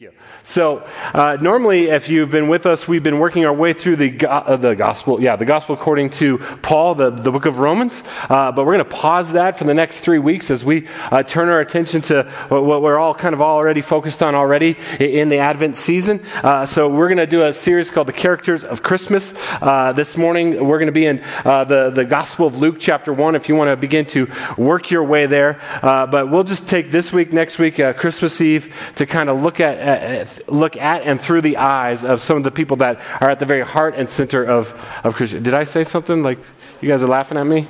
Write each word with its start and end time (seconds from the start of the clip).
you. 0.00 0.12
So, 0.44 0.78
uh, 1.12 1.36
normally, 1.42 1.88
if 1.88 2.08
you've 2.08 2.30
been 2.30 2.48
with 2.48 2.64
us, 2.64 2.88
we've 2.88 3.02
been 3.02 3.18
working 3.18 3.44
our 3.44 3.52
way 3.52 3.74
through 3.74 3.96
the, 3.96 4.26
uh, 4.26 4.56
the 4.56 4.74
gospel, 4.74 5.20
yeah, 5.20 5.36
the 5.36 5.44
gospel 5.44 5.74
according 5.74 6.08
to 6.10 6.38
Paul, 6.62 6.94
the, 6.94 7.10
the 7.10 7.30
book 7.30 7.44
of 7.44 7.58
Romans. 7.58 8.02
Uh, 8.30 8.50
but 8.50 8.64
we're 8.64 8.72
going 8.72 8.88
to 8.88 8.96
pause 8.96 9.32
that 9.32 9.58
for 9.58 9.64
the 9.64 9.74
next 9.74 10.00
three 10.00 10.18
weeks 10.18 10.50
as 10.50 10.64
we 10.64 10.88
uh, 11.10 11.22
turn 11.22 11.50
our 11.50 11.60
attention 11.60 12.00
to 12.00 12.22
what 12.48 12.80
we're 12.80 12.98
all 12.98 13.12
kind 13.12 13.34
of 13.34 13.42
already 13.42 13.82
focused 13.82 14.22
on 14.22 14.34
already 14.34 14.78
in 14.98 15.28
the 15.28 15.36
Advent 15.36 15.76
season. 15.76 16.24
Uh, 16.36 16.64
so, 16.64 16.88
we're 16.88 17.08
going 17.08 17.18
to 17.18 17.26
do 17.26 17.44
a 17.44 17.52
series 17.52 17.90
called 17.90 18.08
The 18.08 18.14
Characters 18.14 18.64
of 18.64 18.82
Christmas. 18.82 19.34
Uh, 19.60 19.92
this 19.92 20.16
morning, 20.16 20.66
we're 20.66 20.78
going 20.78 20.86
to 20.86 20.92
be 20.92 21.04
in 21.04 21.18
the, 21.44 21.92
the 21.94 22.06
Gospel 22.06 22.46
of 22.46 22.56
Luke, 22.56 22.76
chapter 22.80 23.12
1, 23.12 23.34
if 23.34 23.50
you 23.50 23.54
want 23.54 23.68
to 23.68 23.76
begin 23.76 24.06
to 24.06 24.32
work 24.56 24.90
your 24.90 25.04
way 25.04 25.26
there. 25.26 25.60
but 25.82 26.30
we'll 26.30 26.44
just 26.44 26.66
take 26.66 26.90
this 26.90 27.12
week, 27.12 27.34
next 27.34 27.58
week, 27.58 27.74
Christmas 27.98 28.40
Eve, 28.40 28.74
to 28.94 29.04
kind 29.04 29.28
of 29.28 29.42
look 29.42 29.60
at 29.60 29.89
Uh, 29.90 29.92
uh, 29.92 30.26
look 30.46 30.76
at 30.76 31.02
and 31.02 31.20
through 31.20 31.40
the 31.40 31.56
eyes 31.56 32.04
of 32.04 32.20
some 32.20 32.36
of 32.36 32.44
the 32.44 32.50
people 32.52 32.76
that 32.76 33.00
are 33.20 33.28
at 33.28 33.40
the 33.40 33.44
very 33.44 33.64
heart 33.64 33.96
and 33.96 34.08
center 34.08 34.44
of, 34.44 34.72
of 35.02 35.16
Christian. 35.16 35.42
Did 35.42 35.52
I 35.52 35.64
say 35.64 35.82
something? 35.82 36.22
Like, 36.22 36.38
you 36.80 36.88
guys 36.88 37.02
are 37.02 37.08
laughing 37.08 37.36
at 37.36 37.44
me? 37.44 37.66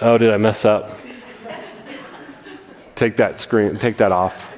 Oh, 0.00 0.16
did 0.16 0.32
I 0.32 0.38
mess 0.38 0.64
up? 0.64 0.98
Take 2.94 3.18
that 3.18 3.38
screen, 3.38 3.78
take 3.78 3.98
that 3.98 4.12
off. 4.12 4.48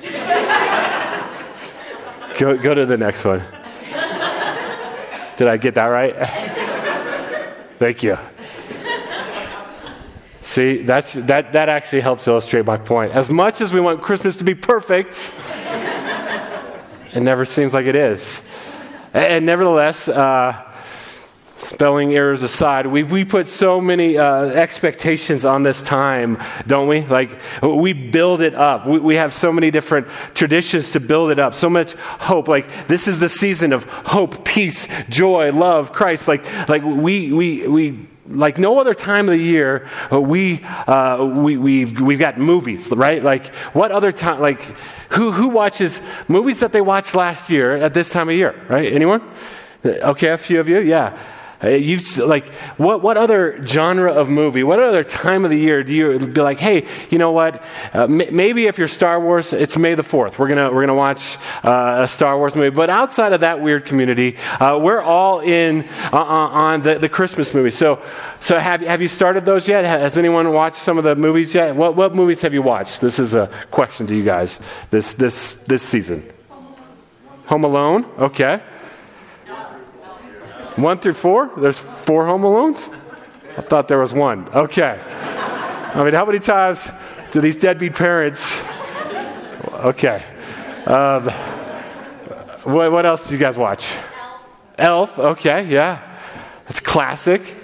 Go, 2.39 2.57
go 2.57 2.73
to 2.73 2.87
the 2.87 2.97
next 2.97 3.25
one. 3.25 3.43
Did 5.37 5.49
I 5.49 5.57
get 5.57 5.75
that 5.75 5.87
right? 5.87 6.15
Thank 7.81 8.05
you. 8.05 8.17
See, 10.53 10.83
that's, 10.83 11.15
that, 11.15 11.55
that 11.55 11.71
actually 11.71 12.03
helps 12.03 12.29
illustrate 12.29 12.67
my 12.67 12.77
point. 12.77 13.13
As 13.13 13.31
much 13.31 13.63
as 13.63 13.73
we 13.73 13.81
want 13.81 14.03
Christmas 14.03 14.37
to 14.37 14.45
be 14.45 14.55
perfect, 14.55 15.33
it 17.15 17.21
never 17.23 17.47
seems 17.47 17.73
like 17.73 17.87
it 17.87 17.97
is. 17.97 18.43
And, 19.15 19.47
nevertheless, 19.47 20.09
uh, 20.09 20.71
spelling 21.57 22.15
errors 22.15 22.43
aside, 22.43 22.87
we, 22.87 23.03
we 23.03 23.25
put 23.25 23.49
so 23.49 23.81
many 23.81 24.19
uh, 24.19 24.45
expectations 24.49 25.47
on 25.47 25.63
this 25.63 25.81
time, 25.81 26.37
don't 26.67 26.87
we? 26.87 27.01
Like, 27.01 27.41
we 27.63 27.95
build 27.95 28.43
it 28.43 28.55
up. 28.55 28.87
We, 28.87 28.99
we 28.99 29.17
have 29.17 29.33
so 29.33 29.55
many 29.55 29.71
different 29.71 30.07
traditions 30.35 30.91
to 30.91 31.01
build 31.01 31.31
it 31.31 31.39
up, 31.39 31.55
so 31.55 31.71
much 31.71 31.95
hope. 31.95 32.47
Like, 32.47 32.89
this 32.89 33.09
is 33.09 33.19
the 33.19 33.31
season 33.31 33.73
of 33.73 33.85
hope, 33.85 34.45
peace, 34.45 34.87
joy, 35.09 35.51
love, 35.51 35.95
Christ. 35.95 36.29
Like, 36.29 36.45
like 36.69 36.83
we, 36.85 37.33
we, 37.33 37.67
we 37.67 38.09
like 38.27 38.59
no 38.59 38.79
other 38.79 38.95
time 38.95 39.29
of 39.29 39.37
the 39.37 39.43
year, 39.43 39.89
uh, 40.13 40.21
we, 40.21 40.63
uh, 40.65 41.25
we, 41.25 41.57
we've, 41.57 42.01
we've 42.01 42.19
got 42.19 42.39
movies, 42.39 42.91
right? 42.91 43.23
Like, 43.23 43.55
what 43.75 43.91
other 43.91 44.13
time, 44.13 44.41
like, 44.41 44.63
who, 45.11 45.33
who 45.33 45.49
watches 45.49 46.01
movies 46.29 46.61
that 46.61 46.73
they 46.73 46.81
watched 46.81 47.15
last 47.15 47.51
year 47.51 47.77
at 47.77 47.95
this 47.95 48.11
time 48.11 48.29
of 48.29 48.37
year, 48.37 48.55
right? 48.69 48.93
Anyone? 48.93 49.23
Okay, 49.85 50.29
a 50.29 50.39
few 50.39 50.61
of 50.61 50.69
you, 50.69 50.79
yeah. 50.81 51.19
You 51.63 51.99
like 52.27 52.49
what? 52.77 53.03
What 53.03 53.17
other 53.17 53.65
genre 53.65 54.13
of 54.13 54.29
movie? 54.29 54.65
What 54.65 54.83
other 54.83 55.05
time 55.05 55.45
of 55.45 55.51
the 55.53 55.59
year 55.59 55.85
do 55.85 55.93
you 55.93 56.19
be 56.19 56.41
like? 56.41 56.59
Hey, 56.59 56.89
you 57.09 57.19
know 57.19 57.31
what? 57.31 57.63
Uh, 57.95 58.05
m- 58.05 58.35
maybe 58.35 58.67
if 58.67 58.79
you're 58.79 58.89
Star 58.89 59.21
Wars, 59.21 59.53
it's 59.53 59.77
May 59.77 59.95
the 59.95 60.03
Fourth. 60.03 60.41
We're 60.41 60.49
gonna 60.49 60.73
we're 60.73 60.83
gonna 60.83 60.97
watch 60.97 61.39
uh, 61.63 62.01
a 62.03 62.09
Star 62.09 62.37
Wars 62.37 62.57
movie. 62.57 62.71
But 62.71 62.91
outside 62.91 63.33
of 63.33 63.41
that 63.41 63.61
weird 63.61 63.85
community, 63.85 64.37
uh, 64.59 64.77
we're 64.83 65.01
all 65.01 65.39
in 65.39 65.85
uh, 66.13 66.17
uh, 66.17 66.17
on 66.17 66.83
the, 66.83 66.99
the 66.99 67.09
Christmas 67.09 67.55
movie. 67.55 67.71
So 67.71 68.03
so 68.41 68.59
have 68.59 68.81
have 68.81 69.01
you 69.01 69.09
started 69.09 69.45
those 69.45 69.69
yet? 69.69 69.85
Has 69.85 70.19
anyone 70.19 70.53
watched 70.53 70.79
some 70.79 70.99
of 70.99 71.05
the 71.05 71.15
movies 71.15 71.55
yet? 71.55 71.77
What 71.77 71.95
what 71.95 72.13
movies 72.13 72.43
have 72.43 72.53
you 72.53 72.63
watched? 72.63 73.01
This 73.01 73.21
is 73.21 73.37
a 73.37 73.49
question 73.71 74.09
to 74.09 74.17
you 74.17 74.25
guys 74.25 74.59
this 74.91 75.13
this 75.13 75.55
this 75.69 75.83
season. 75.83 76.29
Home 77.47 77.65
Alone. 77.65 78.05
Okay. 78.19 78.61
One 80.77 80.99
through 80.99 81.15
four? 81.15 81.51
There's 81.57 81.79
four 81.79 82.27
Home 82.27 82.43
Alones? 82.43 82.93
I 83.57 83.61
thought 83.61 83.89
there 83.89 83.99
was 83.99 84.13
one. 84.13 84.49
Okay. 84.49 85.01
I 85.01 86.03
mean, 86.05 86.15
how 86.15 86.25
many 86.25 86.39
times 86.39 86.89
do 87.33 87.41
these 87.41 87.57
deadbeat 87.57 87.95
parents. 87.95 88.63
Okay. 89.73 90.23
Um, 90.85 91.31
what, 92.65 92.93
what, 92.93 93.07
else 93.07 93.27
do 93.27 93.35
you 93.35 93.41
guys 93.41 93.57
watch? 93.57 93.91
Elf. 94.77 95.19
Elf. 95.19 95.19
Okay, 95.19 95.67
yeah. 95.67 96.19
It's 96.69 96.81
classic. 96.81 97.57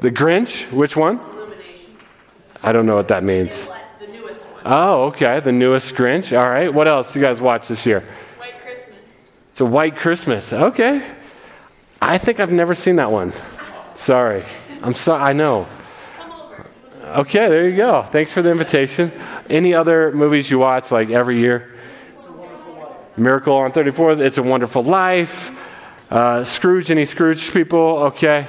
The 0.00 0.10
Grinch. 0.10 0.66
The 0.66 0.66
Grinch. 0.66 0.72
Which 0.72 0.96
one? 0.96 1.20
Illumination. 1.20 1.96
I 2.60 2.72
don't 2.72 2.86
know 2.86 2.96
what 2.96 3.08
that 3.08 3.22
means. 3.22 3.68
Oh, 4.64 5.04
okay. 5.04 5.38
The 5.38 5.52
newest 5.52 5.94
Grinch. 5.94 6.36
All 6.38 6.50
right. 6.50 6.74
What 6.74 6.88
else 6.88 7.12
do 7.12 7.20
you 7.20 7.24
guys 7.24 7.40
watch 7.40 7.68
this 7.68 7.86
year? 7.86 8.02
White 8.36 8.60
Christmas. 8.60 8.96
It's 9.52 9.60
a 9.60 9.64
White 9.64 9.96
Christmas. 9.96 10.52
Okay. 10.52 11.04
I 12.02 12.16
think 12.18 12.40
I've 12.40 12.50
never 12.50 12.74
seen 12.74 12.96
that 12.96 13.12
one. 13.12 13.32
Sorry. 13.94 14.44
I'm 14.82 14.94
sorry. 14.94 15.22
I 15.22 15.32
know. 15.34 15.66
Okay, 17.04 17.48
there 17.48 17.68
you 17.68 17.76
go. 17.76 18.02
Thanks 18.02 18.32
for 18.32 18.40
the 18.40 18.50
invitation. 18.50 19.12
Any 19.50 19.74
other 19.74 20.12
movies 20.12 20.50
you 20.50 20.58
watch 20.58 20.90
like 20.90 21.10
every 21.10 21.40
year? 21.40 21.74
Miracle 23.16 23.54
on 23.54 23.72
34th. 23.72 24.20
It's 24.20 24.38
a 24.38 24.42
Wonderful 24.42 24.82
Life. 24.82 25.50
Uh, 26.10 26.44
Scrooge. 26.44 26.90
Any 26.90 27.04
Scrooge 27.04 27.52
people? 27.52 27.78
Okay. 27.78 28.48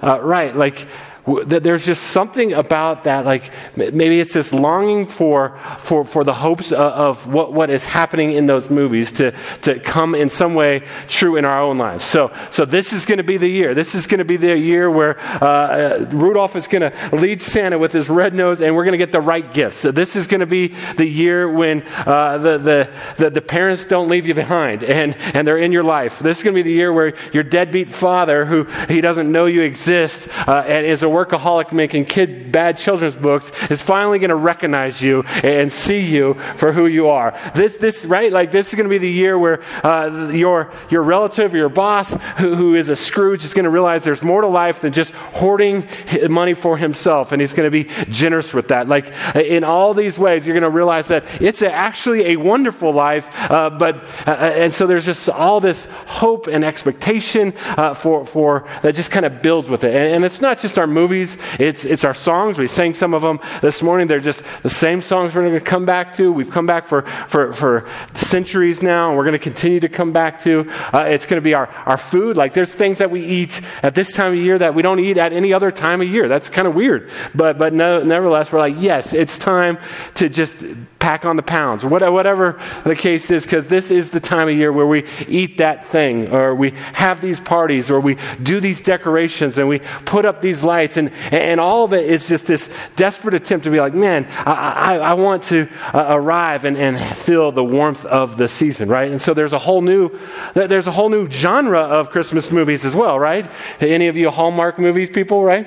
Uh, 0.00 0.20
right. 0.20 0.54
Like 0.54 0.86
there's 1.24 1.86
just 1.86 2.04
something 2.04 2.52
about 2.52 3.04
that 3.04 3.24
like 3.24 3.52
maybe 3.76 4.18
it's 4.18 4.32
this 4.32 4.52
longing 4.52 5.06
for 5.06 5.56
for, 5.80 6.04
for 6.04 6.24
the 6.24 6.34
hopes 6.34 6.72
of, 6.72 6.80
of, 6.80 7.26
what, 7.26 7.52
what 7.52 7.70
is 7.70 7.84
happening 7.84 8.32
in 8.32 8.46
those 8.46 8.70
movies 8.70 9.12
to, 9.12 9.32
to 9.60 9.78
come 9.78 10.16
in 10.16 10.28
some 10.28 10.54
way 10.54 10.82
true 11.06 11.36
in 11.36 11.44
our 11.44 11.62
own 11.62 11.78
lives. 11.78 12.04
So 12.04 12.34
so 12.50 12.64
this 12.64 12.92
is 12.92 13.06
going 13.06 13.18
to 13.18 13.24
be 13.24 13.36
the 13.36 13.48
year. 13.48 13.72
This 13.72 13.94
is 13.94 14.08
going 14.08 14.18
to 14.18 14.24
be 14.24 14.36
the 14.36 14.56
year 14.56 14.90
where 14.90 15.18
uh, 15.20 15.46
uh 15.46 16.06
rudolph 16.10 16.56
is 16.56 16.66
going 16.66 16.82
to 16.82 17.16
lead 17.16 17.40
santa 17.40 17.78
with 17.78 17.92
his 17.92 18.08
red 18.08 18.34
nose 18.34 18.60
and 18.60 18.74
we're 18.74 18.84
going 18.84 18.92
to 18.92 18.98
get 18.98 19.12
the 19.12 19.20
right 19.20 19.52
gifts. 19.52 19.76
So 19.78 19.92
this 19.92 20.16
is 20.16 20.26
going 20.26 20.40
to 20.40 20.46
be 20.46 20.74
the 20.96 21.06
year 21.06 21.48
when 21.48 21.82
uh, 21.82 22.38
the, 22.38 22.58
the, 22.58 22.90
the, 23.16 23.30
the 23.30 23.40
parents 23.40 23.84
don't 23.84 24.08
leave 24.08 24.26
you 24.26 24.34
behind 24.34 24.82
and, 24.82 25.16
and 25.16 25.46
they're 25.46 25.58
in 25.58 25.70
your 25.70 25.84
life. 25.84 26.18
This 26.18 26.38
is 26.38 26.42
going 26.42 26.56
to 26.56 26.58
be 26.58 26.68
the 26.68 26.74
year 26.74 26.92
where 26.92 27.14
your 27.32 27.44
deadbeat 27.44 27.88
father 27.88 28.44
who 28.44 28.64
he 28.88 29.00
doesn't 29.00 29.30
know 29.30 29.46
you 29.46 29.62
exist 29.62 30.26
uh, 30.48 30.64
and 30.66 30.84
is 30.86 31.02
a 31.02 31.11
workaholic 31.12 31.72
making 31.72 32.06
kid 32.06 32.52
bad 32.52 32.78
children's 32.78 33.16
books 33.16 33.50
is 33.70 33.80
finally 33.82 34.18
going 34.18 34.30
to 34.30 34.36
recognize 34.36 35.00
you 35.00 35.22
and 35.22 35.72
see 35.72 36.00
you 36.00 36.34
for 36.56 36.72
who 36.72 36.86
you 36.86 37.08
are. 37.08 37.38
This, 37.54 37.76
this, 37.76 38.04
right? 38.04 38.32
Like 38.32 38.52
this 38.52 38.68
is 38.68 38.74
going 38.74 38.88
to 38.88 38.90
be 38.90 38.98
the 38.98 39.10
year 39.10 39.38
where 39.38 39.62
uh, 39.84 40.30
your 40.32 40.72
your 40.90 41.02
relative, 41.02 41.54
your 41.54 41.68
boss, 41.68 42.12
who, 42.38 42.54
who 42.54 42.74
is 42.74 42.88
a 42.88 42.96
Scrooge, 42.96 43.44
is 43.44 43.54
going 43.54 43.64
to 43.64 43.70
realize 43.70 44.04
there's 44.04 44.22
more 44.22 44.42
to 44.42 44.46
life 44.46 44.80
than 44.80 44.92
just 44.92 45.12
hoarding 45.12 45.86
money 46.28 46.54
for 46.54 46.76
himself, 46.76 47.32
and 47.32 47.40
he's 47.40 47.52
going 47.52 47.70
to 47.70 47.84
be 47.84 47.90
generous 48.10 48.52
with 48.52 48.68
that. 48.68 48.88
Like 48.88 49.12
in 49.34 49.64
all 49.64 49.94
these 49.94 50.18
ways, 50.18 50.46
you're 50.46 50.58
going 50.58 50.70
to 50.70 50.76
realize 50.76 51.08
that 51.08 51.24
it's 51.40 51.62
actually 51.62 52.32
a 52.32 52.36
wonderful 52.36 52.92
life. 52.92 53.28
Uh, 53.32 53.70
but 53.70 54.04
uh, 54.26 54.30
and 54.32 54.72
so 54.72 54.86
there's 54.86 55.04
just 55.04 55.28
all 55.28 55.60
this 55.60 55.86
hope 56.06 56.46
and 56.46 56.64
expectation 56.64 57.54
uh, 57.76 57.94
for 57.94 58.24
for 58.26 58.68
that 58.82 58.94
just 58.94 59.10
kind 59.10 59.26
of 59.26 59.42
builds 59.42 59.68
with 59.68 59.84
it, 59.84 59.94
and, 59.94 60.14
and 60.14 60.24
it's 60.24 60.40
not 60.40 60.58
just 60.58 60.78
our 60.78 60.86
movies; 61.02 61.36
it's 61.58 61.84
it's 61.84 62.04
our 62.04 62.14
songs. 62.14 62.58
We 62.58 62.68
sang 62.68 62.94
some 62.94 63.14
of 63.14 63.22
them 63.22 63.40
this 63.60 63.82
morning. 63.82 64.06
They're 64.06 64.20
just 64.20 64.42
the 64.62 64.70
same 64.70 65.00
songs 65.00 65.34
we're 65.34 65.48
going 65.48 65.58
to 65.58 65.70
come 65.74 65.84
back 65.84 66.14
to. 66.16 66.32
We've 66.32 66.50
come 66.50 66.66
back 66.66 66.86
for 66.86 67.02
for 67.28 67.52
for 67.52 67.88
centuries 68.14 68.82
now, 68.82 69.08
and 69.08 69.16
we're 69.16 69.24
going 69.24 69.40
to 69.42 69.46
continue 69.50 69.80
to 69.80 69.88
come 69.88 70.12
back 70.12 70.42
to. 70.42 70.70
Uh, 70.92 71.04
it's 71.14 71.26
going 71.26 71.40
to 71.42 71.44
be 71.50 71.54
our 71.54 71.68
our 71.86 71.96
food. 71.96 72.36
Like 72.36 72.52
there's 72.54 72.72
things 72.72 72.98
that 72.98 73.10
we 73.10 73.24
eat 73.24 73.60
at 73.82 73.94
this 73.94 74.12
time 74.12 74.32
of 74.32 74.38
year 74.38 74.58
that 74.58 74.74
we 74.74 74.82
don't 74.82 75.00
eat 75.00 75.18
at 75.18 75.32
any 75.32 75.52
other 75.52 75.70
time 75.70 76.00
of 76.00 76.08
year. 76.08 76.28
That's 76.28 76.48
kind 76.48 76.68
of 76.68 76.74
weird, 76.74 77.10
but 77.34 77.58
but 77.58 77.72
no, 77.72 78.02
nevertheless, 78.02 78.52
we're 78.52 78.60
like, 78.60 78.76
yes, 78.78 79.12
it's 79.12 79.38
time 79.38 79.78
to 80.14 80.28
just 80.28 80.56
pack 81.02 81.24
on 81.24 81.34
the 81.34 81.42
pounds, 81.42 81.84
whatever 81.84 82.62
the 82.84 82.94
case 82.94 83.28
is, 83.32 83.42
because 83.42 83.66
this 83.66 83.90
is 83.90 84.10
the 84.10 84.20
time 84.20 84.48
of 84.48 84.56
year 84.56 84.72
where 84.72 84.86
we 84.86 85.04
eat 85.26 85.58
that 85.58 85.84
thing, 85.84 86.32
or 86.32 86.54
we 86.54 86.70
have 86.92 87.20
these 87.20 87.40
parties, 87.40 87.90
or 87.90 87.98
we 87.98 88.16
do 88.40 88.60
these 88.60 88.80
decorations, 88.80 89.58
and 89.58 89.68
we 89.68 89.80
put 90.04 90.24
up 90.24 90.40
these 90.40 90.62
lights, 90.62 90.96
and, 90.96 91.10
and 91.32 91.58
all 91.58 91.84
of 91.84 91.92
it 91.92 92.04
is 92.04 92.28
just 92.28 92.46
this 92.46 92.70
desperate 92.94 93.34
attempt 93.34 93.64
to 93.64 93.70
be 93.70 93.80
like, 93.80 93.94
man, 93.94 94.26
I, 94.30 94.52
I, 94.52 94.96
I 94.96 95.14
want 95.14 95.42
to 95.44 95.68
uh, 95.92 96.06
arrive 96.10 96.64
and, 96.64 96.76
and 96.76 96.96
feel 97.18 97.50
the 97.50 97.64
warmth 97.64 98.04
of 98.04 98.36
the 98.38 98.46
season, 98.46 98.88
right? 98.88 99.10
And 99.10 99.20
so 99.20 99.34
there's 99.34 99.52
a 99.52 99.58
whole 99.58 99.82
new, 99.82 100.16
there's 100.54 100.86
a 100.86 100.92
whole 100.92 101.08
new 101.08 101.28
genre 101.28 101.80
of 101.80 102.10
Christmas 102.10 102.52
movies 102.52 102.84
as 102.84 102.94
well, 102.94 103.18
right? 103.18 103.50
Any 103.80 104.06
of 104.06 104.16
you 104.16 104.30
Hallmark 104.30 104.78
movies 104.78 105.10
people, 105.10 105.42
right? 105.42 105.66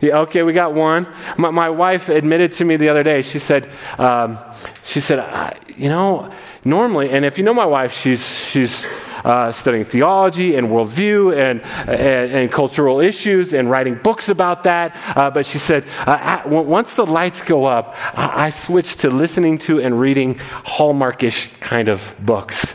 Yeah, 0.00 0.20
okay, 0.20 0.42
we 0.42 0.54
got 0.54 0.72
one. 0.72 1.06
My, 1.36 1.50
my, 1.50 1.68
wife 1.68 2.08
admitted 2.08 2.52
to 2.52 2.64
me 2.64 2.76
the 2.76 2.88
other 2.88 3.02
day. 3.02 3.20
She 3.20 3.38
said, 3.38 3.70
um, 3.98 4.38
she 4.82 4.98
said, 5.00 5.58
you 5.76 5.90
know, 5.90 6.32
normally, 6.64 7.10
and 7.10 7.24
if 7.24 7.36
you 7.36 7.44
know 7.44 7.52
my 7.52 7.66
wife, 7.66 7.92
she's 7.92 8.38
she's 8.38 8.86
uh, 9.24 9.52
studying 9.52 9.84
theology 9.84 10.56
and 10.56 10.68
worldview 10.68 11.36
and, 11.36 11.60
and, 11.62 12.32
and, 12.32 12.52
cultural 12.52 13.00
issues 13.00 13.52
and 13.52 13.70
writing 13.70 13.94
books 13.96 14.28
about 14.28 14.62
that. 14.62 14.96
Uh, 15.16 15.30
but 15.30 15.44
she 15.44 15.58
said, 15.58 15.86
uh, 16.06 16.16
at, 16.18 16.48
once 16.48 16.94
the 16.94 17.04
lights 17.04 17.42
go 17.42 17.66
up, 17.66 17.94
I, 18.16 18.46
I 18.46 18.50
switch 18.50 18.96
to 18.96 19.10
listening 19.10 19.58
to 19.58 19.80
and 19.80 20.00
reading 20.00 20.36
Hallmarkish 20.36 21.60
kind 21.60 21.88
of 21.88 22.14
books. 22.20 22.74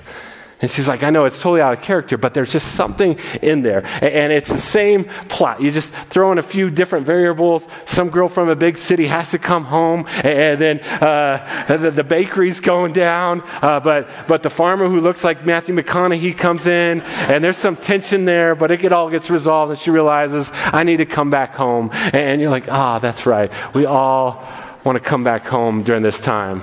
And 0.61 0.71
she's 0.71 0.87
like, 0.87 1.03
I 1.03 1.09
know 1.09 1.25
it's 1.25 1.37
totally 1.37 1.59
out 1.59 1.73
of 1.73 1.81
character, 1.81 2.17
but 2.17 2.33
there's 2.33 2.51
just 2.51 2.75
something 2.75 3.19
in 3.41 3.61
there. 3.61 3.85
And 3.85 4.31
it's 4.31 4.49
the 4.49 4.57
same 4.57 5.03
plot. 5.27 5.61
You 5.61 5.69
just 5.69 5.91
throw 6.09 6.31
in 6.31 6.37
a 6.37 6.43
few 6.43 6.69
different 6.69 7.05
variables. 7.05 7.67
Some 7.85 8.09
girl 8.09 8.29
from 8.29 8.47
a 8.47 8.55
big 8.55 8.77
city 8.77 9.07
has 9.07 9.31
to 9.31 9.39
come 9.39 9.65
home, 9.65 10.05
and 10.07 10.59
then 10.59 10.79
uh, 10.79 11.65
the, 11.67 11.91
the, 11.91 12.03
bakery's 12.03 12.61
going 12.61 12.93
down. 12.93 13.41
Uh, 13.45 13.81
but, 13.81 14.07
but 14.27 14.43
the 14.43 14.49
farmer 14.49 14.87
who 14.87 15.01
looks 15.01 15.25
like 15.25 15.45
Matthew 15.45 15.75
McConaughey 15.75 16.37
comes 16.37 16.67
in, 16.67 17.01
and 17.01 17.43
there's 17.43 17.57
some 17.57 17.75
tension 17.75 18.23
there, 18.23 18.55
but 18.55 18.71
it 18.71 18.93
all 18.93 19.09
gets 19.09 19.29
resolved, 19.29 19.71
and 19.71 19.79
she 19.79 19.91
realizes, 19.91 20.51
I 20.53 20.83
need 20.83 20.97
to 20.97 21.05
come 21.05 21.29
back 21.29 21.53
home. 21.53 21.89
And 21.93 22.39
you're 22.39 22.49
like, 22.49 22.71
ah, 22.71 22.95
oh, 22.95 22.99
that's 22.99 23.25
right. 23.25 23.51
We 23.73 23.85
all 23.85 24.41
want 24.85 24.95
to 24.95 25.03
come 25.03 25.23
back 25.23 25.45
home 25.45 25.83
during 25.83 26.03
this 26.03 26.19
time, 26.19 26.61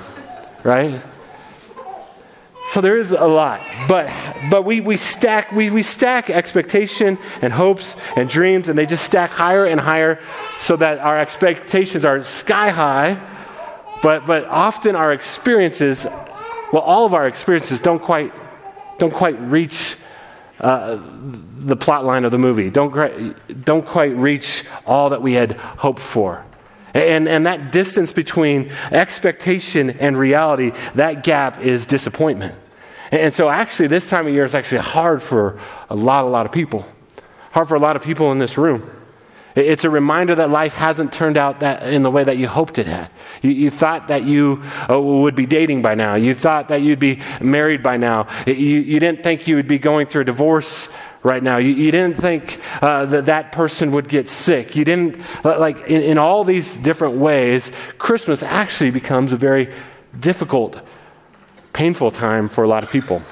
right? 0.65 1.03
So 2.71 2.81
there 2.81 2.97
is 2.97 3.11
a 3.11 3.27
lot, 3.27 3.61
but 3.89 4.11
but 4.51 4.63
we, 4.63 4.81
we 4.81 4.97
stack 4.97 5.53
we, 5.53 5.71
we 5.71 5.83
stack 5.83 6.31
expectation 6.31 7.19
and 7.43 7.53
hopes 7.53 7.97
and 8.17 8.31
dreams, 8.31 8.69
and 8.69 8.79
they 8.79 8.87
just 8.87 9.05
stack 9.05 9.31
higher 9.31 9.67
and 9.67 9.81
higher, 9.81 10.21
so 10.59 10.77
that 10.77 10.99
our 10.99 11.19
expectations 11.19 12.05
are 12.05 12.23
sky 12.23 12.71
high, 12.71 13.21
but 14.03 14.27
but 14.27 14.45
often 14.47 14.97
our 14.97 15.13
experiences, 15.13 16.07
well, 16.73 16.83
all 16.83 17.05
of 17.05 17.15
our 17.15 17.27
experiences 17.27 17.81
don't 17.81 18.01
quite 18.01 18.33
don't 18.99 19.13
quite 19.13 19.39
reach 19.41 19.97
uh, 20.61 21.01
the 21.59 21.77
plot 21.77 22.05
line 22.05 22.25
of 22.25 22.31
the 22.31 22.39
movie. 22.39 22.71
Don't 22.71 23.65
don't 23.65 23.85
quite 23.85 24.17
reach 24.17 24.65
all 24.87 25.11
that 25.11 25.21
we 25.21 25.35
had 25.35 25.53
hoped 25.53 26.01
for. 26.01 26.45
And, 26.95 27.29
and 27.29 27.47
that 27.47 27.73
distance 27.73 28.13
between 28.13 28.71
expectation 28.91 29.91
and 29.91 30.17
reality, 30.17 30.73
that 30.95 31.25
gap 31.25 31.61
is 31.61 31.87
disappointment. 31.87 32.55
And 33.11 33.35
so, 33.35 33.49
actually, 33.49 33.89
this 33.89 34.09
time 34.09 34.27
of 34.27 34.33
year 34.33 34.45
is 34.45 34.55
actually 34.55 34.81
hard 34.81 35.23
for 35.23 35.59
a 35.91 35.95
lot, 35.95 36.25
a 36.25 36.29
lot 36.29 36.47
of 36.47 36.53
people. 36.53 36.87
Hard 37.51 37.69
for 37.69 37.75
a 37.75 37.81
lot 37.81 37.97
of 37.97 38.03
people 38.03 38.33
in 38.33 38.39
this 38.39 38.57
room. 38.57 38.91
It's 39.55 39.85
a 39.85 39.91
reminder 39.91 40.35
that 40.37 40.49
life 40.49 40.73
hasn't 40.73 41.13
turned 41.13 41.37
out 41.37 41.61
that 41.61 41.83
in 41.93 42.03
the 42.03 42.11
way 42.11 42.25
that 42.25 42.39
you 42.39 42.49
hoped 42.49 42.79
it 42.79 42.87
had. 42.87 43.11
You, 43.43 43.51
you 43.51 43.71
thought 43.71 44.09
that 44.09 44.25
you 44.25 44.63
uh, 44.91 44.99
would 44.99 45.35
be 45.35 45.45
dating 45.45 45.83
by 45.83 45.95
now. 45.95 46.15
You 46.15 46.35
thought 46.35 46.69
that 46.69 46.81
you'd 46.81 46.99
be 46.99 47.21
married 47.41 47.83
by 47.83 47.99
now. 47.99 48.29
You, 48.47 48.55
you 48.55 48.99
didn't 48.99 49.23
think 49.23 49.47
you 49.47 49.57
would 49.57 49.69
be 49.69 49.79
going 49.79 50.07
through 50.07 50.23
a 50.23 50.25
divorce 50.25 50.89
right 51.23 51.43
now. 51.43 51.59
You, 51.59 51.71
you 51.71 51.91
didn't 51.91 52.21
think 52.21 52.61
uh, 52.81 53.07
that 53.07 53.27
that 53.27 53.53
person 53.53 53.93
would 53.93 54.09
get 54.09 54.29
sick. 54.29 54.77
You 54.77 54.85
didn't, 54.85 55.19
like, 55.45 55.81
in, 55.83 56.03
in 56.03 56.19
all 56.19 56.45
these 56.45 56.75
different 56.77 57.19
ways, 57.19 57.71
Christmas 57.99 58.43
actually 58.43 58.91
becomes 58.91 59.33
a 59.33 59.37
very 59.37 59.73
difficult 60.19 60.81
painful 61.73 62.11
time 62.11 62.49
for 62.49 62.65
a 62.65 62.69
lot 62.69 62.83
of 62.83 62.91
people. 62.91 63.23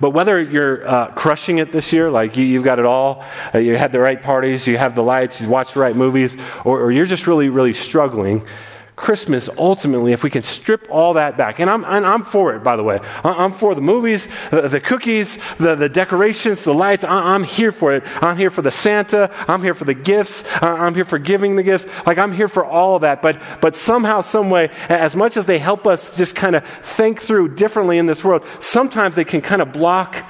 But 0.00 0.10
whether 0.10 0.42
you're 0.42 0.88
uh, 0.88 1.12
crushing 1.12 1.58
it 1.58 1.70
this 1.70 1.92
year, 1.92 2.10
like 2.10 2.36
you, 2.36 2.54
have 2.54 2.64
got 2.64 2.80
it 2.80 2.84
all, 2.84 3.24
uh, 3.54 3.58
you 3.58 3.76
had 3.76 3.92
the 3.92 4.00
right 4.00 4.20
parties, 4.20 4.66
you 4.66 4.76
have 4.76 4.96
the 4.96 5.02
lights, 5.02 5.40
you 5.40 5.48
watch 5.48 5.74
the 5.74 5.80
right 5.80 5.94
movies, 5.94 6.36
or, 6.64 6.80
or 6.80 6.90
you're 6.90 7.06
just 7.06 7.28
really, 7.28 7.48
really 7.50 7.72
struggling, 7.72 8.44
Christmas, 9.02 9.48
ultimately, 9.58 10.12
if 10.12 10.22
we 10.22 10.30
can 10.30 10.42
strip 10.42 10.86
all 10.88 11.14
that 11.14 11.36
back, 11.36 11.58
and 11.58 11.68
I'm, 11.68 11.84
and 11.84 12.06
I'm 12.06 12.22
for 12.22 12.54
it, 12.54 12.62
by 12.62 12.76
the 12.76 12.84
way. 12.84 13.00
I'm 13.24 13.52
for 13.52 13.74
the 13.74 13.80
movies, 13.80 14.28
the, 14.52 14.68
the 14.68 14.80
cookies, 14.80 15.38
the, 15.58 15.74
the 15.74 15.88
decorations, 15.88 16.62
the 16.62 16.72
lights. 16.72 17.02
I'm 17.02 17.42
here 17.42 17.72
for 17.72 17.92
it. 17.92 18.04
I'm 18.22 18.36
here 18.36 18.48
for 18.48 18.62
the 18.62 18.70
Santa. 18.70 19.28
I'm 19.48 19.60
here 19.60 19.74
for 19.74 19.84
the 19.84 19.92
gifts. 19.94 20.44
I'm 20.62 20.94
here 20.94 21.04
for 21.04 21.18
giving 21.18 21.56
the 21.56 21.64
gifts. 21.64 21.84
Like, 22.06 22.18
I'm 22.18 22.30
here 22.30 22.46
for 22.46 22.64
all 22.64 22.94
of 22.94 23.02
that. 23.02 23.22
But, 23.22 23.42
but 23.60 23.74
somehow, 23.74 24.20
some 24.20 24.50
way, 24.50 24.70
as 24.88 25.16
much 25.16 25.36
as 25.36 25.46
they 25.46 25.58
help 25.58 25.88
us 25.88 26.16
just 26.16 26.36
kind 26.36 26.54
of 26.54 26.64
think 26.64 27.20
through 27.20 27.56
differently 27.56 27.98
in 27.98 28.06
this 28.06 28.22
world, 28.22 28.46
sometimes 28.60 29.16
they 29.16 29.24
can 29.24 29.40
kind 29.40 29.62
of 29.62 29.72
block, 29.72 30.24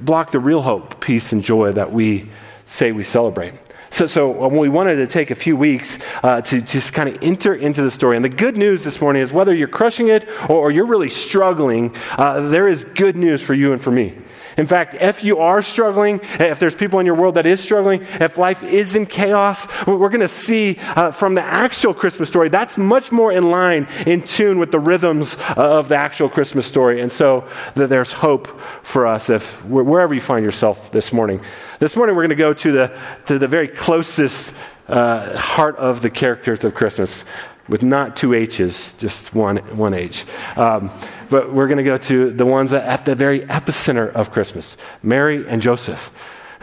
block 0.00 0.30
the 0.30 0.40
real 0.40 0.62
hope, 0.62 1.02
peace, 1.02 1.32
and 1.34 1.44
joy 1.44 1.72
that 1.72 1.92
we 1.92 2.30
say 2.64 2.92
we 2.92 3.04
celebrate. 3.04 3.52
So, 3.94 4.08
so 4.08 4.42
um, 4.42 4.56
we 4.56 4.68
wanted 4.68 4.96
to 4.96 5.06
take 5.06 5.30
a 5.30 5.36
few 5.36 5.56
weeks 5.56 6.00
uh, 6.24 6.40
to 6.40 6.60
just 6.60 6.92
kind 6.92 7.08
of 7.08 7.16
enter 7.22 7.54
into 7.54 7.80
the 7.80 7.92
story. 7.92 8.16
And 8.16 8.24
the 8.24 8.28
good 8.28 8.56
news 8.56 8.82
this 8.82 9.00
morning 9.00 9.22
is 9.22 9.30
whether 9.30 9.54
you're 9.54 9.68
crushing 9.68 10.08
it 10.08 10.28
or, 10.48 10.56
or 10.56 10.70
you're 10.72 10.84
really 10.84 11.08
struggling, 11.08 11.94
uh, 12.18 12.40
there 12.48 12.66
is 12.66 12.82
good 12.82 13.14
news 13.14 13.40
for 13.40 13.54
you 13.54 13.72
and 13.72 13.80
for 13.80 13.92
me. 13.92 14.12
In 14.56 14.66
fact, 14.66 14.94
if 14.94 15.24
you 15.24 15.38
are 15.38 15.62
struggling, 15.62 16.20
if 16.22 16.58
there's 16.58 16.74
people 16.74 17.00
in 17.00 17.06
your 17.06 17.14
world 17.14 17.34
that 17.34 17.46
is 17.46 17.60
struggling, 17.60 18.02
if 18.20 18.38
life 18.38 18.62
is 18.62 18.94
in 18.94 19.06
chaos, 19.06 19.66
we're 19.86 20.08
going 20.08 20.20
to 20.20 20.28
see 20.28 20.76
uh, 20.80 21.10
from 21.10 21.34
the 21.34 21.42
actual 21.42 21.94
Christmas 21.94 22.28
story, 22.28 22.48
that's 22.48 22.78
much 22.78 23.10
more 23.10 23.32
in 23.32 23.50
line, 23.50 23.88
in 24.06 24.22
tune 24.22 24.58
with 24.58 24.70
the 24.70 24.78
rhythms 24.78 25.36
of 25.56 25.88
the 25.88 25.96
actual 25.96 26.28
Christmas 26.28 26.66
story. 26.66 27.00
And 27.00 27.10
so 27.10 27.48
that 27.74 27.88
there's 27.88 28.12
hope 28.12 28.60
for 28.82 29.06
us 29.06 29.30
if 29.30 29.64
wherever 29.64 30.14
you 30.14 30.20
find 30.20 30.44
yourself 30.44 30.92
this 30.92 31.12
morning. 31.12 31.40
This 31.78 31.96
morning, 31.96 32.14
we're 32.14 32.22
going 32.22 32.30
to 32.30 32.36
go 32.36 32.54
to 32.54 32.72
the, 32.72 32.98
to 33.26 33.38
the 33.38 33.48
very 33.48 33.68
closest 33.68 34.52
uh, 34.86 35.36
heart 35.38 35.76
of 35.76 36.02
the 36.02 36.10
characters 36.10 36.62
of 36.64 36.74
Christmas 36.74 37.24
with 37.68 37.82
not 37.82 38.16
two 38.16 38.34
H's, 38.34 38.94
just 38.98 39.34
one, 39.34 39.58
one 39.76 39.94
H. 39.94 40.24
Um, 40.56 40.90
but 41.30 41.52
we're 41.52 41.66
going 41.66 41.78
to 41.78 41.84
go 41.84 41.96
to 41.96 42.30
the 42.30 42.46
ones 42.46 42.72
at 42.72 43.04
the 43.06 43.14
very 43.14 43.40
epicenter 43.40 44.12
of 44.12 44.30
Christmas 44.30 44.76
Mary 45.02 45.46
and 45.48 45.62
Joseph 45.62 46.10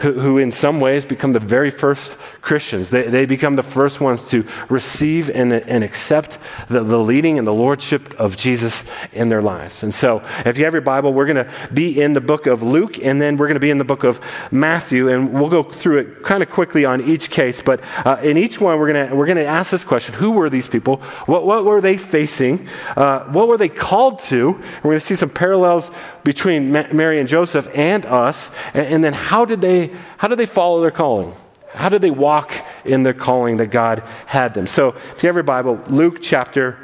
who, 0.02 0.12
who 0.12 0.38
in 0.38 0.50
some 0.50 0.80
ways 0.80 1.04
become 1.04 1.32
the 1.32 1.38
very 1.38 1.70
first 1.70 2.16
Christians. 2.42 2.90
They, 2.90 3.08
they 3.08 3.24
become 3.24 3.54
the 3.54 3.62
first 3.62 4.00
ones 4.00 4.24
to 4.26 4.44
receive 4.68 5.30
and, 5.30 5.52
and 5.52 5.84
accept 5.84 6.38
the, 6.68 6.82
the 6.82 6.98
leading 6.98 7.38
and 7.38 7.46
the 7.46 7.54
lordship 7.54 8.18
of 8.18 8.36
Jesus 8.36 8.82
in 9.12 9.28
their 9.28 9.40
lives. 9.40 9.84
And 9.84 9.94
so, 9.94 10.22
if 10.44 10.58
you 10.58 10.64
have 10.64 10.74
your 10.74 10.82
Bible, 10.82 11.14
we're 11.14 11.32
going 11.32 11.46
to 11.46 11.50
be 11.72 12.00
in 12.00 12.14
the 12.14 12.20
book 12.20 12.46
of 12.46 12.60
Luke, 12.60 12.98
and 12.98 13.22
then 13.22 13.36
we're 13.36 13.46
going 13.46 13.54
to 13.54 13.60
be 13.60 13.70
in 13.70 13.78
the 13.78 13.84
book 13.84 14.02
of 14.02 14.20
Matthew, 14.50 15.08
and 15.08 15.32
we'll 15.32 15.50
go 15.50 15.62
through 15.62 15.98
it 15.98 16.22
kind 16.24 16.42
of 16.42 16.50
quickly 16.50 16.84
on 16.84 17.00
each 17.08 17.30
case. 17.30 17.62
But 17.62 17.80
uh, 18.04 18.18
in 18.22 18.36
each 18.36 18.60
one, 18.60 18.78
we're 18.80 18.92
going 18.92 19.16
we're 19.16 19.32
to 19.32 19.46
ask 19.46 19.70
this 19.70 19.84
question: 19.84 20.14
Who 20.14 20.32
were 20.32 20.50
these 20.50 20.66
people? 20.66 20.96
What 21.26 21.46
what 21.46 21.64
were 21.64 21.80
they 21.80 21.96
facing? 21.96 22.68
Uh, 22.96 23.20
what 23.26 23.46
were 23.46 23.56
they 23.56 23.68
called 23.68 24.18
to? 24.24 24.50
we're 24.50 24.82
going 24.82 25.00
to 25.00 25.06
see 25.06 25.14
some 25.14 25.30
parallels 25.30 25.90
between 26.24 26.72
Mary 26.72 27.20
and 27.20 27.28
Joseph 27.28 27.68
and 27.72 28.04
us, 28.04 28.50
and 28.74 29.02
then 29.04 29.12
how 29.12 29.44
did 29.44 29.60
they 29.60 29.94
how 30.18 30.26
did 30.26 30.38
they 30.38 30.46
follow 30.46 30.80
their 30.80 30.90
calling? 30.90 31.34
How 31.72 31.88
did 31.88 32.02
they 32.02 32.10
walk 32.10 32.54
in 32.84 33.02
their 33.02 33.14
calling 33.14 33.56
that 33.58 33.68
God 33.68 34.02
had 34.26 34.54
them? 34.54 34.66
So, 34.66 34.88
if 34.88 35.22
you 35.22 35.26
have 35.28 35.36
your 35.36 35.42
Bible, 35.42 35.80
Luke 35.88 36.18
chapter 36.20 36.76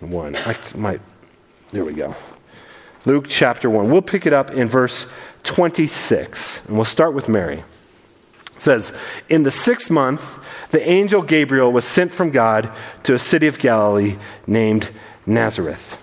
1. 0.00 0.36
I 0.36 0.56
might, 0.74 1.00
there 1.72 1.84
we 1.84 1.92
go. 1.92 2.14
Luke 3.06 3.26
chapter 3.28 3.68
1. 3.68 3.90
We'll 3.90 4.02
pick 4.02 4.26
it 4.26 4.32
up 4.32 4.50
in 4.50 4.68
verse 4.68 5.06
26, 5.42 6.60
and 6.66 6.76
we'll 6.76 6.84
start 6.84 7.12
with 7.12 7.28
Mary. 7.28 7.64
It 8.54 8.62
says, 8.62 8.92
In 9.28 9.42
the 9.42 9.50
sixth 9.50 9.90
month, 9.90 10.38
the 10.70 10.88
angel 10.88 11.22
Gabriel 11.22 11.72
was 11.72 11.84
sent 11.84 12.12
from 12.12 12.30
God 12.30 12.70
to 13.02 13.14
a 13.14 13.18
city 13.18 13.46
of 13.46 13.58
Galilee 13.58 14.16
named 14.46 14.90
Nazareth 15.26 15.98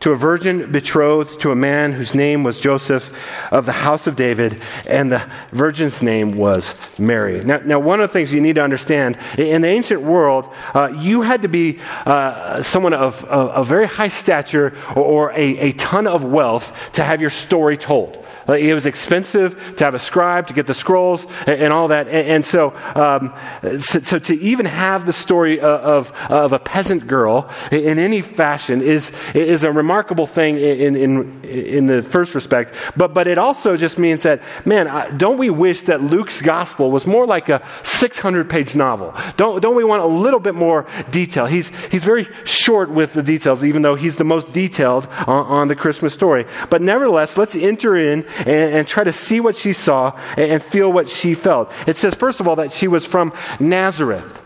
to 0.00 0.12
a 0.12 0.16
virgin 0.16 0.72
betrothed 0.72 1.40
to 1.40 1.52
a 1.52 1.54
man 1.54 1.92
whose 1.92 2.14
name 2.14 2.42
was 2.42 2.58
Joseph 2.58 3.12
of 3.50 3.66
the 3.66 3.72
house 3.72 4.06
of 4.06 4.16
David, 4.16 4.62
and 4.86 5.12
the 5.12 5.30
virgin's 5.52 6.02
name 6.02 6.36
was 6.36 6.74
Mary. 6.98 7.44
Now, 7.44 7.60
now 7.64 7.78
one 7.78 8.00
of 8.00 8.08
the 8.08 8.12
things 8.12 8.32
you 8.32 8.40
need 8.40 8.54
to 8.54 8.62
understand 8.62 9.18
in 9.36 9.62
the 9.62 9.68
ancient 9.68 10.00
world, 10.00 10.48
uh, 10.74 10.92
you 10.98 11.20
had 11.20 11.42
to 11.42 11.48
be 11.48 11.80
uh, 12.06 12.62
someone 12.62 12.94
of 12.94 13.24
a 13.28 13.62
very 13.62 13.86
high 13.86 14.08
stature 14.08 14.74
or, 14.96 15.02
or 15.02 15.32
a, 15.32 15.58
a 15.58 15.72
ton 15.72 16.06
of 16.06 16.24
wealth 16.24 16.72
to 16.92 17.04
have 17.04 17.20
your 17.20 17.30
story 17.30 17.76
told. 17.76 18.24
It 18.52 18.74
was 18.74 18.86
expensive 18.86 19.74
to 19.76 19.84
have 19.84 19.94
a 19.94 19.98
scribe 19.98 20.48
to 20.48 20.54
get 20.54 20.66
the 20.66 20.74
scrolls 20.74 21.26
and, 21.46 21.72
all 21.72 21.88
that. 21.88 22.08
And, 22.08 22.44
so, 22.44 22.74
um, 22.94 23.34
so, 23.78 24.00
so, 24.00 24.18
to 24.18 24.34
even 24.40 24.66
have 24.66 25.06
the 25.06 25.12
story 25.12 25.60
of, 25.60 26.12
of 26.28 26.52
a 26.52 26.58
peasant 26.58 27.06
girl 27.06 27.50
in 27.70 27.98
any 27.98 28.20
fashion 28.20 28.82
is, 28.82 29.12
is 29.34 29.64
a 29.64 29.72
remarkable 29.72 30.26
thing 30.26 30.56
in, 30.56 30.96
in, 30.96 31.44
in 31.44 31.86
the 31.86 32.02
first 32.02 32.34
respect. 32.34 32.74
But, 32.96 33.14
but 33.14 33.26
it 33.26 33.38
also 33.38 33.76
just 33.76 33.98
means 33.98 34.22
that, 34.22 34.42
man, 34.64 35.16
don't 35.16 35.38
we 35.38 35.50
wish 35.50 35.82
that 35.82 36.02
Luke's 36.02 36.42
gospel 36.42 36.90
was 36.90 37.06
more 37.06 37.26
like 37.26 37.48
a 37.48 37.66
600 37.84 38.48
page 38.48 38.74
novel? 38.74 39.14
Don't, 39.36 39.60
don't 39.60 39.76
we 39.76 39.84
want 39.84 40.02
a 40.02 40.06
little 40.06 40.40
bit 40.40 40.54
more 40.54 40.86
detail? 41.10 41.46
He's, 41.46 41.68
he's 41.90 42.04
very 42.04 42.28
short 42.44 42.90
with 42.90 43.12
the 43.14 43.22
details, 43.22 43.64
even 43.64 43.82
though 43.82 43.94
he's 43.94 44.16
the 44.16 44.24
most 44.24 44.52
detailed 44.52 45.06
on, 45.06 45.46
on 45.46 45.68
the 45.68 45.76
Christmas 45.76 46.14
story. 46.14 46.46
But 46.68 46.82
nevertheless, 46.82 47.36
let's 47.36 47.56
enter 47.56 47.96
in 47.96 48.26
and, 48.40 48.74
and 48.74 48.88
try 48.88 49.04
to 49.04 49.12
see 49.12 49.40
what 49.40 49.56
she 49.56 49.72
saw 49.72 50.18
and, 50.36 50.52
and 50.52 50.62
feel 50.62 50.92
what 50.92 51.08
she 51.08 51.34
felt. 51.34 51.72
It 51.86 51.96
says, 51.96 52.14
first 52.14 52.40
of 52.40 52.48
all, 52.48 52.56
that 52.56 52.72
she 52.72 52.88
was 52.88 53.06
from 53.06 53.32
Nazareth. 53.58 54.42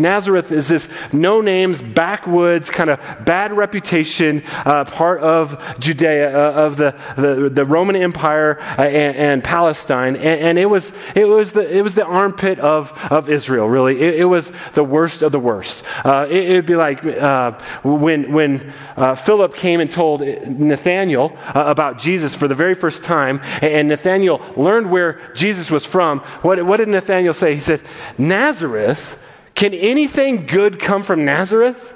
Nazareth 0.00 0.52
is 0.52 0.68
this 0.68 0.88
no 1.12 1.40
names, 1.40 1.82
backwoods, 1.82 2.70
kind 2.70 2.90
of 2.90 2.98
bad 3.24 3.52
reputation 3.52 4.42
uh, 4.46 4.84
part 4.84 5.20
of 5.20 5.62
Judea, 5.78 6.36
uh, 6.36 6.52
of 6.52 6.76
the, 6.76 6.94
the, 7.16 7.50
the, 7.50 7.64
Roman 7.64 7.96
Empire 7.96 8.58
uh, 8.60 8.82
and, 8.82 9.16
and, 9.16 9.44
Palestine. 9.44 10.16
And, 10.16 10.40
and, 10.40 10.58
it, 10.58 10.66
was, 10.66 10.92
it, 11.14 11.26
was 11.26 11.52
the, 11.52 11.76
it 11.76 11.82
was 11.82 11.94
the 11.94 12.04
armpit 12.04 12.58
of, 12.58 12.92
of 13.10 13.28
Israel, 13.28 13.68
really. 13.68 14.00
It, 14.00 14.20
it 14.20 14.24
was 14.24 14.50
the 14.72 14.84
worst 14.84 15.22
of 15.22 15.32
the 15.32 15.38
worst. 15.38 15.84
Uh, 16.04 16.26
it 16.28 16.52
would 16.52 16.66
be 16.66 16.76
like 16.76 17.04
uh, 17.04 17.52
when, 17.82 18.32
when 18.32 18.72
uh, 18.96 19.14
Philip 19.14 19.54
came 19.54 19.80
and 19.80 19.90
told 19.90 20.20
Nathanael 20.20 21.36
about 21.48 21.98
Jesus 21.98 22.34
for 22.34 22.48
the 22.48 22.54
very 22.54 22.74
first 22.74 23.02
time, 23.02 23.40
and 23.62 23.88
Nathanael 23.88 24.40
learned 24.56 24.90
where 24.90 25.20
Jesus 25.34 25.70
was 25.70 25.84
from. 25.84 26.20
What, 26.42 26.64
what 26.64 26.78
did 26.78 26.88
Nathanael 26.88 27.34
say? 27.34 27.54
He 27.54 27.60
said, 27.60 27.82
Nazareth? 28.18 29.16
Can 29.54 29.74
anything 29.74 30.46
good 30.46 30.78
come 30.78 31.02
from 31.02 31.24
Nazareth? 31.24 31.94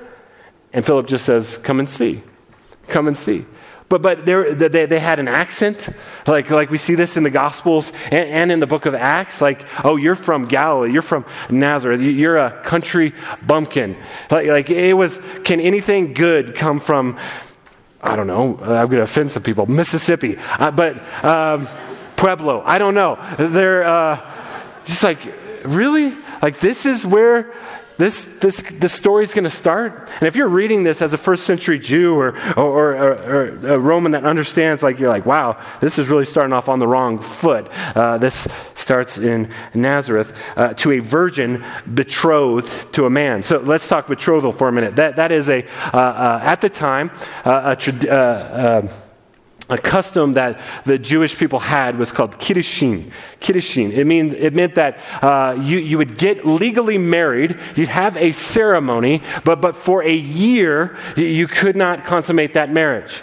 And 0.73 0.85
Philip 0.85 1.07
just 1.07 1.25
says, 1.25 1.59
Come 1.59 1.79
and 1.79 1.89
see. 1.89 2.23
Come 2.89 3.09
and 3.09 3.17
see. 3.17 3.47
But, 3.89 4.03
but 4.03 4.27
they, 4.27 4.87
they 4.87 4.99
had 4.99 5.21
an 5.21 5.29
accent, 5.29 5.89
like, 6.27 6.51
like 6.51 6.71
we 6.71 6.79
see 6.79 6.95
this 6.95 7.17
in 7.17 7.23
the 7.23 7.31
Gospels 7.31 7.93
and, 8.07 8.29
and, 8.29 8.53
in 8.53 8.59
the 8.59 8.67
book 8.67 8.87
of 8.87 8.95
Acts. 8.95 9.41
Like, 9.41 9.67
oh, 9.85 9.97
you're 9.97 10.15
from 10.15 10.47
Galilee, 10.47 10.91
you're 10.91 11.03
from 11.03 11.27
Nazareth, 11.51 12.01
you're 12.01 12.39
a 12.39 12.63
country 12.63 13.15
bumpkin. 13.47 13.97
Like, 14.31 14.47
like 14.47 14.71
it 14.71 14.95
was, 14.95 15.21
can 15.45 15.61
anything 15.61 16.15
good 16.15 16.55
come 16.57 16.81
from, 16.81 17.19
I 18.03 18.17
don't 18.17 18.27
know, 18.27 18.59
I'm 18.59 18.87
going 18.87 18.91
to 18.91 19.03
offend 19.03 19.31
some 19.31 19.43
people, 19.43 19.67
Mississippi, 19.67 20.39
uh, 20.39 20.71
but 20.71 20.97
um, 21.23 21.69
Pueblo, 22.17 22.63
I 22.65 22.79
don't 22.79 22.95
know. 22.95 23.19
They're 23.39 23.85
uh, 23.85 24.21
just 24.87 25.03
like, 25.03 25.21
really? 25.65 26.17
Like, 26.45 26.61
this 26.61 26.85
is 26.85 27.07
where 27.07 27.55
this, 27.97 28.25
this, 28.43 28.63
this 28.73 28.93
story 28.93 29.25
is 29.25 29.33
going 29.33 29.45
to 29.45 29.51
start. 29.51 30.11
And 30.19 30.25
if 30.25 30.37
you're 30.37 30.47
reading 30.47 30.83
this 30.83 31.01
as 31.01 31.15
a 31.15 31.17
first 31.17 31.45
century 31.45 31.79
Jew 31.79 32.17
or, 32.17 32.37
or, 32.55 32.95
or, 32.95 33.13
or, 33.13 33.47
a 33.67 33.81
Roman 33.81 34.13
that 34.13 34.27
understands, 34.27 34.83
like, 34.83 34.99
you're 34.99 35.09
like, 35.09 35.25
wow, 35.25 35.59
this 35.81 35.99
is 35.99 36.11
really 36.11 36.27
starting 36.27 36.53
off 36.53 36.69
on 36.69 36.81
the 36.81 36.87
wrong 36.87 37.19
foot. 37.19 37.71
Uh, 37.97 38.19
this 38.19 38.47
starts 38.75 39.17
in 39.17 39.51
Nazareth 39.73 40.35
uh, 40.55 40.75
to 40.75 40.93
a 40.93 40.99
virgin 40.99 41.65
betrothed 41.95 42.93
to 42.93 43.07
a 43.07 43.11
man. 43.11 43.43
So 43.43 43.61
let's 43.61 43.89
talk 43.89 44.07
betrothal 44.07 44.53
for 44.53 44.69
a 44.69 44.73
minute. 44.73 44.97
That, 44.97 45.17
that 45.17 45.33
is 45.33 45.49
a, 45.49 45.65
uh, 45.65 45.97
uh 45.97 46.41
at 46.43 46.61
the 46.61 46.69
time, 46.69 47.11
uh, 47.47 47.75
a, 47.75 48.11
uh, 48.13 48.89
a 49.71 49.79
custom 49.79 50.35
that 50.35 50.61
the 50.85 50.99
Jewish 50.99 51.37
people 51.37 51.59
had 51.59 51.99
was 51.99 52.13
called 52.13 52.39
kiddushin. 52.39 53.11
Kiddushin. 53.41 53.93
It, 53.93 54.05
mean, 54.05 54.35
it 54.35 54.55
meant 54.55 54.75
that 54.75 54.99
uh, 55.23 55.59
you, 55.61 55.79
you 55.79 55.99
would 55.99 56.19
get 56.19 56.47
legally 56.47 56.99
married, 56.99 57.59
you'd 57.75 57.89
have 57.89 58.17
a 58.17 58.33
ceremony, 58.33 59.23
but, 59.45 59.61
but 59.61 59.77
for 59.77 60.03
a 60.03 60.15
year, 60.15 60.97
you 61.17 61.47
could 61.47 61.77
not 61.77 62.05
consummate 62.05 62.55
that 62.55 62.71
marriage. 62.71 63.23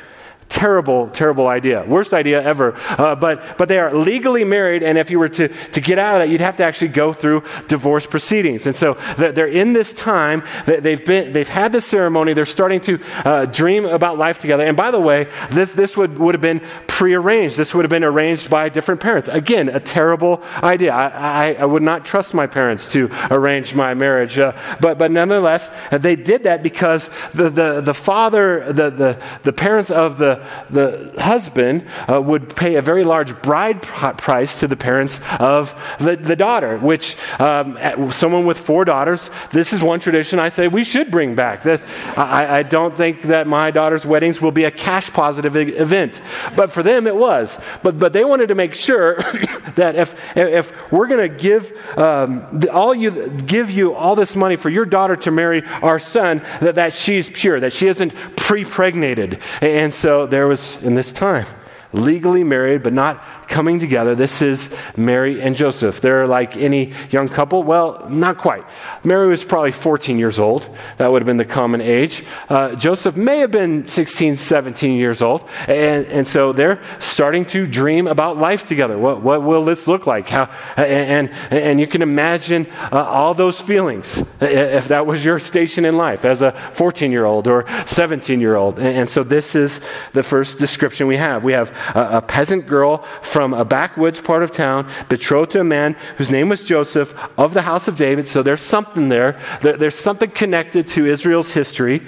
Terrible, 0.51 1.07
terrible 1.11 1.47
idea. 1.47 1.85
Worst 1.87 2.13
idea 2.13 2.43
ever. 2.43 2.75
Uh, 2.75 3.15
but, 3.15 3.57
but 3.57 3.69
they 3.69 3.79
are 3.79 3.93
legally 3.93 4.43
married, 4.43 4.83
and 4.83 4.97
if 4.97 5.09
you 5.09 5.17
were 5.17 5.29
to, 5.29 5.47
to 5.47 5.79
get 5.79 5.97
out 5.97 6.15
of 6.15 6.21
that, 6.21 6.29
you'd 6.29 6.41
have 6.41 6.57
to 6.57 6.65
actually 6.65 6.89
go 6.89 7.13
through 7.13 7.43
divorce 7.69 8.05
proceedings. 8.05 8.67
And 8.67 8.75
so 8.75 8.97
they're, 9.17 9.47
in 9.47 9.71
this 9.71 9.93
time, 9.93 10.43
they've, 10.65 11.03
been, 11.03 11.31
they've 11.31 11.47
had 11.47 11.71
the 11.71 11.79
ceremony, 11.79 12.33
they're 12.33 12.45
starting 12.45 12.81
to 12.81 12.99
uh, 13.23 13.45
dream 13.45 13.85
about 13.85 14.17
life 14.17 14.39
together. 14.39 14.65
And 14.65 14.75
by 14.75 14.91
the 14.91 14.99
way, 14.99 15.29
this, 15.51 15.71
this 15.71 15.95
would, 15.95 16.19
would 16.19 16.35
have 16.35 16.41
been 16.41 16.61
prearranged. 16.85 17.55
This 17.55 17.73
would 17.73 17.85
have 17.85 17.89
been 17.89 18.03
arranged 18.03 18.49
by 18.49 18.67
different 18.67 18.99
parents. 18.99 19.29
Again, 19.29 19.69
a 19.69 19.79
terrible 19.79 20.43
idea. 20.61 20.93
I, 20.93 21.07
I, 21.07 21.53
I 21.53 21.65
would 21.65 21.81
not 21.81 22.03
trust 22.03 22.33
my 22.33 22.45
parents 22.45 22.89
to 22.89 23.09
arrange 23.31 23.73
my 23.73 23.93
marriage. 23.93 24.37
Uh, 24.37 24.51
but, 24.81 24.97
but 24.97 25.11
nonetheless, 25.11 25.71
they 25.93 26.17
did 26.17 26.43
that 26.43 26.61
because 26.61 27.09
the, 27.33 27.49
the, 27.49 27.79
the 27.79 27.93
father, 27.93 28.73
the, 28.73 28.89
the, 28.89 29.23
the 29.43 29.53
parents 29.53 29.89
of 29.89 30.17
the 30.17 30.40
the, 30.69 31.11
husband 31.17 31.87
uh, 32.07 32.21
would 32.21 32.55
pay 32.55 32.75
a 32.75 32.81
very 32.81 33.03
large 33.03 33.39
bride 33.41 33.81
price 33.81 34.59
to 34.59 34.67
the 34.67 34.75
parents 34.75 35.19
of 35.39 35.73
the, 35.99 36.15
the 36.15 36.35
daughter, 36.35 36.77
which 36.77 37.15
um, 37.39 37.77
someone 38.11 38.45
with 38.45 38.57
four 38.57 38.85
daughters, 38.85 39.29
this 39.51 39.73
is 39.73 39.81
one 39.81 39.99
tradition 39.99 40.39
I 40.39 40.49
say 40.49 40.67
we 40.67 40.83
should 40.83 41.11
bring 41.11 41.35
back. 41.35 41.63
That, 41.63 41.81
I, 42.17 42.59
I 42.59 42.63
don't 42.63 42.95
think 42.95 43.23
that 43.23 43.47
my 43.47 43.71
daughter's 43.71 44.05
weddings 44.05 44.41
will 44.41 44.51
be 44.51 44.65
a 44.65 44.71
cash 44.71 45.09
positive 45.11 45.55
event, 45.55 46.21
but 46.55 46.71
for 46.71 46.83
them 46.83 47.07
it 47.07 47.15
was. 47.15 47.57
But, 47.83 47.99
but 47.99 48.13
they 48.13 48.25
wanted 48.25 48.47
to 48.47 48.55
make 48.55 48.73
sure 48.73 49.15
that 49.75 49.95
if, 49.95 50.15
if 50.35 50.91
we're 50.91 51.07
going 51.07 51.29
to 51.29 51.35
give 51.35 51.71
um, 51.97 52.61
all 52.71 52.93
you 52.93 53.29
give 53.29 53.69
you 53.69 53.93
all 53.93 54.15
this 54.15 54.35
money 54.35 54.55
for 54.55 54.69
your 54.69 54.85
daughter 54.85 55.15
to 55.15 55.31
marry 55.31 55.63
our 55.81 55.99
son, 55.99 56.39
that, 56.61 56.75
that 56.75 56.93
she's 56.93 57.29
pure, 57.29 57.59
that 57.59 57.73
she 57.73 57.87
isn't 57.87 58.13
pre-pregnated. 58.35 59.39
And 59.61 59.93
so 59.93 60.25
there 60.31 60.47
was 60.47 60.77
in 60.77 60.95
this 60.95 61.11
time 61.11 61.45
legally 61.93 62.43
married 62.43 62.81
but 62.81 62.93
not 62.93 63.23
coming 63.51 63.79
together. 63.79 64.15
This 64.15 64.41
is 64.41 64.69
Mary 64.95 65.41
and 65.41 65.55
Joseph. 65.55 65.99
They're 65.99 66.25
like 66.25 66.55
any 66.55 66.93
young 67.11 67.27
couple. 67.27 67.63
Well, 67.63 68.07
not 68.09 68.37
quite. 68.37 68.63
Mary 69.03 69.27
was 69.27 69.43
probably 69.43 69.71
14 69.71 70.17
years 70.17 70.39
old. 70.39 70.67
That 70.97 71.11
would 71.11 71.21
have 71.21 71.27
been 71.27 71.37
the 71.37 71.45
common 71.45 71.81
age. 71.81 72.23
Uh, 72.47 72.75
Joseph 72.75 73.17
may 73.17 73.39
have 73.39 73.51
been 73.51 73.87
16, 73.87 74.37
17 74.37 74.97
years 74.97 75.21
old. 75.21 75.47
And, 75.67 76.05
and 76.07 76.27
so 76.27 76.53
they're 76.53 76.81
starting 76.99 77.45
to 77.47 77.67
dream 77.67 78.07
about 78.07 78.37
life 78.37 78.63
together. 78.65 78.97
What, 78.97 79.21
what 79.21 79.43
will 79.43 79.65
this 79.65 79.85
look 79.85 80.07
like? 80.07 80.29
How, 80.29 80.45
and, 80.77 81.29
and, 81.51 81.81
you 81.81 81.87
can 81.87 82.01
imagine 82.01 82.67
uh, 82.91 83.03
all 83.03 83.33
those 83.33 83.59
feelings 83.59 84.23
if 84.39 84.87
that 84.89 85.05
was 85.05 85.25
your 85.25 85.39
station 85.39 85.83
in 85.83 85.97
life 85.97 86.23
as 86.25 86.41
a 86.41 86.51
14 86.73 87.11
year 87.11 87.25
old 87.25 87.47
or 87.47 87.65
17 87.85 88.39
year 88.39 88.55
old. 88.55 88.79
And, 88.79 88.99
and, 88.99 89.09
so 89.09 89.23
this 89.23 89.55
is 89.55 89.81
the 90.13 90.23
first 90.23 90.57
description 90.57 91.07
we 91.07 91.17
have. 91.17 91.43
We 91.43 91.53
have 91.53 91.71
a, 91.95 92.17
a 92.17 92.21
peasant 92.21 92.65
girl 92.67 93.05
from 93.21 93.40
from 93.41 93.55
a 93.55 93.65
backwoods 93.65 94.21
part 94.21 94.43
of 94.43 94.51
town, 94.51 94.87
betrothed 95.09 95.49
to 95.49 95.59
a 95.59 95.63
man 95.63 95.95
whose 96.17 96.29
name 96.29 96.47
was 96.47 96.63
Joseph 96.63 97.11
of 97.39 97.55
the 97.55 97.63
house 97.63 97.87
of 97.87 97.97
David. 97.97 98.27
So 98.27 98.43
there's 98.43 98.61
something 98.61 99.09
there. 99.09 99.41
There's 99.63 99.95
something 99.95 100.29
connected 100.29 100.89
to 100.89 101.07
Israel's 101.07 101.51
history. 101.51 102.03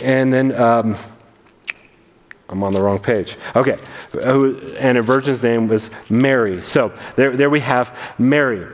And 0.00 0.32
then. 0.32 0.54
Um, 0.54 0.96
I'm 2.48 2.62
on 2.62 2.72
the 2.72 2.80
wrong 2.80 3.00
page. 3.00 3.36
Okay. 3.56 3.78
And 4.14 4.96
a 4.96 5.02
virgin's 5.02 5.42
name 5.42 5.66
was 5.66 5.90
Mary. 6.08 6.62
So 6.62 6.92
there, 7.16 7.36
there 7.36 7.50
we 7.50 7.58
have 7.58 7.92
Mary. 8.16 8.64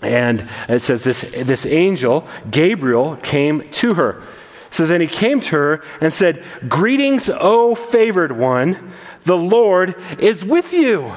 And 0.00 0.48
it 0.70 0.80
says 0.80 1.04
this, 1.04 1.20
this 1.20 1.66
angel, 1.66 2.26
Gabriel, 2.50 3.16
came 3.16 3.68
to 3.72 3.92
her. 3.92 4.22
Says, 4.70 4.90
and 4.90 5.00
he 5.00 5.08
came 5.08 5.40
to 5.40 5.56
her 5.56 5.84
and 6.00 6.12
said, 6.12 6.44
Greetings, 6.68 7.30
O 7.30 7.74
favored 7.74 8.32
one 8.32 8.92
the 9.24 9.36
Lord 9.36 9.94
is 10.18 10.42
with 10.42 10.72
you. 10.72 11.12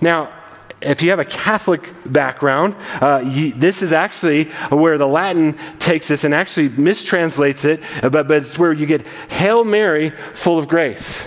Now, 0.00 0.32
if 0.80 1.02
you 1.02 1.10
have 1.10 1.18
a 1.18 1.24
Catholic 1.24 1.92
background, 2.04 2.76
uh, 3.00 3.24
you, 3.26 3.52
this 3.52 3.82
is 3.82 3.92
actually 3.92 4.44
where 4.70 4.98
the 4.98 5.06
Latin 5.06 5.58
takes 5.78 6.06
this 6.08 6.22
and 6.22 6.34
actually 6.34 6.68
mistranslates 6.68 7.64
it, 7.64 7.80
but, 8.02 8.28
but 8.28 8.42
it's 8.42 8.58
where 8.58 8.72
you 8.72 8.86
get 8.86 9.06
Hail 9.28 9.64
Mary, 9.64 10.10
full 10.34 10.58
of 10.58 10.68
grace. 10.68 11.26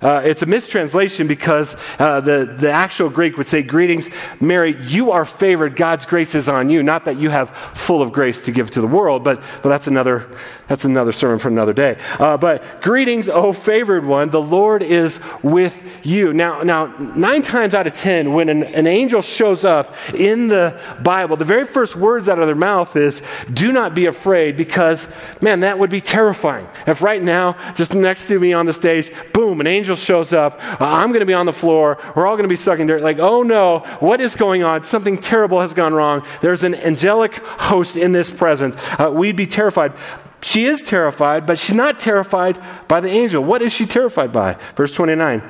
Uh, 0.00 0.22
it's 0.24 0.42
a 0.42 0.46
mistranslation 0.46 1.26
because 1.26 1.74
uh, 1.98 2.20
the, 2.20 2.54
the 2.58 2.70
actual 2.70 3.08
Greek 3.08 3.36
would 3.36 3.48
say, 3.48 3.62
Greetings, 3.62 4.08
Mary, 4.40 4.80
you 4.84 5.10
are 5.10 5.24
favored. 5.24 5.74
God's 5.74 6.06
grace 6.06 6.34
is 6.34 6.48
on 6.48 6.70
you. 6.70 6.82
Not 6.82 7.04
that 7.06 7.18
you 7.18 7.30
have 7.30 7.50
full 7.74 8.00
of 8.00 8.12
grace 8.12 8.40
to 8.44 8.52
give 8.52 8.70
to 8.72 8.80
the 8.80 8.86
world, 8.86 9.24
but, 9.24 9.42
but 9.62 9.68
that's, 9.68 9.88
another, 9.88 10.30
that's 10.68 10.84
another 10.84 11.10
sermon 11.10 11.38
for 11.38 11.48
another 11.48 11.72
day. 11.72 11.98
Uh, 12.18 12.36
but 12.36 12.80
greetings, 12.80 13.28
O 13.28 13.52
favored 13.52 14.04
one, 14.04 14.30
the 14.30 14.40
Lord 14.40 14.82
is 14.82 15.18
with 15.42 15.82
you. 16.04 16.32
Now, 16.32 16.62
now 16.62 16.86
nine 16.86 17.42
times 17.42 17.74
out 17.74 17.86
of 17.88 17.94
ten, 17.94 18.32
when 18.32 18.48
an, 18.48 18.62
an 18.62 18.86
angel 18.86 19.20
shows 19.20 19.64
up 19.64 19.96
in 20.14 20.46
the 20.46 20.80
Bible, 21.02 21.36
the 21.36 21.44
very 21.44 21.66
first 21.66 21.96
words 21.96 22.28
out 22.28 22.38
of 22.38 22.46
their 22.46 22.54
mouth 22.54 22.94
is, 22.94 23.20
Do 23.52 23.72
not 23.72 23.94
be 23.94 24.06
afraid, 24.06 24.56
because, 24.56 25.08
man, 25.40 25.60
that 25.60 25.78
would 25.78 25.90
be 25.90 26.00
terrifying. 26.00 26.68
If 26.86 27.02
right 27.02 27.22
now, 27.22 27.56
just 27.74 27.94
next 27.94 28.28
to 28.28 28.38
me 28.38 28.52
on 28.52 28.66
the 28.66 28.72
stage, 28.72 29.12
boom, 29.32 29.60
an 29.60 29.66
angel 29.66 29.87
angel 29.88 29.96
shows 29.96 30.34
up. 30.34 30.58
I'm 30.82 31.08
going 31.08 31.20
to 31.20 31.26
be 31.26 31.32
on 31.32 31.46
the 31.46 31.52
floor. 31.52 31.96
We're 32.14 32.26
all 32.26 32.34
going 32.34 32.46
to 32.46 32.52
be 32.52 32.56
sucking 32.56 32.88
dirt. 32.88 33.00
Like, 33.00 33.20
oh 33.20 33.42
no, 33.42 33.78
what 34.00 34.20
is 34.20 34.36
going 34.36 34.62
on? 34.62 34.84
Something 34.84 35.16
terrible 35.16 35.62
has 35.62 35.72
gone 35.72 35.94
wrong. 35.94 36.26
There's 36.42 36.62
an 36.62 36.74
angelic 36.74 37.36
host 37.36 37.96
in 37.96 38.12
this 38.12 38.30
presence. 38.30 38.76
Uh, 38.98 39.10
we'd 39.10 39.36
be 39.36 39.46
terrified. 39.46 39.94
She 40.42 40.66
is 40.66 40.82
terrified, 40.82 41.46
but 41.46 41.58
she's 41.58 41.74
not 41.74 42.00
terrified 42.00 42.62
by 42.86 43.00
the 43.00 43.08
angel. 43.08 43.42
What 43.42 43.62
is 43.62 43.72
she 43.72 43.86
terrified 43.86 44.30
by? 44.30 44.58
Verse 44.76 44.92
29. 44.94 45.42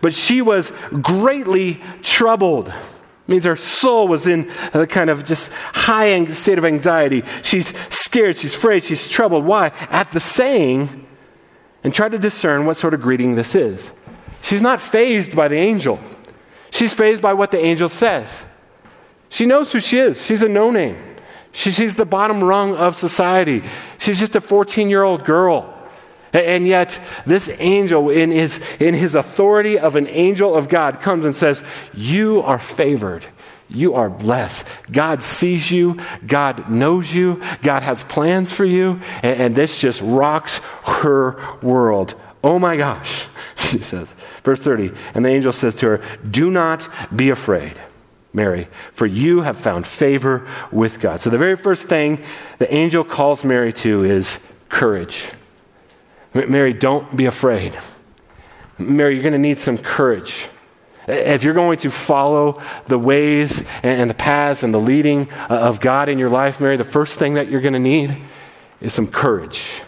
But 0.00 0.14
she 0.14 0.40
was 0.40 0.72
greatly 1.02 1.82
troubled. 2.02 2.72
Means 3.26 3.44
her 3.44 3.56
soul 3.56 4.06
was 4.06 4.28
in 4.28 4.52
a 4.72 4.86
kind 4.86 5.10
of 5.10 5.24
just 5.24 5.50
high 5.52 6.24
state 6.26 6.58
of 6.58 6.64
anxiety. 6.64 7.24
She's 7.42 7.74
scared, 7.90 8.38
she's 8.38 8.54
afraid, 8.54 8.84
she's 8.84 9.08
troubled. 9.08 9.44
Why? 9.44 9.72
At 9.90 10.12
the 10.12 10.20
saying, 10.20 11.08
and 11.82 11.94
try 11.94 12.08
to 12.08 12.18
discern 12.18 12.66
what 12.66 12.76
sort 12.76 12.94
of 12.94 13.00
greeting 13.00 13.34
this 13.34 13.54
is. 13.54 13.90
She's 14.42 14.62
not 14.62 14.80
phased 14.80 15.34
by 15.34 15.48
the 15.48 15.56
angel, 15.56 16.00
she's 16.70 16.92
phased 16.92 17.22
by 17.22 17.34
what 17.34 17.50
the 17.50 17.58
angel 17.58 17.88
says. 17.88 18.42
She 19.28 19.46
knows 19.46 19.70
who 19.72 19.80
she 19.80 19.98
is, 19.98 20.24
she's 20.24 20.42
a 20.42 20.48
no 20.48 20.70
name. 20.70 21.10
She, 21.52 21.72
she's 21.72 21.96
the 21.96 22.06
bottom 22.06 22.42
rung 22.44 22.76
of 22.76 22.96
society. 22.96 23.64
She's 23.98 24.18
just 24.18 24.36
a 24.36 24.40
14 24.40 24.88
year 24.88 25.02
old 25.02 25.24
girl. 25.24 25.76
And 26.32 26.64
yet, 26.64 27.00
this 27.26 27.50
angel, 27.58 28.08
in 28.08 28.30
his, 28.30 28.60
in 28.78 28.94
his 28.94 29.16
authority 29.16 29.80
of 29.80 29.96
an 29.96 30.06
angel 30.06 30.54
of 30.54 30.68
God, 30.68 31.00
comes 31.00 31.24
and 31.24 31.34
says, 31.34 31.60
You 31.92 32.42
are 32.42 32.58
favored. 32.58 33.24
You 33.70 33.94
are 33.94 34.10
blessed. 34.10 34.66
God 34.90 35.22
sees 35.22 35.70
you. 35.70 35.96
God 36.26 36.70
knows 36.70 37.14
you. 37.14 37.40
God 37.62 37.82
has 37.82 38.02
plans 38.02 38.52
for 38.52 38.64
you. 38.64 39.00
And, 39.22 39.40
and 39.40 39.56
this 39.56 39.78
just 39.78 40.00
rocks 40.02 40.58
her 40.84 41.40
world. 41.62 42.14
Oh 42.42 42.58
my 42.58 42.76
gosh, 42.76 43.26
she 43.56 43.78
says. 43.78 44.12
Verse 44.42 44.60
30. 44.60 44.92
And 45.14 45.24
the 45.24 45.28
angel 45.28 45.52
says 45.52 45.76
to 45.76 45.86
her, 45.86 46.02
Do 46.28 46.50
not 46.50 46.88
be 47.14 47.30
afraid. 47.30 47.74
Mary, 48.32 48.68
for 48.92 49.06
you 49.06 49.40
have 49.40 49.58
found 49.58 49.86
favor 49.86 50.46
with 50.70 51.00
God. 51.00 51.20
So 51.20 51.30
the 51.30 51.38
very 51.38 51.56
first 51.56 51.88
thing 51.88 52.22
the 52.58 52.72
angel 52.72 53.02
calls 53.02 53.42
Mary 53.42 53.72
to 53.74 54.04
is 54.04 54.38
courage. 54.68 55.30
Mary, 56.32 56.72
don't 56.72 57.16
be 57.16 57.26
afraid. 57.26 57.76
Mary, 58.78 59.14
you're 59.14 59.22
going 59.22 59.32
to 59.32 59.38
need 59.38 59.58
some 59.58 59.76
courage. 59.76 60.48
If 61.10 61.42
you're 61.42 61.54
going 61.54 61.78
to 61.78 61.90
follow 61.90 62.62
the 62.86 62.98
ways 62.98 63.62
and 63.82 64.08
the 64.08 64.14
paths 64.14 64.62
and 64.62 64.72
the 64.72 64.80
leading 64.80 65.30
of 65.48 65.80
God 65.80 66.08
in 66.08 66.18
your 66.18 66.30
life, 66.30 66.60
Mary, 66.60 66.76
the 66.76 66.84
first 66.84 67.18
thing 67.18 67.34
that 67.34 67.50
you're 67.50 67.60
going 67.60 67.74
to 67.74 67.78
need 67.78 68.16
is 68.80 68.94
some 68.94 69.08
courage. 69.08 69.82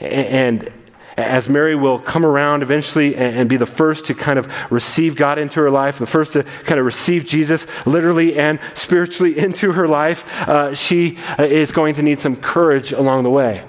And 0.00 0.72
as 1.16 1.48
Mary 1.48 1.74
will 1.74 1.98
come 1.98 2.26
around 2.26 2.62
eventually 2.62 3.16
and, 3.16 3.48
be 3.48 3.56
the 3.56 3.66
first 3.66 4.06
to 4.06 4.14
kind 4.14 4.38
of 4.38 4.52
receive 4.70 5.16
God 5.16 5.38
into 5.38 5.60
her 5.60 5.70
life, 5.70 5.98
the 5.98 6.06
first 6.06 6.34
to 6.34 6.42
kind 6.42 6.78
of 6.78 6.84
receive 6.84 7.24
Jesus 7.24 7.66
literally 7.86 8.38
and 8.38 8.60
spiritually 8.74 9.38
into 9.46 9.72
her 9.72 9.88
life, 9.88 10.30
uh, 10.48 10.74
she 10.74 11.18
uh, 11.38 11.44
is 11.44 11.72
going 11.72 11.94
to 11.94 12.02
need 12.02 12.18
some 12.18 12.36
courage 12.36 12.92
along 12.92 13.22
the 13.22 13.30
way. 13.30 13.64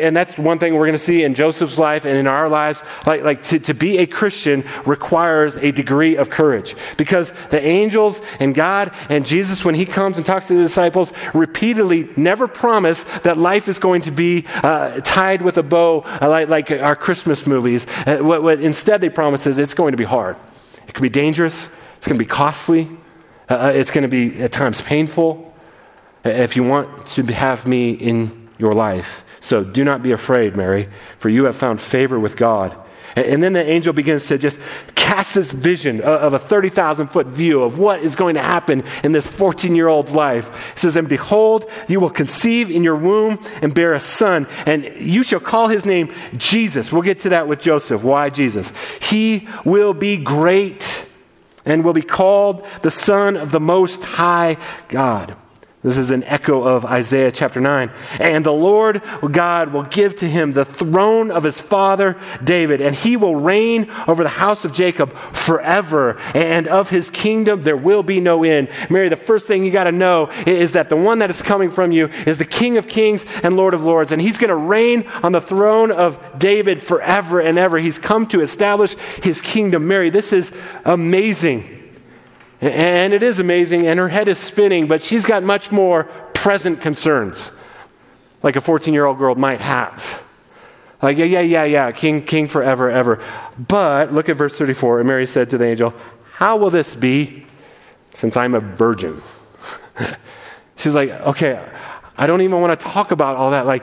And 0.00 0.16
that's 0.16 0.38
one 0.38 0.58
thing 0.58 0.74
we're 0.74 0.86
going 0.86 0.98
to 0.98 1.04
see 1.04 1.22
in 1.22 1.34
Joseph's 1.34 1.78
life 1.78 2.04
and 2.04 2.16
in 2.16 2.26
our 2.26 2.48
lives. 2.48 2.82
Like, 3.06 3.22
like 3.22 3.42
to, 3.44 3.58
to 3.60 3.74
be 3.74 3.98
a 3.98 4.06
Christian 4.06 4.64
requires 4.86 5.56
a 5.56 5.72
degree 5.72 6.16
of 6.16 6.30
courage. 6.30 6.74
Because 6.96 7.32
the 7.50 7.60
angels 7.60 8.20
and 8.40 8.54
God 8.54 8.92
and 9.08 9.26
Jesus, 9.26 9.64
when 9.64 9.74
he 9.74 9.84
comes 9.84 10.16
and 10.16 10.24
talks 10.24 10.48
to 10.48 10.54
the 10.54 10.62
disciples, 10.62 11.12
repeatedly 11.34 12.08
never 12.16 12.48
promise 12.48 13.04
that 13.24 13.38
life 13.38 13.68
is 13.68 13.78
going 13.78 14.02
to 14.02 14.10
be 14.10 14.46
uh, 14.62 15.00
tied 15.00 15.42
with 15.42 15.58
a 15.58 15.62
bow 15.62 16.00
uh, 16.00 16.28
like, 16.28 16.48
like 16.48 16.70
our 16.70 16.96
Christmas 16.96 17.46
movies. 17.46 17.86
Uh, 18.06 18.18
what, 18.18 18.42
what 18.42 18.60
instead 18.60 19.00
they 19.00 19.10
promise 19.10 19.46
is 19.46 19.58
it's 19.58 19.74
going 19.74 19.92
to 19.92 19.98
be 19.98 20.04
hard. 20.04 20.36
It 20.88 20.94
can 20.94 21.02
be 21.02 21.08
dangerous. 21.08 21.68
It's 21.96 22.06
going 22.06 22.18
to 22.18 22.24
be 22.24 22.28
costly. 22.28 22.88
Uh, 23.48 23.54
uh, 23.54 23.72
it's 23.74 23.90
going 23.90 24.02
to 24.02 24.08
be 24.08 24.42
at 24.42 24.52
times 24.52 24.80
painful. 24.80 25.54
If 26.24 26.56
you 26.56 26.62
want 26.62 27.06
to 27.08 27.22
have 27.32 27.66
me 27.66 27.90
in 27.90 28.48
your 28.58 28.74
life, 28.74 29.24
so 29.42 29.64
do 29.64 29.82
not 29.82 30.04
be 30.04 30.12
afraid, 30.12 30.56
Mary, 30.56 30.88
for 31.18 31.28
you 31.28 31.44
have 31.44 31.56
found 31.56 31.80
favor 31.80 32.18
with 32.18 32.36
God. 32.36 32.76
And 33.16 33.42
then 33.42 33.52
the 33.52 33.62
angel 33.62 33.92
begins 33.92 34.28
to 34.28 34.38
just 34.38 34.58
cast 34.94 35.34
this 35.34 35.50
vision 35.50 36.00
of 36.00 36.32
a 36.32 36.38
30,000 36.38 37.08
foot 37.08 37.26
view 37.26 37.62
of 37.62 37.76
what 37.76 38.00
is 38.00 38.16
going 38.16 38.36
to 38.36 38.42
happen 38.42 38.84
in 39.02 39.10
this 39.12 39.26
14 39.26 39.74
year 39.74 39.88
old's 39.88 40.12
life. 40.12 40.72
He 40.74 40.80
says, 40.80 40.96
And 40.96 41.08
behold, 41.08 41.68
you 41.88 41.98
will 41.98 42.08
conceive 42.08 42.70
in 42.70 42.84
your 42.84 42.96
womb 42.96 43.44
and 43.60 43.74
bear 43.74 43.94
a 43.94 44.00
son, 44.00 44.46
and 44.64 44.84
you 44.96 45.24
shall 45.24 45.40
call 45.40 45.68
his 45.68 45.84
name 45.84 46.14
Jesus. 46.36 46.92
We'll 46.92 47.02
get 47.02 47.20
to 47.20 47.30
that 47.30 47.48
with 47.48 47.60
Joseph. 47.60 48.02
Why 48.02 48.30
Jesus? 48.30 48.72
He 49.00 49.48
will 49.64 49.92
be 49.92 50.16
great 50.16 51.04
and 51.64 51.84
will 51.84 51.92
be 51.92 52.02
called 52.02 52.64
the 52.82 52.90
Son 52.90 53.36
of 53.36 53.50
the 53.50 53.60
Most 53.60 54.04
High 54.04 54.56
God. 54.88 55.36
This 55.82 55.98
is 55.98 56.12
an 56.12 56.22
echo 56.22 56.62
of 56.62 56.84
Isaiah 56.84 57.32
chapter 57.32 57.60
9. 57.60 57.90
And 58.20 58.46
the 58.46 58.52
Lord 58.52 59.02
God 59.28 59.72
will 59.72 59.82
give 59.82 60.14
to 60.16 60.28
him 60.28 60.52
the 60.52 60.64
throne 60.64 61.32
of 61.32 61.42
his 61.42 61.60
father 61.60 62.16
David, 62.42 62.80
and 62.80 62.94
he 62.94 63.16
will 63.16 63.34
reign 63.34 63.90
over 64.06 64.22
the 64.22 64.28
house 64.28 64.64
of 64.64 64.72
Jacob 64.72 65.12
forever, 65.32 66.20
and 66.34 66.68
of 66.68 66.88
his 66.88 67.10
kingdom 67.10 67.64
there 67.64 67.76
will 67.76 68.04
be 68.04 68.20
no 68.20 68.44
end. 68.44 68.68
Mary, 68.90 69.08
the 69.08 69.16
first 69.16 69.46
thing 69.46 69.64
you 69.64 69.72
got 69.72 69.84
to 69.84 69.92
know 69.92 70.30
is 70.46 70.72
that 70.72 70.88
the 70.88 70.94
one 70.94 71.18
that 71.18 71.30
is 71.30 71.42
coming 71.42 71.72
from 71.72 71.90
you 71.90 72.06
is 72.26 72.38
the 72.38 72.44
King 72.44 72.78
of 72.78 72.86
kings 72.86 73.26
and 73.42 73.56
Lord 73.56 73.74
of 73.74 73.82
lords, 73.82 74.12
and 74.12 74.22
he's 74.22 74.38
going 74.38 74.50
to 74.50 74.54
reign 74.54 75.08
on 75.24 75.32
the 75.32 75.40
throne 75.40 75.90
of 75.90 76.38
David 76.38 76.80
forever 76.80 77.40
and 77.40 77.58
ever. 77.58 77.76
He's 77.78 77.98
come 77.98 78.28
to 78.28 78.40
establish 78.40 78.94
his 79.20 79.40
kingdom. 79.40 79.88
Mary, 79.88 80.10
this 80.10 80.32
is 80.32 80.52
amazing. 80.84 81.81
And 82.62 83.12
it 83.12 83.24
is 83.24 83.40
amazing, 83.40 83.88
and 83.88 83.98
her 83.98 84.08
head 84.08 84.28
is 84.28 84.38
spinning, 84.38 84.86
but 84.86 85.02
she's 85.02 85.26
got 85.26 85.42
much 85.42 85.72
more 85.72 86.04
present 86.32 86.80
concerns, 86.80 87.50
like 88.40 88.54
a 88.54 88.60
14 88.60 88.94
year 88.94 89.04
old 89.04 89.18
girl 89.18 89.34
might 89.34 89.60
have. 89.60 90.22
Like, 91.02 91.18
yeah, 91.18 91.24
yeah, 91.24 91.40
yeah, 91.40 91.64
yeah, 91.64 91.90
king, 91.90 92.22
king 92.22 92.46
forever, 92.46 92.88
ever. 92.88 93.20
But 93.58 94.12
look 94.12 94.28
at 94.28 94.36
verse 94.36 94.54
34. 94.54 95.00
And 95.00 95.08
Mary 95.08 95.26
said 95.26 95.50
to 95.50 95.58
the 95.58 95.66
angel, 95.66 95.92
How 96.34 96.56
will 96.56 96.70
this 96.70 96.94
be 96.94 97.46
since 98.14 98.36
I'm 98.36 98.54
a 98.54 98.60
virgin? 98.60 99.20
She's 100.76 100.94
like, 100.94 101.10
Okay, 101.10 101.60
I 102.16 102.28
don't 102.28 102.42
even 102.42 102.60
want 102.60 102.78
to 102.78 102.86
talk 102.86 103.10
about 103.10 103.34
all 103.34 103.50
that. 103.50 103.66
Like, 103.66 103.82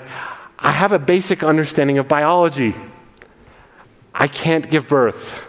I 0.58 0.72
have 0.72 0.94
a 0.94 1.00
basic 1.00 1.44
understanding 1.44 1.98
of 1.98 2.08
biology. 2.08 2.74
I 4.14 4.28
can't 4.28 4.70
give 4.70 4.88
birth. 4.88 5.44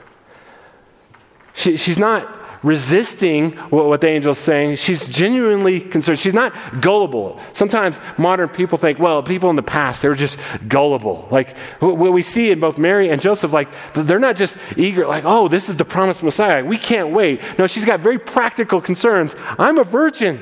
She, 1.55 1.77
she's 1.77 1.99
not 1.99 2.40
resisting 2.63 3.53
what, 3.71 3.87
what 3.87 4.01
the 4.01 4.09
angel's 4.09 4.39
saying. 4.39 4.77
She's 4.77 5.07
genuinely 5.07 5.81
concerned. 5.81 6.19
She's 6.19 6.35
not 6.35 6.81
gullible. 6.81 7.41
Sometimes 7.53 7.99
modern 8.19 8.49
people 8.49 8.79
think, 8.79 8.99
well, 8.99 9.23
people 9.23 9.51
in 9.51 9.57
the 9.57 9.63
past, 9.63 10.03
they 10.03 10.09
were 10.09 10.15
just 10.15 10.39
gullible. 10.69 11.27
Like 11.31 11.57
what 11.81 12.13
we 12.13 12.23
see 12.23 12.51
in 12.51 12.61
both 12.61 12.79
Mary 12.79 13.11
and 13.11 13.21
Joseph, 13.21 13.53
like 13.53 13.69
they're 13.95 14.19
not 14.19 14.37
just 14.37 14.57
eager, 14.77 15.07
like, 15.07 15.25
oh, 15.25 15.49
this 15.49 15.69
is 15.69 15.77
the 15.77 15.85
promised 15.85 16.23
Messiah. 16.23 16.65
We 16.65 16.77
can't 16.77 17.11
wait. 17.11 17.41
No, 17.59 17.67
she's 17.67 17.85
got 17.85 18.01
very 18.01 18.19
practical 18.19 18.81
concerns. 18.81 19.35
I'm 19.59 19.79
a 19.79 19.85
virgin. 19.85 20.41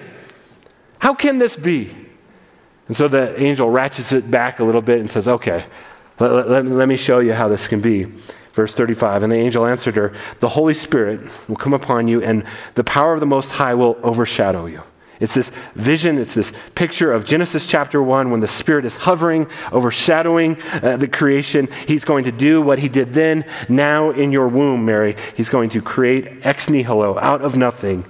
How 0.99 1.15
can 1.15 1.39
this 1.39 1.57
be? 1.57 1.95
And 2.89 2.97
so 2.97 3.07
the 3.07 3.41
angel 3.41 3.71
ratchets 3.71 4.13
it 4.13 4.31
back 4.31 4.61
a 4.61 4.65
little 4.65 4.81
bit 4.81 4.99
and 4.99 5.11
says, 5.11 5.29
okay, 5.29 5.67
let, 6.19 6.49
let, 6.49 6.65
let 6.65 6.89
me 6.89 6.97
show 6.97 7.21
you 7.21 7.35
how 7.35 7.49
this 7.49 7.69
can 7.69 7.81
be. 7.81 8.07
Verse 8.59 8.75
35 8.75 9.23
And 9.23 9.31
the 9.31 9.37
angel 9.37 9.65
answered 9.65 9.95
her, 9.95 10.13
The 10.41 10.49
Holy 10.49 10.75
Spirit 10.75 11.21
will 11.49 11.55
come 11.55 11.75
upon 11.75 12.09
you, 12.09 12.21
and 12.25 12.43
the 12.75 12.83
power 12.83 13.15
of 13.15 13.21
the 13.21 13.27
Most 13.27 13.53
High 13.53 13.75
will 13.75 13.97
overshadow 14.03 14.67
you. 14.67 14.83
It's 15.21 15.33
this 15.33 15.53
vision, 15.77 16.19
it's 16.19 16.35
this 16.35 16.51
picture 16.75 17.13
of 17.13 17.25
Genesis 17.25 17.69
chapter 17.69 18.03
1 18.03 18.33
when 18.33 18.41
the 18.41 18.49
Spirit 18.49 18.85
is 18.85 18.97
hovering, 18.97 19.47
overshadowing 19.71 20.61
uh, 20.73 20.97
the 20.97 21.07
creation. 21.07 21.69
He's 21.87 22.05
going 22.05 22.25
to 22.25 22.33
do 22.33 22.61
what 22.61 22.81
He 22.81 22.89
did 22.89 23.13
then, 23.13 23.45
now 23.69 24.11
in 24.11 24.33
your 24.33 24.49
womb, 24.49 24.85
Mary. 24.85 25.15
He's 25.37 25.49
going 25.49 25.71
to 25.71 25.81
create 25.81 26.45
ex 26.45 26.69
nihilo, 26.69 27.17
out 27.17 27.43
of 27.43 27.57
nothing, 27.57 28.07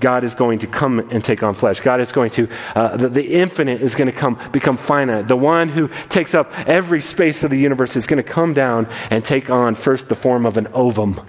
God 0.00 0.24
is 0.24 0.34
going 0.34 0.58
to 0.60 0.66
come 0.66 0.98
and 1.10 1.24
take 1.24 1.42
on 1.42 1.54
flesh. 1.54 1.80
God 1.80 2.00
is 2.00 2.12
going 2.12 2.30
to, 2.32 2.48
uh, 2.74 2.96
the, 2.96 3.08
the, 3.08 3.34
infinite 3.34 3.80
is 3.80 3.94
going 3.94 4.10
to 4.10 4.16
come, 4.16 4.38
become 4.52 4.76
finite. 4.76 5.28
The 5.28 5.36
one 5.36 5.68
who 5.68 5.88
takes 6.08 6.34
up 6.34 6.52
every 6.68 7.00
space 7.00 7.44
of 7.44 7.50
the 7.50 7.58
universe 7.58 7.96
is 7.96 8.06
going 8.06 8.22
to 8.22 8.28
come 8.28 8.54
down 8.54 8.88
and 9.10 9.24
take 9.24 9.50
on 9.50 9.74
first 9.74 10.08
the 10.08 10.14
form 10.14 10.46
of 10.46 10.56
an 10.56 10.66
ovum. 10.68 11.20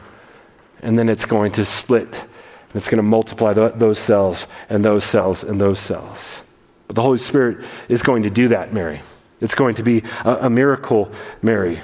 And 0.82 0.98
then 0.98 1.10
it's 1.10 1.26
going 1.26 1.54
to 1.54 1.66
split. 1.66 2.08
And 2.14 2.76
it's 2.76 2.88
going 2.88 2.98
to 2.98 3.04
multiply 3.04 3.54
the, 3.54 3.70
those 3.70 4.00
cells 4.00 4.48
and 4.70 4.84
those 4.84 5.04
cells 5.04 5.44
and 5.44 5.62
those 5.62 5.80
cells. 5.80 6.42
But 6.88 6.96
the 6.96 7.02
Holy 7.02 7.18
Spirit 7.18 7.66
is 7.88 8.04
going 8.04 8.24
to 8.24 8.30
do 8.30 8.50
that, 8.50 8.74
Mary. 8.74 9.02
It's 9.42 9.56
going 9.56 9.76
to 9.76 9.84
be 9.84 10.04
a, 10.24 10.46
a 10.46 10.50
miracle, 10.50 11.12
Mary. 11.42 11.82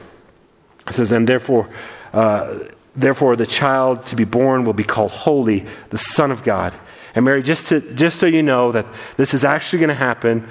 It 0.87 0.93
says, 0.93 1.11
and 1.11 1.27
therefore, 1.27 1.69
uh, 2.11 2.59
Therefore, 2.95 3.36
the 3.36 3.45
child 3.45 4.04
to 4.08 4.15
be 4.15 4.25
born 4.25 4.65
will 4.65 4.73
be 4.73 4.84
called 4.84 5.12
Holy, 5.12 5.65
the 5.89 5.97
Son 5.97 6.32
of 6.32 6.43
God. 6.43 6.73
And 7.15 7.25
Mary, 7.25 7.43
just, 7.43 7.67
to, 7.67 7.82
just 7.93 8.19
so 8.19 8.25
you 8.25 8.43
know 8.43 8.71
that 8.71 8.86
this 9.17 9.34
is 9.34 9.43
actually 9.43 9.80
going 9.80 9.89
to 9.89 9.95
happen, 9.95 10.47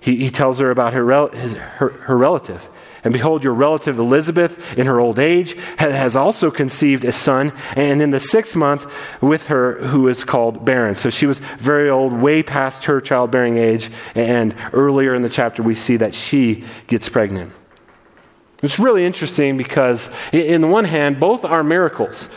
he, 0.00 0.16
he 0.16 0.30
tells 0.30 0.58
her 0.58 0.70
about 0.70 0.92
her, 0.92 1.28
his, 1.30 1.52
her, 1.54 1.90
her 1.90 2.16
relative. 2.16 2.68
And 3.04 3.12
behold, 3.12 3.44
your 3.44 3.54
relative 3.54 4.00
Elizabeth, 4.00 4.76
in 4.76 4.86
her 4.86 4.98
old 4.98 5.20
age, 5.20 5.56
has 5.78 6.16
also 6.16 6.50
conceived 6.50 7.04
a 7.04 7.12
son, 7.12 7.52
and 7.76 8.02
in 8.02 8.10
the 8.10 8.18
sixth 8.18 8.56
month 8.56 8.92
with 9.20 9.46
her, 9.46 9.74
who 9.74 10.08
is 10.08 10.24
called 10.24 10.64
barren. 10.64 10.96
So 10.96 11.08
she 11.08 11.26
was 11.26 11.38
very 11.58 11.88
old, 11.88 12.12
way 12.12 12.42
past 12.42 12.84
her 12.84 13.00
childbearing 13.00 13.58
age, 13.58 13.90
and 14.16 14.56
earlier 14.72 15.14
in 15.14 15.22
the 15.22 15.28
chapter, 15.28 15.62
we 15.62 15.76
see 15.76 15.98
that 15.98 16.16
she 16.16 16.64
gets 16.88 17.08
pregnant. 17.08 17.52
It's 18.62 18.78
really 18.78 19.04
interesting 19.04 19.56
because, 19.56 20.08
in 20.32 20.60
the 20.62 20.66
one 20.66 20.84
hand, 20.84 21.20
both 21.20 21.44
are 21.44 21.62
miracles. 21.62 22.28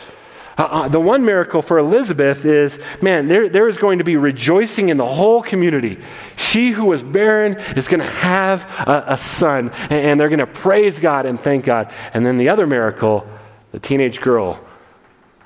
Uh, 0.58 0.62
uh, 0.64 0.88
the 0.88 1.00
one 1.00 1.24
miracle 1.24 1.62
for 1.62 1.78
Elizabeth 1.78 2.44
is 2.44 2.78
man, 3.00 3.28
there, 3.28 3.48
there 3.48 3.66
is 3.66 3.78
going 3.78 3.96
to 3.96 4.04
be 4.04 4.16
rejoicing 4.16 4.90
in 4.90 4.98
the 4.98 5.06
whole 5.06 5.42
community. 5.42 5.98
She 6.36 6.70
who 6.70 6.84
was 6.84 7.02
barren 7.02 7.54
is 7.76 7.88
going 7.88 8.00
to 8.00 8.06
have 8.06 8.70
a, 8.86 9.14
a 9.14 9.18
son, 9.18 9.70
and, 9.70 9.92
and 9.92 10.20
they're 10.20 10.28
going 10.28 10.40
to 10.40 10.46
praise 10.46 11.00
God 11.00 11.24
and 11.24 11.40
thank 11.40 11.64
God. 11.64 11.90
And 12.12 12.26
then 12.26 12.36
the 12.36 12.50
other 12.50 12.66
miracle, 12.66 13.26
the 13.72 13.80
teenage 13.80 14.20
girl 14.20 14.62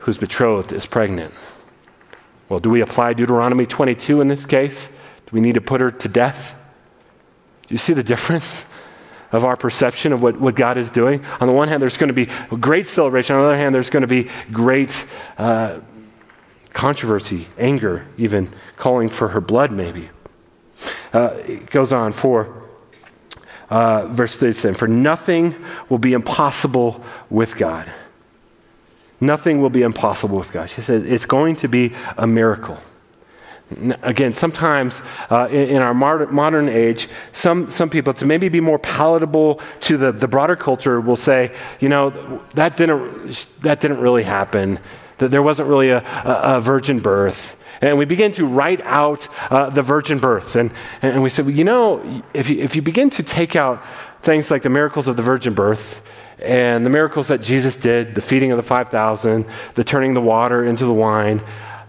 who's 0.01 0.19
betrothed 0.19 0.73
is 0.73 0.85
pregnant. 0.85 1.33
Well, 2.49 2.59
do 2.59 2.69
we 2.69 2.81
apply 2.81 3.13
Deuteronomy 3.13 3.67
22 3.67 4.21
in 4.21 4.27
this 4.27 4.45
case? 4.45 4.87
Do 4.87 5.31
we 5.31 5.41
need 5.41 5.55
to 5.55 5.61
put 5.61 5.81
her 5.81 5.93
to 5.93 6.09
death? 6.09 6.57
Do 7.69 7.75
you 7.75 7.79
see 7.79 7.93
the 7.93 8.03
difference 8.03 8.65
of 9.35 9.45
our 9.45 9.57
perception 9.57 10.13
of 10.13 10.23
what, 10.23 10.41
what 10.41 10.55
God 10.55 10.79
is 10.79 10.91
doing? 10.91 11.25
On 11.41 11.49
the 11.49 11.55
one 11.55 11.69
hand, 11.69 11.83
there's 11.83 11.97
going 11.97 12.09
to 12.09 12.15
be 12.15 12.27
great 12.61 12.87
celebration. 12.87 13.37
On 13.37 13.43
the 13.43 13.49
other 13.49 13.57
hand, 13.57 13.75
there's 13.75 13.91
going 13.91 14.03
to 14.03 14.07
be 14.07 14.31
great 14.53 15.05
uh, 15.39 15.81
controversy, 16.73 17.49
anger, 17.59 18.07
even 18.17 18.53
calling 18.77 19.09
for 19.09 19.29
her 19.29 19.41
blood, 19.41 19.73
maybe. 19.73 20.11
Uh, 21.13 21.35
it 21.47 21.71
goes 21.71 21.93
on 21.93 22.13
for. 22.13 22.63
Uh, 23.71 24.07
verse 24.09 24.37
37 24.37 24.75
For 24.75 24.87
nothing 24.87 25.55
will 25.89 25.99
be 25.99 26.13
impossible 26.13 27.03
with 27.31 27.57
God. 27.57 27.91
Nothing 29.21 29.63
will 29.63 29.71
be 29.71 29.83
impossible 29.83 30.37
with 30.37 30.53
God. 30.53 30.69
She 30.69 30.83
says 30.83 31.03
it's 31.05 31.25
going 31.25 31.57
to 31.57 31.69
be 31.69 31.95
a 32.19 32.27
miracle. 32.27 32.79
Again, 34.03 34.33
sometimes 34.33 35.01
uh, 35.31 35.49
in, 35.51 35.77
in, 35.77 35.83
our 35.83 35.95
modern, 35.95 36.69
age, 36.69 37.09
some, 37.33 37.71
some 37.71 37.89
people, 37.89 38.13
to 38.15 38.27
maybe 38.27 38.51
be 38.51 38.61
more 38.61 38.79
palatable 38.79 39.61
to 39.81 39.97
the, 39.97 40.13
the 40.13 40.29
broader 40.29 40.55
culture, 40.55 41.01
will 41.01 41.17
say, 41.17 41.55
you 41.81 41.89
know, 41.89 42.43
that 42.55 42.77
didn't, 42.77 43.47
that 43.61 43.81
didn't 43.81 44.01
really 44.01 44.23
happen, 44.23 44.79
that 45.17 45.31
there 45.31 45.43
wasn't 45.43 45.69
really 45.69 45.89
a, 45.89 45.99
a, 45.99 46.57
a 46.57 46.61
virgin 46.61 47.01
birth. 47.01 47.57
And 47.81 47.99
we 47.99 48.05
begin 48.05 48.33
to 48.33 48.47
write 48.47 48.83
out 48.83 49.29
uh, 49.51 49.71
the 49.71 49.83
virgin 49.83 50.19
birth. 50.19 50.57
And, 50.57 50.71
and 51.01 51.23
we 51.23 51.31
said, 51.31 51.47
well, 51.47 51.55
you 51.55 51.65
know, 51.65 52.23
if 52.35 52.51
you, 52.51 52.61
if 52.61 52.77
you 52.77 52.83
begin 52.83 53.11
to 53.11 53.23
take 53.23 53.57
out 53.57 53.83
things 54.23 54.51
like 54.51 54.63
the 54.63 54.71
miracles 54.71 55.09
of 55.09 55.17
the 55.17 55.23
virgin 55.23 55.55
birth, 55.55 56.03
and 56.39 56.85
the 56.85 56.91
miracles 56.91 57.29
that 57.29 57.41
Jesus 57.41 57.77
did 57.77 58.15
the 58.15 58.21
feeding 58.21 58.51
of 58.51 58.57
the 58.57 58.63
5,000, 58.63 59.47
the 59.75 59.85
turning 59.85 60.15
the 60.15 60.21
water 60.21 60.65
into 60.65 60.85
the 60.85 60.93
wine, 60.93 61.43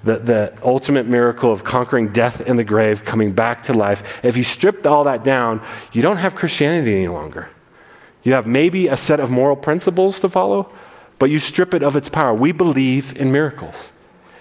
the, 0.05 0.19
the 0.19 0.57
ultimate 0.63 1.07
miracle 1.07 1.51
of 1.51 1.63
conquering 1.63 2.13
death 2.13 2.39
and 2.39 2.57
the 2.57 2.63
grave, 2.63 3.03
coming 3.03 3.33
back 3.33 3.63
to 3.63 3.73
life. 3.73 4.03
If 4.23 4.37
you 4.37 4.43
stripped 4.43 4.85
all 4.85 5.03
that 5.03 5.23
down, 5.23 5.61
you 5.91 6.01
don't 6.01 6.17
have 6.17 6.35
Christianity 6.35 6.95
any 6.95 7.07
longer. 7.07 7.49
You 8.23 8.33
have 8.33 8.47
maybe 8.47 8.87
a 8.87 8.97
set 8.97 9.19
of 9.19 9.29
moral 9.29 9.55
principles 9.55 10.19
to 10.21 10.29
follow, 10.29 10.71
but 11.19 11.29
you 11.29 11.39
strip 11.39 11.73
it 11.73 11.83
of 11.83 11.95
its 11.95 12.07
power. 12.07 12.33
We 12.33 12.51
believe 12.51 13.17
in 13.17 13.31
miracles. 13.31 13.89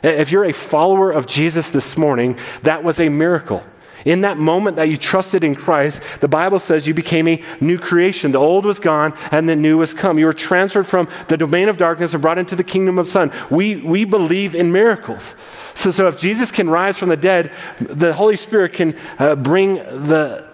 If 0.02 0.30
you're 0.30 0.44
a 0.44 0.52
follower 0.52 1.10
of 1.10 1.26
Jesus 1.26 1.70
this 1.70 1.96
morning, 1.96 2.38
that 2.62 2.84
was 2.84 3.00
a 3.00 3.08
miracle. 3.08 3.64
In 4.04 4.20
that 4.20 4.36
moment 4.36 4.76
that 4.76 4.88
you 4.88 4.96
trusted 4.96 5.44
in 5.44 5.54
Christ, 5.54 6.00
the 6.20 6.28
Bible 6.28 6.58
says 6.58 6.86
you 6.86 6.94
became 6.94 7.26
a 7.26 7.42
new 7.60 7.78
creation. 7.78 8.32
The 8.32 8.38
old 8.38 8.66
was 8.66 8.78
gone 8.78 9.16
and 9.30 9.48
the 9.48 9.56
new 9.56 9.80
has 9.80 9.94
come. 9.94 10.18
You 10.18 10.26
were 10.26 10.32
transferred 10.32 10.86
from 10.86 11.08
the 11.28 11.36
domain 11.36 11.68
of 11.68 11.78
darkness 11.78 12.12
and 12.12 12.20
brought 12.20 12.38
into 12.38 12.54
the 12.54 12.64
kingdom 12.64 12.98
of 12.98 13.08
Son. 13.08 13.32
We, 13.50 13.76
we 13.76 14.04
believe 14.04 14.54
in 14.54 14.72
miracles. 14.72 15.34
So, 15.74 15.90
so 15.90 16.06
if 16.06 16.18
Jesus 16.18 16.52
can 16.52 16.68
rise 16.68 16.98
from 16.98 17.08
the 17.08 17.16
dead, 17.16 17.52
the 17.80 18.12
Holy 18.12 18.36
Spirit 18.36 18.74
can 18.74 18.96
uh, 19.18 19.36
bring 19.36 19.76
the 19.76 20.44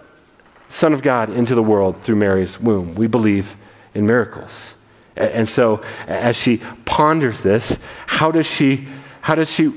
Son 0.68 0.92
of 0.92 1.02
God 1.02 1.30
into 1.30 1.54
the 1.56 1.62
world 1.62 2.02
through 2.02 2.16
Mary's 2.16 2.60
womb. 2.60 2.94
We 2.94 3.08
believe 3.08 3.56
in 3.94 4.06
miracles. 4.06 4.74
And 5.16 5.48
so 5.48 5.82
as 6.06 6.36
she 6.36 6.62
ponders 6.84 7.40
this, 7.40 7.76
how 8.06 8.30
does 8.30 8.46
she, 8.46 8.88
how 9.20 9.34
does 9.34 9.50
she 9.50 9.72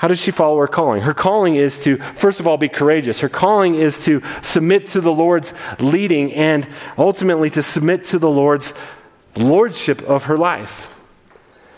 how 0.00 0.08
does 0.08 0.18
she 0.18 0.30
follow 0.30 0.58
her 0.58 0.66
calling? 0.66 1.02
Her 1.02 1.12
calling 1.12 1.56
is 1.56 1.80
to, 1.80 1.98
first 2.14 2.40
of 2.40 2.48
all, 2.48 2.56
be 2.56 2.70
courageous. 2.70 3.20
Her 3.20 3.28
calling 3.28 3.74
is 3.74 4.02
to 4.06 4.22
submit 4.40 4.86
to 4.88 5.02
the 5.02 5.12
Lord's 5.12 5.52
leading 5.78 6.32
and 6.32 6.66
ultimately 6.96 7.50
to 7.50 7.62
submit 7.62 8.04
to 8.04 8.18
the 8.18 8.30
Lord's 8.30 8.72
lordship 9.36 10.00
of 10.00 10.24
her 10.24 10.38
life. 10.38 10.98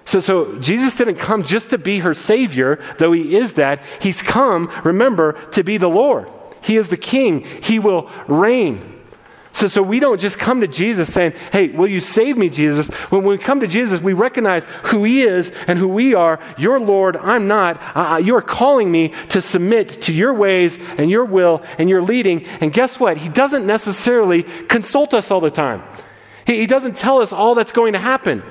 So, 0.04 0.20
so 0.20 0.56
Jesus 0.60 0.94
didn't 0.94 1.16
come 1.16 1.42
just 1.42 1.70
to 1.70 1.78
be 1.78 1.98
her 1.98 2.14
Savior, 2.14 2.78
though 2.98 3.10
He 3.10 3.34
is 3.34 3.54
that. 3.54 3.82
He's 4.00 4.22
come, 4.22 4.70
remember, 4.84 5.32
to 5.50 5.64
be 5.64 5.76
the 5.76 5.90
Lord. 5.90 6.30
He 6.60 6.76
is 6.76 6.86
the 6.86 6.96
King. 6.96 7.40
He 7.40 7.80
will 7.80 8.08
reign. 8.28 9.01
So, 9.62 9.68
so 9.68 9.80
we 9.80 10.00
don't 10.00 10.20
just 10.20 10.40
come 10.40 10.62
to 10.62 10.66
Jesus 10.66 11.14
saying, 11.14 11.34
Hey, 11.52 11.68
will 11.68 11.86
you 11.86 12.00
save 12.00 12.36
me, 12.36 12.48
Jesus? 12.48 12.88
When 13.10 13.22
we 13.22 13.38
come 13.38 13.60
to 13.60 13.68
Jesus, 13.68 14.00
we 14.00 14.12
recognize 14.12 14.64
who 14.86 15.04
He 15.04 15.22
is 15.22 15.52
and 15.68 15.78
who 15.78 15.86
we 15.86 16.16
are. 16.16 16.40
You're 16.58 16.80
Lord, 16.80 17.16
I'm 17.16 17.46
not. 17.46 17.80
Uh, 17.94 18.16
you're 18.16 18.42
calling 18.42 18.90
me 18.90 19.14
to 19.28 19.40
submit 19.40 20.02
to 20.02 20.12
your 20.12 20.34
ways 20.34 20.76
and 20.98 21.08
your 21.08 21.24
will 21.24 21.62
and 21.78 21.88
your 21.88 22.02
leading. 22.02 22.44
And 22.60 22.72
guess 22.72 22.98
what? 22.98 23.16
He 23.16 23.28
doesn't 23.28 23.64
necessarily 23.64 24.42
consult 24.42 25.14
us 25.14 25.30
all 25.30 25.40
the 25.40 25.48
time, 25.48 25.84
He, 26.44 26.58
he 26.58 26.66
doesn't 26.66 26.96
tell 26.96 27.22
us 27.22 27.32
all 27.32 27.54
that's 27.54 27.70
going 27.70 27.92
to 27.92 28.00
happen. 28.00 28.42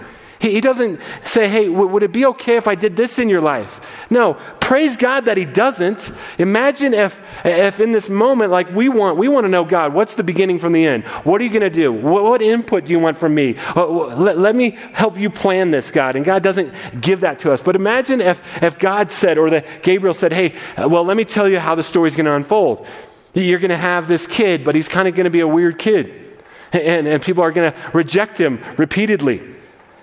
He, 0.41 0.54
he 0.54 0.62
doesn't 0.62 0.99
say, 1.23 1.47
hey, 1.47 1.67
w- 1.67 1.88
would 1.88 2.01
it 2.01 2.12
be 2.12 2.25
okay 2.25 2.58
if 2.58 2.67
I 2.67 2.73
did 2.73 2.95
this 2.95 3.19
in 3.19 3.30
your 3.30 3.41
life? 3.41 3.80
No, 4.10 4.34
praise 4.60 4.97
God 4.97 5.25
that 5.25 5.38
He 5.38 5.45
doesn't. 5.45 6.12
Imagine 6.39 6.95
if, 6.95 7.19
if 7.45 7.80
in 7.80 7.91
this 7.91 8.10
moment, 8.10 8.49
like 8.49 8.71
we 8.71 8.89
want, 8.89 9.17
we 9.17 9.27
want 9.27 9.45
to 9.45 9.49
know 9.49 9.63
God, 9.63 9.93
what's 9.93 10.15
the 10.15 10.23
beginning 10.23 10.58
from 10.58 10.73
the 10.73 10.84
end? 10.84 11.04
What 11.23 11.39
are 11.39 11.43
you 11.43 11.51
going 11.51 11.62
to 11.62 11.69
do? 11.69 11.93
What, 11.93 12.23
what, 12.23 12.41
input 12.41 12.86
do 12.86 12.91
you 12.91 12.97
want 12.97 13.19
from 13.19 13.36
me? 13.36 13.56
Uh, 13.75 13.86
let, 13.86 14.39
let 14.39 14.56
me 14.56 14.71
help 14.93 15.15
you 15.15 15.30
plan 15.30 15.69
this, 15.69 15.91
God. 15.91 16.15
And 16.15 16.25
God 16.25 16.41
doesn't 16.41 16.73
give 16.99 17.19
that 17.19 17.38
to 17.41 17.54
us. 17.54 17.62
But 17.62 17.75
imagine 17.75 18.19
if, 18.19 18.41
if 18.63 18.80
God 18.80 19.12
said, 19.12 19.38
or 19.38 19.51
that 19.51 19.84
Gabriel 19.84 20.15
said, 20.15 20.34
hey, 20.34 20.56
uh, 20.75 20.89
well, 20.89 21.04
let 21.04 21.17
me 21.17 21.23
tell 21.23 21.47
you 21.47 21.60
how 21.60 21.75
the 21.75 21.84
story's 21.84 22.15
going 22.15 22.25
to 22.25 22.34
unfold. 22.34 22.88
You're 23.36 23.60
going 23.60 23.69
to 23.69 23.77
have 23.77 24.08
this 24.08 24.25
kid, 24.25 24.65
but 24.65 24.73
he's 24.73 24.88
kind 24.88 25.08
of 25.08 25.13
going 25.13 25.25
to 25.25 25.30
be 25.30 25.41
a 25.41 25.47
weird 25.47 25.77
kid. 25.77 26.39
And, 26.73 27.06
and 27.06 27.21
people 27.21 27.43
are 27.43 27.51
going 27.51 27.71
to 27.71 27.91
reject 27.93 28.39
him 28.39 28.60
repeatedly. 28.77 29.61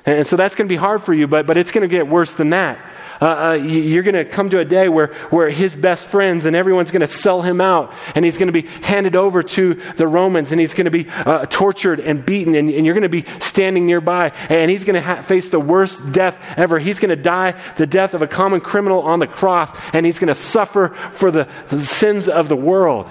And 0.08 0.26
so 0.26 0.36
that's 0.36 0.54
going 0.54 0.66
to 0.66 0.72
be 0.72 0.76
hard 0.76 1.02
for 1.02 1.12
you, 1.12 1.26
but, 1.26 1.46
but 1.46 1.58
it's 1.58 1.70
going 1.70 1.82
to 1.82 1.88
get 1.88 2.08
worse 2.08 2.32
than 2.32 2.50
that. 2.50 2.78
Uh, 3.20 3.24
uh, 3.24 3.52
you're 3.52 4.02
going 4.02 4.14
to 4.14 4.24
come 4.24 4.48
to 4.48 4.58
a 4.58 4.64
day 4.64 4.88
where, 4.88 5.08
where 5.28 5.50
his 5.50 5.76
best 5.76 6.06
friends 6.06 6.46
and 6.46 6.56
everyone's 6.56 6.90
going 6.90 7.02
to 7.02 7.06
sell 7.06 7.42
him 7.42 7.60
out, 7.60 7.92
and 8.14 8.24
he's 8.24 8.38
going 8.38 8.46
to 8.46 8.52
be 8.52 8.66
handed 8.80 9.16
over 9.16 9.42
to 9.42 9.74
the 9.96 10.06
Romans, 10.06 10.50
and 10.50 10.58
he's 10.58 10.72
going 10.72 10.86
to 10.86 10.90
be 10.90 11.10
uh, 11.10 11.44
tortured 11.50 12.00
and 12.00 12.24
beaten, 12.24 12.54
and, 12.54 12.70
and, 12.70 12.86
you're 12.86 12.94
going 12.94 13.02
to 13.02 13.10
be 13.10 13.26
standing 13.38 13.84
nearby, 13.84 14.32
and 14.48 14.70
he's 14.70 14.86
going 14.86 14.94
to 14.94 15.02
ha- 15.02 15.20
face 15.20 15.50
the 15.50 15.60
worst 15.60 16.10
death 16.10 16.38
ever. 16.56 16.78
He's 16.78 17.00
going 17.00 17.14
to 17.14 17.22
die 17.22 17.60
the 17.76 17.86
death 17.86 18.14
of 18.14 18.22
a 18.22 18.26
common 18.26 18.62
criminal 18.62 19.02
on 19.02 19.18
the 19.18 19.26
cross, 19.26 19.76
and 19.92 20.06
he's 20.06 20.18
going 20.18 20.28
to 20.28 20.34
suffer 20.34 20.96
for 21.12 21.30
the, 21.30 21.48
the 21.68 21.84
sins 21.84 22.30
of 22.30 22.48
the 22.48 22.56
world. 22.56 23.10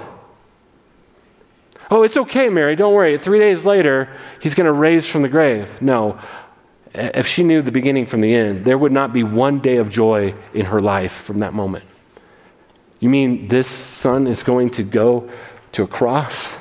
Oh, 1.92 2.02
it's 2.02 2.18
okay, 2.18 2.50
Mary, 2.50 2.76
don't 2.76 2.96
worry. 2.96 3.20
Three 3.20 3.40
days 3.40 3.66
later, 3.66 4.10
he's 4.42 4.56
going 4.56 4.66
to 4.66 4.74
raise 4.74 5.06
from 5.06 5.22
the 5.22 5.30
grave. 5.30 5.82
No, 5.82 6.20
if 6.94 7.28
she 7.28 7.44
knew 7.44 7.62
the 7.62 7.72
beginning 7.72 8.06
from 8.06 8.22
the 8.22 8.34
end, 8.34 8.66
there 8.66 8.78
would 8.78 8.92
not 8.92 9.14
be 9.14 9.24
one 9.24 9.60
day 9.60 9.78
of 9.78 9.90
joy 9.90 10.34
in 10.54 10.66
her 10.66 10.82
life 10.82 11.14
from 11.14 11.40
that 11.40 11.54
moment. 11.54 11.86
You 13.00 13.10
mean 13.10 13.48
this 13.48 13.68
son 13.68 14.28
is 14.28 14.44
going 14.44 14.72
to 14.72 14.84
go 14.84 15.30
to 15.74 15.84
a 15.84 15.88
cross? 15.88 16.52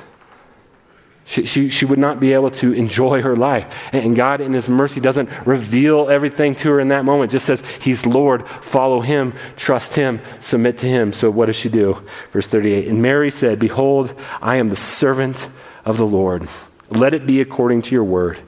She, 1.27 1.43
she, 1.43 1.69
she 1.69 1.83
would 1.83 1.99
not 1.99 2.21
be 2.21 2.31
able 2.31 2.51
to 2.51 2.71
enjoy 2.71 3.21
her 3.21 3.35
life. 3.35 3.77
And 3.91 4.15
God, 4.15 4.39
in 4.39 4.53
His 4.53 4.69
mercy, 4.69 5.01
doesn't 5.01 5.29
reveal 5.45 6.07
everything 6.09 6.55
to 6.55 6.69
her 6.69 6.79
in 6.79 6.87
that 6.87 7.03
moment. 7.03 7.33
Just 7.33 7.45
says, 7.45 7.61
He's 7.81 8.05
Lord, 8.05 8.47
follow 8.61 9.01
Him, 9.01 9.33
trust 9.57 9.93
Him, 9.93 10.21
submit 10.39 10.77
to 10.79 10.87
Him. 10.87 11.11
So 11.11 11.29
what 11.29 11.47
does 11.47 11.57
she 11.57 11.67
do? 11.67 12.01
Verse 12.31 12.47
38 12.47 12.87
And 12.87 13.01
Mary 13.01 13.29
said, 13.29 13.59
Behold, 13.59 14.17
I 14.41 14.55
am 14.55 14.69
the 14.69 14.77
servant 14.77 15.49
of 15.83 15.97
the 15.97 16.07
Lord. 16.07 16.47
Let 16.89 17.13
it 17.13 17.25
be 17.25 17.41
according 17.41 17.81
to 17.83 17.91
your 17.91 18.05
word. 18.05 18.39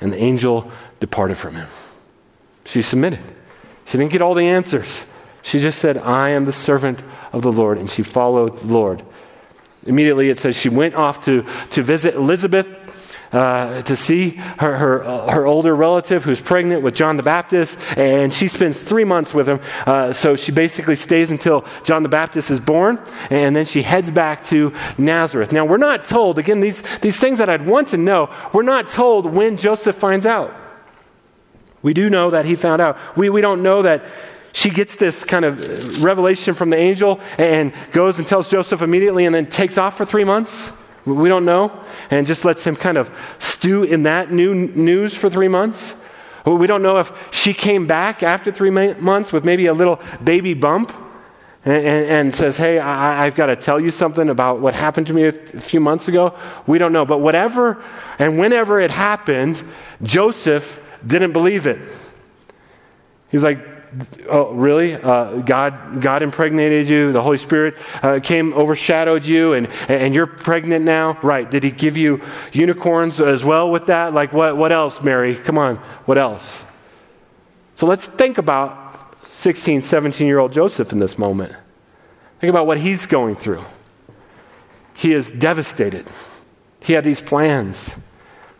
And 0.00 0.12
the 0.12 0.18
angel 0.18 0.72
departed 1.00 1.36
from 1.36 1.54
him. 1.54 1.68
She 2.64 2.82
submitted. 2.82 3.20
She 3.86 3.98
didn't 3.98 4.12
get 4.12 4.22
all 4.22 4.34
the 4.34 4.48
answers. 4.48 5.04
She 5.42 5.60
just 5.60 5.78
said, 5.78 5.96
I 5.98 6.30
am 6.30 6.44
the 6.44 6.52
servant 6.52 7.00
of 7.32 7.42
the 7.42 7.52
Lord, 7.52 7.78
and 7.78 7.88
she 7.88 8.02
followed 8.02 8.56
the 8.58 8.66
Lord. 8.66 9.04
Immediately 9.84 10.28
it 10.28 10.38
says 10.38 10.56
she 10.56 10.68
went 10.68 10.94
off 10.94 11.24
to, 11.26 11.44
to 11.70 11.82
visit 11.82 12.14
Elizabeth 12.14 12.66
uh, 13.32 13.82
to 13.82 13.96
see 13.96 14.30
her, 14.30 14.76
her, 14.76 15.04
uh, 15.04 15.32
her 15.32 15.46
older 15.46 15.74
relative 15.74 16.24
who's 16.24 16.40
pregnant 16.40 16.82
with 16.82 16.94
John 16.94 17.16
the 17.16 17.22
Baptist, 17.22 17.78
and 17.96 18.32
she 18.32 18.48
spends 18.48 18.78
three 18.78 19.04
months 19.04 19.34
with 19.34 19.48
him. 19.48 19.60
Uh, 19.84 20.12
so 20.12 20.36
she 20.36 20.52
basically 20.52 20.96
stays 20.96 21.30
until 21.30 21.64
John 21.84 22.02
the 22.02 22.08
Baptist 22.08 22.50
is 22.50 22.60
born, 22.60 23.00
and 23.30 23.54
then 23.54 23.66
she 23.66 23.82
heads 23.82 24.10
back 24.10 24.44
to 24.46 24.72
Nazareth. 24.98 25.52
Now, 25.52 25.64
we're 25.64 25.76
not 25.76 26.04
told, 26.04 26.38
again, 26.38 26.60
these, 26.60 26.82
these 27.00 27.18
things 27.18 27.38
that 27.38 27.48
I'd 27.48 27.66
want 27.66 27.88
to 27.88 27.96
know, 27.96 28.34
we're 28.52 28.62
not 28.62 28.88
told 28.88 29.34
when 29.34 29.56
Joseph 29.56 29.96
finds 29.96 30.26
out. 30.26 30.54
We 31.86 31.94
do 31.94 32.10
know 32.10 32.30
that 32.30 32.44
he 32.44 32.56
found 32.56 32.82
out. 32.82 32.98
We, 33.16 33.30
we 33.30 33.40
don't 33.40 33.62
know 33.62 33.82
that 33.82 34.02
she 34.52 34.70
gets 34.70 34.96
this 34.96 35.22
kind 35.22 35.44
of 35.44 36.02
revelation 36.02 36.54
from 36.54 36.68
the 36.70 36.76
angel 36.76 37.20
and 37.38 37.72
goes 37.92 38.18
and 38.18 38.26
tells 38.26 38.50
Joseph 38.50 38.82
immediately 38.82 39.24
and 39.24 39.32
then 39.32 39.46
takes 39.46 39.78
off 39.78 39.96
for 39.96 40.04
three 40.04 40.24
months. 40.24 40.72
We 41.04 41.28
don't 41.28 41.44
know. 41.44 41.84
And 42.10 42.26
just 42.26 42.44
lets 42.44 42.64
him 42.64 42.74
kind 42.74 42.98
of 42.98 43.08
stew 43.38 43.84
in 43.84 44.02
that 44.02 44.32
new 44.32 44.52
news 44.52 45.14
for 45.14 45.30
three 45.30 45.46
months. 45.46 45.94
We 46.44 46.66
don't 46.66 46.82
know 46.82 46.98
if 46.98 47.12
she 47.30 47.54
came 47.54 47.86
back 47.86 48.24
after 48.24 48.50
three 48.50 48.70
months 48.70 49.32
with 49.32 49.44
maybe 49.44 49.66
a 49.66 49.72
little 49.72 50.00
baby 50.24 50.54
bump 50.54 50.92
and, 51.64 51.86
and, 51.86 52.06
and 52.06 52.34
says, 52.34 52.56
Hey, 52.56 52.80
I, 52.80 53.22
have 53.26 53.36
got 53.36 53.46
to 53.46 53.54
tell 53.54 53.78
you 53.78 53.92
something 53.92 54.28
about 54.28 54.60
what 54.60 54.74
happened 54.74 55.06
to 55.06 55.14
me 55.14 55.26
a 55.26 55.32
few 55.32 55.78
months 55.78 56.08
ago. 56.08 56.36
We 56.66 56.78
don't 56.78 56.92
know. 56.92 57.04
But 57.04 57.18
whatever 57.18 57.80
and 58.18 58.40
whenever 58.40 58.80
it 58.80 58.90
happened, 58.90 59.62
Joseph 60.02 60.80
didn't 61.06 61.32
believe 61.32 61.66
it. 61.66 61.78
He's 63.28 63.42
like, 63.42 63.58
oh, 64.28 64.52
really? 64.52 64.94
Uh, 64.94 65.36
God, 65.36 66.00
God 66.00 66.22
impregnated 66.22 66.88
you. 66.88 67.12
The 67.12 67.22
Holy 67.22 67.38
Spirit 67.38 67.76
uh, 68.02 68.20
came, 68.22 68.52
overshadowed 68.54 69.24
you, 69.24 69.54
and, 69.54 69.68
and 69.88 70.14
you're 70.14 70.26
pregnant 70.26 70.84
now? 70.84 71.18
Right. 71.22 71.50
Did 71.50 71.62
he 71.64 71.70
give 71.70 71.96
you 71.96 72.20
unicorns 72.52 73.20
as 73.20 73.44
well 73.44 73.70
with 73.70 73.86
that? 73.86 74.12
Like, 74.12 74.32
what, 74.32 74.56
what 74.56 74.72
else, 74.72 75.00
Mary? 75.02 75.36
Come 75.36 75.58
on. 75.58 75.76
What 76.06 76.18
else? 76.18 76.62
So 77.74 77.86
let's 77.86 78.06
think 78.06 78.38
about 78.38 79.14
16, 79.30 79.82
17 79.82 80.26
year 80.26 80.38
old 80.38 80.52
Joseph 80.52 80.92
in 80.92 80.98
this 80.98 81.18
moment. 81.18 81.52
Think 82.40 82.50
about 82.50 82.66
what 82.66 82.78
he's 82.78 83.06
going 83.06 83.36
through. 83.36 83.64
He 84.94 85.12
is 85.12 85.30
devastated. 85.30 86.06
He 86.80 86.94
had 86.94 87.04
these 87.04 87.20
plans. 87.20 87.90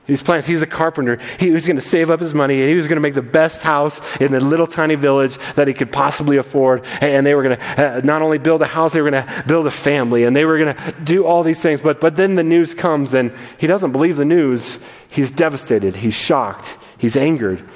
These 0.07 0.23
plans. 0.23 0.47
He's 0.47 0.63
a 0.63 0.67
carpenter. 0.67 1.19
He 1.41 1.51
was 1.51 1.67
going 1.67 1.77
to 1.77 1.83
save 1.83 2.11
up 2.11 2.21
his 2.21 2.33
money 2.33 2.61
and 2.61 2.69
he 2.69 2.77
was 2.77 2.87
going 2.87 2.97
to 2.97 3.01
make 3.01 3.15
the 3.15 3.23
best 3.23 3.63
house 3.63 4.01
in 4.21 4.31
the 4.31 4.39
little 4.39 4.69
tiny 4.69 4.95
village 4.95 5.37
that 5.57 5.67
he 5.67 5.75
could 5.75 5.91
possibly 5.91 6.37
afford. 6.37 6.85
And 7.01 7.27
they 7.27 7.35
were 7.35 7.43
going 7.43 7.57
to 7.57 7.97
uh, 7.97 8.01
not 8.05 8.23
only 8.23 8.39
build 8.39 8.63
a 8.63 8.67
house, 8.67 8.93
they 8.93 9.01
were 9.01 9.11
going 9.11 9.25
to 9.25 9.45
build 9.49 9.67
a 9.67 9.71
family 9.71 10.23
and 10.23 10.37
they 10.37 10.45
were 10.45 10.59
going 10.59 10.77
to 10.77 10.95
do 11.03 11.27
all 11.27 11.43
these 11.43 11.61
things. 11.61 11.81
But, 11.81 12.01
but 12.01 12.15
then 12.15 12.37
the 12.37 12.45
news 12.45 12.73
comes 12.73 13.15
and 13.15 13.33
he 13.59 13.67
doesn't 13.67 13.91
believe 13.91 14.17
the 14.17 14.25
news. 14.25 14.79
He's 15.09 15.33
devastated. 15.33 15.97
He's 15.97 16.15
shocked. 16.15 16.77
He's 16.99 17.17
angered. 17.17 17.69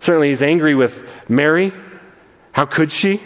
Certainly, 0.00 0.30
he's 0.30 0.42
angry 0.42 0.74
with 0.74 1.08
Mary. 1.28 1.72
How 2.50 2.64
could 2.64 2.90
she? 2.90 3.20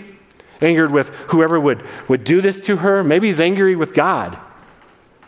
Angered 0.60 0.90
with 0.90 1.08
whoever 1.28 1.58
would, 1.58 1.82
would 2.06 2.24
do 2.24 2.42
this 2.42 2.60
to 2.66 2.76
her. 2.76 3.02
Maybe 3.02 3.28
he's 3.28 3.40
angry 3.40 3.76
with 3.76 3.94
God. 3.94 4.38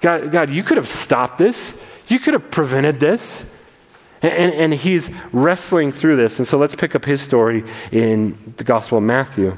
God, 0.00 0.30
God, 0.30 0.50
you 0.50 0.62
could 0.62 0.76
have 0.76 0.88
stopped 0.88 1.38
this. 1.38 1.72
You 2.08 2.18
could 2.18 2.34
have 2.34 2.50
prevented 2.50 2.98
this. 2.98 3.44
And, 4.20 4.32
and, 4.32 4.52
and, 4.52 4.74
he's 4.74 5.08
wrestling 5.32 5.92
through 5.92 6.16
this. 6.16 6.38
And 6.38 6.48
so 6.48 6.58
let's 6.58 6.74
pick 6.74 6.96
up 6.96 7.04
his 7.04 7.20
story 7.20 7.62
in 7.92 8.54
the 8.56 8.64
Gospel 8.64 8.98
of 8.98 9.04
Matthew. 9.04 9.56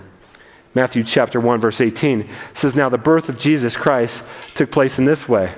Matthew 0.75 1.03
chapter 1.03 1.41
1, 1.41 1.61
verse 1.61 1.81
18 1.81 2.29
says, 2.55 2.77
Now 2.77 2.91
the 2.91 2.99
birth 2.99 3.31
of 3.31 3.39
Jesus 3.39 3.75
Christ 3.75 4.23
took 4.55 4.71
place 4.71 4.99
in 4.99 5.07
this 5.07 5.27
way. 5.27 5.55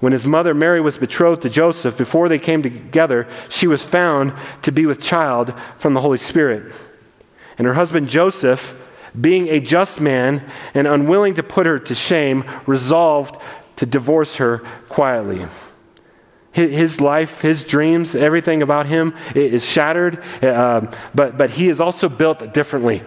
When 0.00 0.12
his 0.12 0.26
mother 0.26 0.52
Mary 0.52 0.80
was 0.80 0.98
betrothed 0.98 1.42
to 1.42 1.48
Joseph, 1.48 1.96
before 1.96 2.28
they 2.28 2.38
came 2.38 2.62
together, 2.62 3.28
she 3.48 3.66
was 3.66 3.82
found 3.82 4.34
to 4.62 4.72
be 4.72 4.84
with 4.84 5.00
child 5.00 5.54
from 5.78 5.94
the 5.94 6.00
Holy 6.00 6.18
Spirit. 6.18 6.74
And 7.56 7.66
her 7.66 7.74
husband 7.74 8.08
Joseph, 8.08 8.74
being 9.18 9.48
a 9.48 9.60
just 9.60 10.00
man 10.00 10.44
and 10.74 10.88
unwilling 10.88 11.36
to 11.36 11.42
put 11.42 11.66
her 11.66 11.78
to 11.78 11.94
shame, 11.94 12.44
resolved 12.66 13.40
to 13.76 13.86
divorce 13.86 14.36
her 14.36 14.58
quietly. 14.88 15.46
His 16.54 17.00
life, 17.00 17.40
his 17.40 17.64
dreams, 17.64 18.14
everything 18.14 18.62
about 18.62 18.86
him 18.86 19.14
is 19.34 19.64
shattered, 19.64 20.22
uh, 20.40 20.86
but, 21.12 21.36
but 21.36 21.50
he 21.50 21.68
is 21.68 21.80
also 21.80 22.08
built 22.08 22.54
differently. 22.54 23.02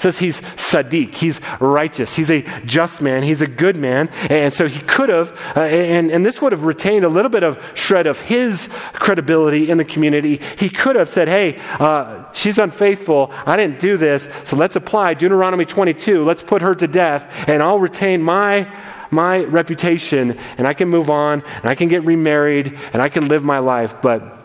It 0.00 0.02
says 0.02 0.18
he's 0.18 0.40
Sadiq, 0.56 1.14
he's 1.14 1.42
righteous, 1.60 2.16
he's 2.16 2.30
a 2.30 2.40
just 2.64 3.02
man, 3.02 3.22
he's 3.22 3.42
a 3.42 3.46
good 3.46 3.76
man, 3.76 4.08
and 4.30 4.54
so 4.54 4.66
he 4.66 4.80
could 4.80 5.10
have, 5.10 5.38
uh, 5.54 5.60
and, 5.60 6.10
and 6.10 6.24
this 6.24 6.40
would 6.40 6.52
have 6.52 6.64
retained 6.64 7.04
a 7.04 7.10
little 7.10 7.28
bit 7.28 7.42
of 7.42 7.62
shred 7.74 8.06
of 8.06 8.18
his 8.18 8.70
credibility 8.94 9.68
in 9.68 9.76
the 9.76 9.84
community. 9.84 10.40
He 10.56 10.70
could 10.70 10.96
have 10.96 11.10
said, 11.10 11.28
hey, 11.28 11.60
uh, 11.78 12.32
she's 12.32 12.56
unfaithful, 12.56 13.30
I 13.30 13.56
didn't 13.56 13.78
do 13.78 13.98
this, 13.98 14.26
so 14.44 14.56
let's 14.56 14.74
apply 14.74 15.12
Deuteronomy 15.12 15.66
22, 15.66 16.24
let's 16.24 16.42
put 16.42 16.62
her 16.62 16.74
to 16.74 16.88
death, 16.88 17.30
and 17.46 17.62
I'll 17.62 17.78
retain 17.78 18.22
my 18.22 18.72
my 19.10 19.44
reputation 19.44 20.38
and 20.58 20.66
I 20.66 20.74
can 20.74 20.88
move 20.88 21.10
on 21.10 21.42
and 21.42 21.66
I 21.66 21.74
can 21.74 21.88
get 21.88 22.04
remarried 22.04 22.78
and 22.92 23.02
I 23.02 23.08
can 23.08 23.28
live 23.28 23.42
my 23.42 23.58
life. 23.58 24.00
But 24.02 24.38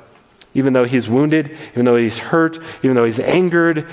even 0.53 0.73
though 0.73 0.85
he's 0.85 1.07
wounded, 1.09 1.57
even 1.73 1.85
though 1.85 1.97
he's 1.97 2.17
hurt, 2.17 2.57
even 2.81 2.95
though 2.95 3.05
he's 3.05 3.19
angered, 3.19 3.89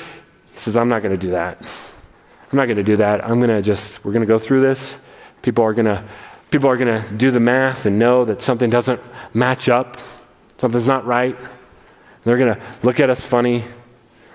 he 0.52 0.58
says, 0.58 0.76
I'm 0.76 0.88
not 0.88 1.02
going 1.02 1.12
to 1.12 1.26
do 1.26 1.32
that. 1.32 1.60
I'm 1.60 2.58
not 2.58 2.66
going 2.66 2.76
to 2.76 2.84
do 2.84 2.96
that. 2.96 3.24
I'm 3.24 3.38
going 3.38 3.50
to 3.50 3.62
just, 3.62 4.04
we're 4.04 4.12
going 4.12 4.26
to 4.26 4.32
go 4.32 4.38
through 4.38 4.60
this. 4.60 4.96
People 5.40 5.64
are 5.64 5.74
going 5.74 5.86
to, 5.86 6.04
people 6.50 6.68
are 6.68 6.76
going 6.76 7.02
to 7.02 7.16
do 7.16 7.30
the 7.30 7.40
math 7.40 7.86
and 7.86 7.98
know 7.98 8.24
that 8.26 8.42
something 8.42 8.70
doesn't 8.70 9.00
match 9.34 9.68
up. 9.68 9.98
Something's 10.58 10.86
not 10.86 11.04
right. 11.06 11.36
They're 12.24 12.38
going 12.38 12.54
to 12.54 12.60
look 12.82 13.00
at 13.00 13.10
us 13.10 13.24
funny, 13.24 13.64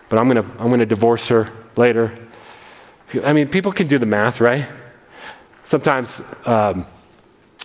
but 0.09 0.19
I'm 0.19 0.27
going 0.27 0.43
to, 0.43 0.51
I'm 0.59 0.67
going 0.67 0.79
to 0.79 0.85
divorce 0.85 1.27
her 1.29 1.49
later. 1.77 2.13
I 3.23 3.31
mean, 3.31 3.47
people 3.47 3.71
can 3.71 3.87
do 3.87 3.97
the 3.97 4.05
math, 4.05 4.41
right? 4.41 4.65
Sometimes 5.67 6.21
um, 6.45 6.85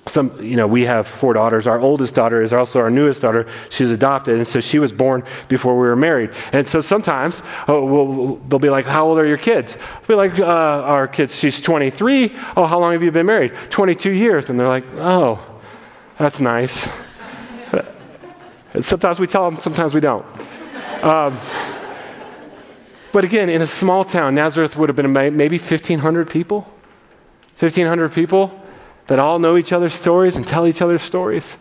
some 0.07 0.43
you 0.43 0.57
know 0.57 0.67
we 0.67 0.85
have 0.85 1.07
four 1.07 1.33
daughters. 1.33 1.67
Our 1.67 1.79
oldest 1.81 2.15
daughter 2.15 2.43
is 2.43 2.53
also 2.53 2.81
our 2.81 2.91
newest 2.91 3.23
daughter. 3.23 3.47
She's 3.71 3.91
adopted 3.91 4.37
and 4.37 4.47
so 4.47 4.61
she 4.61 4.79
was 4.79 4.93
born 4.93 5.23
before 5.49 5.75
we 5.75 5.87
were 5.87 5.97
married. 5.97 6.31
And 6.53 6.67
so 6.67 6.81
sometimes 6.81 7.41
oh, 7.69 7.85
we'll, 7.85 8.37
they'll 8.49 8.59
be 8.59 8.71
like 8.71 8.85
how 8.85 9.07
old 9.07 9.19
are 9.19 9.27
your 9.27 9.39
kids? 9.39 9.79
We'll 10.07 10.19
be 10.19 10.31
like 10.31 10.41
uh, 10.41 10.45
our 10.45 11.07
kids 11.07 11.37
she's 11.37 11.61
23 11.61 12.37
oh 12.57 12.67
how 12.67 12.81
long 12.81 12.93
have 12.93 13.03
you 13.03 13.13
been 13.13 13.27
married? 13.27 13.53
22 13.71 14.11
years. 14.11 14.51
And 14.51 14.59
they're 14.59 14.69
like 14.69 14.85
oh 14.97 15.39
that's 16.19 16.41
nice. 16.41 16.89
Sometimes 18.81 19.21
we 19.21 19.27
tell 19.29 19.49
them 19.49 19.61
sometimes 19.61 19.95
we 19.95 20.01
don't. 20.01 20.27
Um, 21.03 21.39
but 23.13 23.23
again 23.23 23.49
in 23.49 23.63
a 23.63 23.67
small 23.67 24.03
town 24.03 24.35
nazareth 24.35 24.77
would 24.77 24.89
have 24.89 24.97
been 24.97 25.13
maybe 25.13 25.59
1500 25.59 26.29
people 26.29 26.67
1,500 27.63 28.13
people 28.13 28.61
that 29.07 29.21
all 29.21 29.39
know 29.39 29.57
each 29.57 29.73
other's 29.73 29.95
stories 29.95 30.35
and 30.35 30.45
tell 30.45 30.67
each 30.67 30.83
other's 30.83 31.03
stories. 31.03 31.57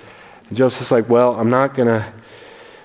And 0.50 0.58
Joseph's 0.58 0.92
like, 0.92 1.08
well, 1.08 1.36
I'm 1.36 1.50
not 1.50 1.76
going 1.76 1.88
to. 1.88 2.14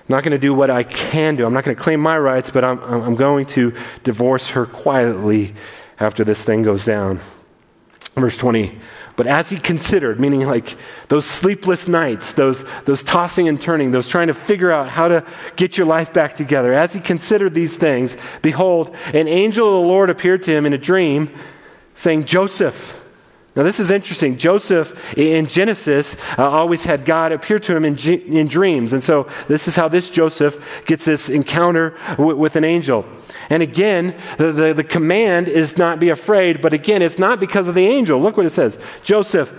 Not 0.09 0.23
going 0.23 0.31
to 0.31 0.37
do 0.37 0.53
what 0.53 0.69
I 0.69 0.83
can 0.83 1.35
do. 1.35 1.45
I'm 1.45 1.51
not 1.51 1.65
going 1.65 1.75
to 1.75 1.83
claim 1.83 1.99
my 1.99 2.17
rights, 2.17 2.49
but 2.49 2.63
I'm, 2.63 2.79
I'm 2.79 3.15
going 3.15 3.45
to 3.47 3.73
divorce 4.05 4.47
her 4.51 4.65
quietly 4.65 5.53
after 5.99 6.23
this 6.23 6.41
thing 6.41 6.63
goes 6.63 6.85
down. 6.85 7.19
Verse 8.15 8.37
20. 8.37 8.79
But 9.17 9.27
as 9.27 9.49
he 9.49 9.57
considered, 9.57 10.17
meaning 10.17 10.47
like 10.47 10.77
those 11.09 11.25
sleepless 11.25 11.89
nights, 11.89 12.31
those, 12.33 12.63
those 12.85 13.03
tossing 13.03 13.49
and 13.49 13.61
turning, 13.61 13.91
those 13.91 14.07
trying 14.07 14.27
to 14.27 14.33
figure 14.33 14.71
out 14.71 14.87
how 14.87 15.09
to 15.09 15.25
get 15.57 15.75
your 15.75 15.87
life 15.87 16.13
back 16.13 16.37
together, 16.37 16.71
as 16.71 16.93
he 16.93 17.01
considered 17.01 17.53
these 17.53 17.75
things, 17.75 18.15
behold, 18.41 18.95
an 19.07 19.27
angel 19.27 19.67
of 19.67 19.81
the 19.81 19.87
Lord 19.89 20.09
appeared 20.09 20.43
to 20.43 20.53
him 20.53 20.65
in 20.65 20.71
a 20.71 20.77
dream, 20.77 21.31
saying, 21.95 22.23
Joseph, 22.23 23.03
now, 23.57 23.63
this 23.63 23.79
is 23.79 23.89
interesting. 23.89 24.37
Joseph 24.37 25.17
in 25.17 25.47
Genesis 25.47 26.15
uh, 26.37 26.47
always 26.47 26.83
had 26.83 27.05
God 27.05 27.31
appear 27.31 27.57
to 27.57 27.75
him 27.75 27.85
in, 27.85 27.97
in 27.97 28.47
dreams. 28.47 28.93
And 28.93 29.03
so, 29.03 29.27
this 29.47 29.67
is 29.67 29.75
how 29.75 29.87
this 29.87 30.11
Joseph 30.11 30.63
gets 30.85 31.05
this 31.05 31.27
encounter 31.27 31.97
w- 32.17 32.37
with 32.37 32.55
an 32.55 32.63
angel. 32.63 33.03
And 33.49 33.63
again, 33.63 34.15
the, 34.37 34.51
the, 34.51 34.73
the 34.75 34.83
command 34.83 35.49
is 35.49 35.75
not 35.75 35.99
be 35.99 36.09
afraid, 36.09 36.61
but 36.61 36.71
again, 36.71 37.01
it's 37.01 37.17
not 37.17 37.39
because 37.39 37.67
of 37.67 37.73
the 37.73 37.87
angel. 37.87 38.21
Look 38.21 38.37
what 38.37 38.45
it 38.45 38.51
says 38.51 38.77
Joseph, 39.01 39.51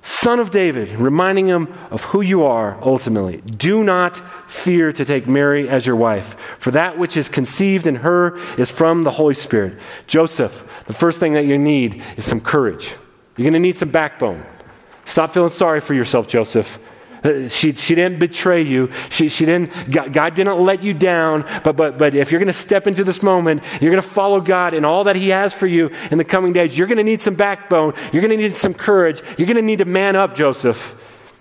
son 0.00 0.38
of 0.38 0.52
David, 0.52 0.90
reminding 0.90 1.48
him 1.48 1.74
of 1.90 2.04
who 2.04 2.20
you 2.20 2.44
are 2.44 2.78
ultimately. 2.82 3.38
Do 3.38 3.82
not 3.82 4.22
fear 4.48 4.92
to 4.92 5.04
take 5.04 5.26
Mary 5.26 5.68
as 5.68 5.84
your 5.84 5.96
wife, 5.96 6.36
for 6.60 6.70
that 6.70 6.98
which 6.98 7.16
is 7.16 7.28
conceived 7.28 7.88
in 7.88 7.96
her 7.96 8.36
is 8.60 8.70
from 8.70 9.02
the 9.02 9.10
Holy 9.10 9.34
Spirit. 9.34 9.80
Joseph, 10.06 10.84
the 10.86 10.92
first 10.92 11.18
thing 11.18 11.32
that 11.32 11.46
you 11.46 11.58
need 11.58 12.00
is 12.16 12.24
some 12.24 12.40
courage. 12.40 12.94
You're 13.36 13.44
going 13.44 13.54
to 13.54 13.58
need 13.58 13.76
some 13.76 13.90
backbone. 13.90 14.44
Stop 15.04 15.34
feeling 15.34 15.50
sorry 15.50 15.80
for 15.80 15.94
yourself, 15.94 16.28
Joseph. 16.28 16.78
Uh, 17.24 17.48
she, 17.48 17.72
she 17.72 17.94
didn't 17.94 18.18
betray 18.18 18.62
you. 18.62 18.90
She, 19.08 19.28
she 19.28 19.46
didn't, 19.46 19.90
God, 19.90 20.34
didn't 20.34 20.60
let 20.60 20.82
you 20.82 20.92
down. 20.92 21.42
But, 21.64 21.74
but, 21.74 21.96
but 21.96 22.14
if 22.14 22.30
you're 22.30 22.38
going 22.38 22.52
to 22.52 22.52
step 22.52 22.86
into 22.86 23.02
this 23.02 23.22
moment, 23.22 23.62
you're 23.80 23.90
going 23.90 24.02
to 24.02 24.08
follow 24.08 24.40
God 24.40 24.74
and 24.74 24.84
all 24.84 25.04
that 25.04 25.16
He 25.16 25.30
has 25.30 25.54
for 25.54 25.66
you 25.66 25.90
in 26.10 26.18
the 26.18 26.24
coming 26.24 26.52
days, 26.52 26.76
you're 26.76 26.86
going 26.86 26.98
to 26.98 27.04
need 27.04 27.22
some 27.22 27.34
backbone. 27.34 27.94
You're 28.12 28.20
going 28.20 28.36
to 28.36 28.42
need 28.42 28.54
some 28.54 28.74
courage. 28.74 29.22
You're 29.38 29.46
going 29.46 29.56
to 29.56 29.62
need 29.62 29.78
to 29.78 29.86
man 29.86 30.16
up, 30.16 30.34
Joseph. 30.34 30.94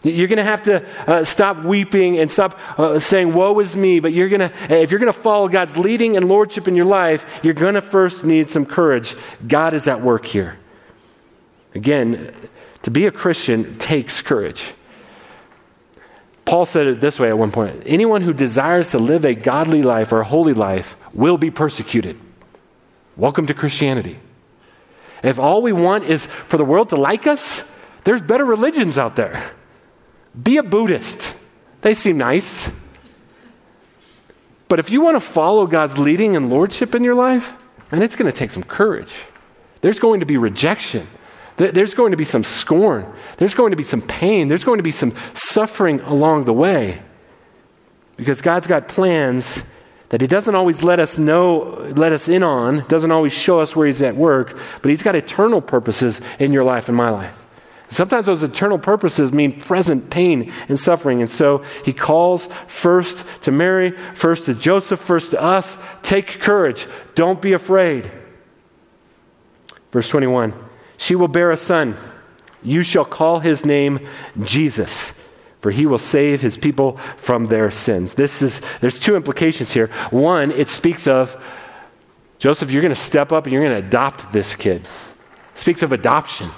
You're 0.03 0.27
going 0.27 0.37
to 0.37 0.43
have 0.43 0.63
to 0.63 0.85
uh, 1.07 1.23
stop 1.23 1.63
weeping 1.63 2.19
and 2.19 2.29
stop 2.29 2.59
uh, 2.77 2.99
saying, 2.99 3.33
Woe 3.33 3.59
is 3.59 3.75
me. 3.75 3.99
But 3.99 4.13
you're 4.13 4.29
going 4.29 4.49
to, 4.49 4.51
if 4.69 4.91
you're 4.91 4.99
going 4.99 5.11
to 5.11 5.19
follow 5.19 5.47
God's 5.49 5.77
leading 5.77 6.17
and 6.17 6.27
lordship 6.27 6.67
in 6.67 6.75
your 6.75 6.85
life, 6.85 7.25
you're 7.43 7.53
going 7.53 7.75
to 7.75 7.81
first 7.81 8.23
need 8.23 8.49
some 8.49 8.65
courage. 8.65 9.15
God 9.47 9.73
is 9.73 9.87
at 9.87 10.01
work 10.01 10.25
here. 10.25 10.57
Again, 11.75 12.35
to 12.83 12.91
be 12.91 13.05
a 13.05 13.11
Christian 13.11 13.77
takes 13.79 14.21
courage. 14.21 14.73
Paul 16.45 16.65
said 16.65 16.87
it 16.87 17.01
this 17.01 17.19
way 17.19 17.29
at 17.29 17.37
one 17.37 17.51
point 17.51 17.83
anyone 17.85 18.21
who 18.21 18.33
desires 18.33 18.91
to 18.91 18.99
live 18.99 19.25
a 19.25 19.33
godly 19.33 19.81
life 19.81 20.11
or 20.11 20.21
a 20.21 20.25
holy 20.25 20.53
life 20.53 20.97
will 21.13 21.37
be 21.37 21.51
persecuted. 21.51 22.19
Welcome 23.15 23.47
to 23.47 23.53
Christianity. 23.53 24.19
If 25.23 25.39
all 25.39 25.61
we 25.61 25.71
want 25.71 26.03
is 26.03 26.25
for 26.47 26.57
the 26.57 26.65
world 26.65 26.89
to 26.89 26.97
like 26.97 27.27
us, 27.27 27.63
there's 28.03 28.21
better 28.21 28.43
religions 28.43 28.97
out 28.97 29.15
there. 29.15 29.51
Be 30.41 30.57
a 30.57 30.63
Buddhist, 30.63 31.35
they 31.81 31.93
seem 31.93 32.17
nice. 32.17 32.69
But 34.67 34.79
if 34.79 34.89
you 34.89 35.01
want 35.01 35.15
to 35.15 35.21
follow 35.21 35.67
God's 35.67 35.97
leading 35.97 36.35
and 36.35 36.49
lordship 36.49 36.95
in 36.95 37.03
your 37.03 37.15
life, 37.15 37.53
and 37.91 38.01
it's 38.03 38.15
going 38.15 38.29
to 38.29 38.35
take 38.35 38.49
some 38.49 38.63
courage. 38.63 39.13
There's 39.81 39.99
going 39.99 40.21
to 40.21 40.25
be 40.25 40.37
rejection. 40.37 41.07
There's 41.57 41.93
going 41.93 42.11
to 42.11 42.17
be 42.17 42.25
some 42.25 42.43
scorn. 42.43 43.11
There's 43.37 43.53
going 43.53 43.71
to 43.71 43.77
be 43.77 43.83
some 43.83 44.01
pain. 44.01 44.47
There's 44.47 44.63
going 44.63 44.77
to 44.77 44.83
be 44.83 44.91
some 44.91 45.13
suffering 45.33 46.01
along 46.01 46.45
the 46.45 46.53
way. 46.53 47.01
Because 48.15 48.41
God's 48.41 48.67
got 48.67 48.87
plans 48.87 49.63
that 50.09 50.21
he 50.21 50.27
doesn't 50.27 50.53
always 50.53 50.83
let 50.83 50.99
us 50.99 51.17
know, 51.17 51.91
let 51.95 52.11
us 52.11 52.27
in 52.27 52.43
on, 52.43 52.85
doesn't 52.87 53.11
always 53.11 53.33
show 53.33 53.59
us 53.59 53.75
where 53.75 53.87
he's 53.87 54.01
at 54.01 54.15
work, 54.15 54.57
but 54.81 54.89
he's 54.89 55.01
got 55.01 55.15
eternal 55.15 55.61
purposes 55.61 56.21
in 56.39 56.53
your 56.53 56.63
life 56.63 56.87
and 56.87 56.97
my 56.97 57.09
life. 57.09 57.43
Sometimes 57.89 58.25
those 58.25 58.41
eternal 58.41 58.79
purposes 58.79 59.31
mean 59.31 59.59
present 59.59 60.09
pain 60.09 60.51
and 60.67 60.79
suffering. 60.79 61.21
And 61.21 61.29
so 61.29 61.63
he 61.85 61.93
calls 61.93 62.47
first 62.65 63.23
to 63.41 63.51
Mary, 63.51 63.93
first 64.15 64.45
to 64.45 64.55
Joseph, 64.55 64.99
first 64.99 65.31
to 65.31 65.41
us. 65.41 65.77
Take 66.01 66.39
courage. 66.39 66.87
Don't 67.13 67.39
be 67.39 67.53
afraid. 67.53 68.11
Verse 69.91 70.09
21 70.09 70.53
She 70.97 71.15
will 71.15 71.27
bear 71.27 71.51
a 71.51 71.57
son. 71.57 71.95
You 72.61 72.83
shall 72.83 73.05
call 73.05 73.39
his 73.39 73.65
name 73.65 74.07
Jesus 74.41 75.13
for 75.63 75.71
he 75.71 75.85
will 75.85 75.97
save 75.97 76.41
his 76.41 76.57
people 76.57 76.99
from 77.15 77.45
their 77.45 77.71
sins. 77.71 78.15
This 78.15 78.41
is 78.41 78.61
there's 78.81 78.99
two 78.99 79.15
implications 79.15 79.71
here. 79.71 79.89
One, 80.11 80.51
it 80.51 80.69
speaks 80.69 81.07
of 81.07 81.41
Joseph, 82.37 82.71
you're 82.71 82.81
going 82.81 82.93
to 82.93 82.99
step 82.99 83.31
up 83.31 83.45
and 83.45 83.53
you're 83.53 83.63
going 83.63 83.81
to 83.81 83.87
adopt 83.87 84.33
this 84.33 84.57
kid. 84.57 84.81
It 84.81 85.57
speaks 85.57 85.81
of 85.81 85.93
adoption. 85.93 86.51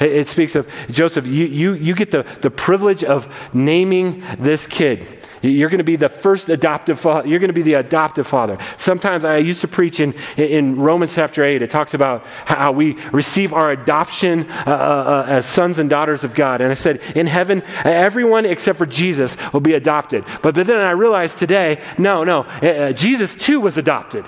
It 0.00 0.28
speaks 0.28 0.56
of 0.56 0.70
Joseph, 0.90 1.26
you, 1.26 1.46
you, 1.46 1.74
you 1.74 1.94
get 1.94 2.10
the, 2.10 2.24
the 2.40 2.50
privilege 2.50 3.04
of 3.04 3.32
naming 3.52 4.22
this 4.38 4.66
kid. 4.66 5.24
You're 5.42 5.68
going 5.68 5.78
to 5.78 5.84
be 5.84 5.96
the 5.96 6.08
first 6.08 6.48
adoptive 6.48 6.98
father. 6.98 7.28
You're 7.28 7.38
going 7.38 7.48
to 7.48 7.54
be 7.54 7.62
the 7.62 7.74
adoptive 7.74 8.26
father. 8.26 8.56
Sometimes 8.78 9.26
I 9.26 9.36
used 9.38 9.60
to 9.60 9.68
preach 9.68 10.00
in, 10.00 10.14
in 10.38 10.76
Romans 10.76 11.14
chapter 11.14 11.44
8. 11.44 11.60
It 11.60 11.70
talks 11.70 11.92
about 11.92 12.24
how 12.46 12.72
we 12.72 12.94
receive 13.12 13.52
our 13.52 13.70
adoption 13.70 14.50
uh, 14.50 14.64
uh, 14.66 14.70
uh, 14.70 15.26
as 15.28 15.44
sons 15.46 15.78
and 15.78 15.90
daughters 15.90 16.24
of 16.24 16.34
God. 16.34 16.62
And 16.62 16.70
I 16.70 16.74
said, 16.74 17.02
in 17.14 17.26
heaven, 17.26 17.62
everyone 17.84 18.46
except 18.46 18.78
for 18.78 18.86
Jesus 18.86 19.36
will 19.52 19.60
be 19.60 19.74
adopted. 19.74 20.24
But, 20.42 20.54
but 20.54 20.66
then 20.66 20.78
I 20.78 20.92
realized 20.92 21.38
today, 21.38 21.82
no, 21.98 22.24
no, 22.24 22.40
uh, 22.40 22.66
uh 22.66 22.92
Jesus 22.92 23.34
too 23.34 23.60
was 23.60 23.76
adopted. 23.76 24.24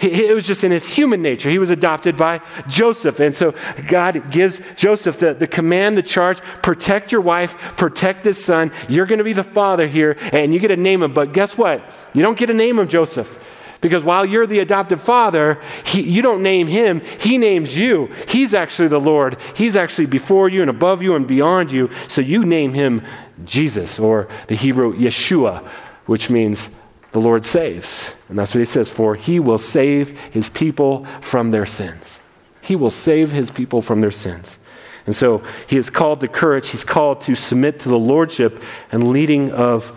It 0.00 0.32
was 0.32 0.46
just 0.46 0.62
in 0.62 0.70
his 0.70 0.88
human 0.88 1.22
nature. 1.22 1.50
He 1.50 1.58
was 1.58 1.70
adopted 1.70 2.16
by 2.16 2.40
Joseph. 2.68 3.18
And 3.18 3.34
so 3.34 3.54
God 3.88 4.30
gives 4.30 4.60
Joseph 4.76 5.18
the, 5.18 5.34
the 5.34 5.48
command, 5.48 5.96
the 5.96 6.04
charge 6.04 6.38
protect 6.62 7.10
your 7.10 7.20
wife, 7.20 7.56
protect 7.76 8.22
this 8.22 8.42
son. 8.42 8.70
You're 8.88 9.06
going 9.06 9.18
to 9.18 9.24
be 9.24 9.32
the 9.32 9.42
father 9.42 9.88
here, 9.88 10.16
and 10.20 10.54
you 10.54 10.60
get 10.60 10.68
to 10.68 10.76
name 10.76 11.02
him. 11.02 11.14
But 11.14 11.32
guess 11.32 11.58
what? 11.58 11.82
You 12.12 12.22
don't 12.22 12.38
get 12.38 12.46
to 12.46 12.54
name 12.54 12.78
him 12.78 12.86
Joseph. 12.86 13.36
Because 13.80 14.04
while 14.04 14.24
you're 14.24 14.46
the 14.46 14.60
adoptive 14.60 15.00
father, 15.00 15.60
he, 15.84 16.02
you 16.02 16.22
don't 16.22 16.42
name 16.42 16.66
him, 16.66 17.00
he 17.20 17.38
names 17.38 17.76
you. 17.76 18.12
He's 18.28 18.54
actually 18.54 18.88
the 18.88 19.00
Lord. 19.00 19.36
He's 19.54 19.76
actually 19.76 20.06
before 20.06 20.48
you 20.48 20.60
and 20.60 20.70
above 20.70 21.02
you 21.02 21.14
and 21.14 21.26
beyond 21.26 21.72
you. 21.72 21.90
So 22.08 22.20
you 22.20 22.44
name 22.44 22.74
him 22.74 23.02
Jesus, 23.44 23.98
or 23.98 24.28
the 24.48 24.56
Hebrew 24.56 24.96
Yeshua, 24.96 25.66
which 26.06 26.28
means 26.28 26.70
the 27.12 27.20
Lord 27.20 27.46
saves. 27.46 28.12
And 28.28 28.38
that's 28.38 28.54
what 28.54 28.60
he 28.60 28.64
says 28.64 28.88
for 28.88 29.14
he 29.14 29.40
will 29.40 29.58
save 29.58 30.18
his 30.18 30.50
people 30.50 31.06
from 31.20 31.50
their 31.50 31.66
sins. 31.66 32.20
He 32.60 32.76
will 32.76 32.90
save 32.90 33.32
his 33.32 33.50
people 33.50 33.80
from 33.80 34.00
their 34.00 34.10
sins. 34.10 34.58
And 35.06 35.16
so 35.16 35.42
he 35.66 35.78
is 35.78 35.88
called 35.88 36.20
to 36.20 36.28
courage. 36.28 36.68
He's 36.68 36.84
called 36.84 37.22
to 37.22 37.34
submit 37.34 37.80
to 37.80 37.88
the 37.88 37.98
lordship 37.98 38.62
and 38.92 39.10
leading 39.10 39.50
of 39.52 39.96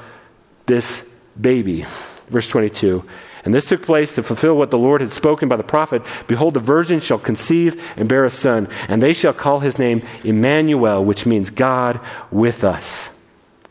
this 0.67 1.03
baby. 1.39 1.85
Verse 2.29 2.47
22. 2.47 3.03
And 3.43 3.53
this 3.53 3.65
took 3.65 3.81
place 3.81 4.15
to 4.15 4.23
fulfill 4.23 4.55
what 4.55 4.71
the 4.71 4.77
Lord 4.77 5.01
had 5.01 5.09
spoken 5.09 5.49
by 5.49 5.57
the 5.57 5.63
prophet 5.63 6.03
Behold, 6.27 6.53
the 6.53 6.59
virgin 6.59 6.99
shall 6.99 7.19
conceive 7.19 7.83
and 7.97 8.07
bear 8.07 8.23
a 8.23 8.29
son, 8.29 8.69
and 8.87 9.03
they 9.03 9.13
shall 9.13 9.33
call 9.33 9.59
his 9.59 9.77
name 9.77 10.03
Emmanuel, 10.23 11.03
which 11.03 11.25
means 11.25 11.49
God 11.49 11.99
with 12.31 12.63
us. 12.63 13.09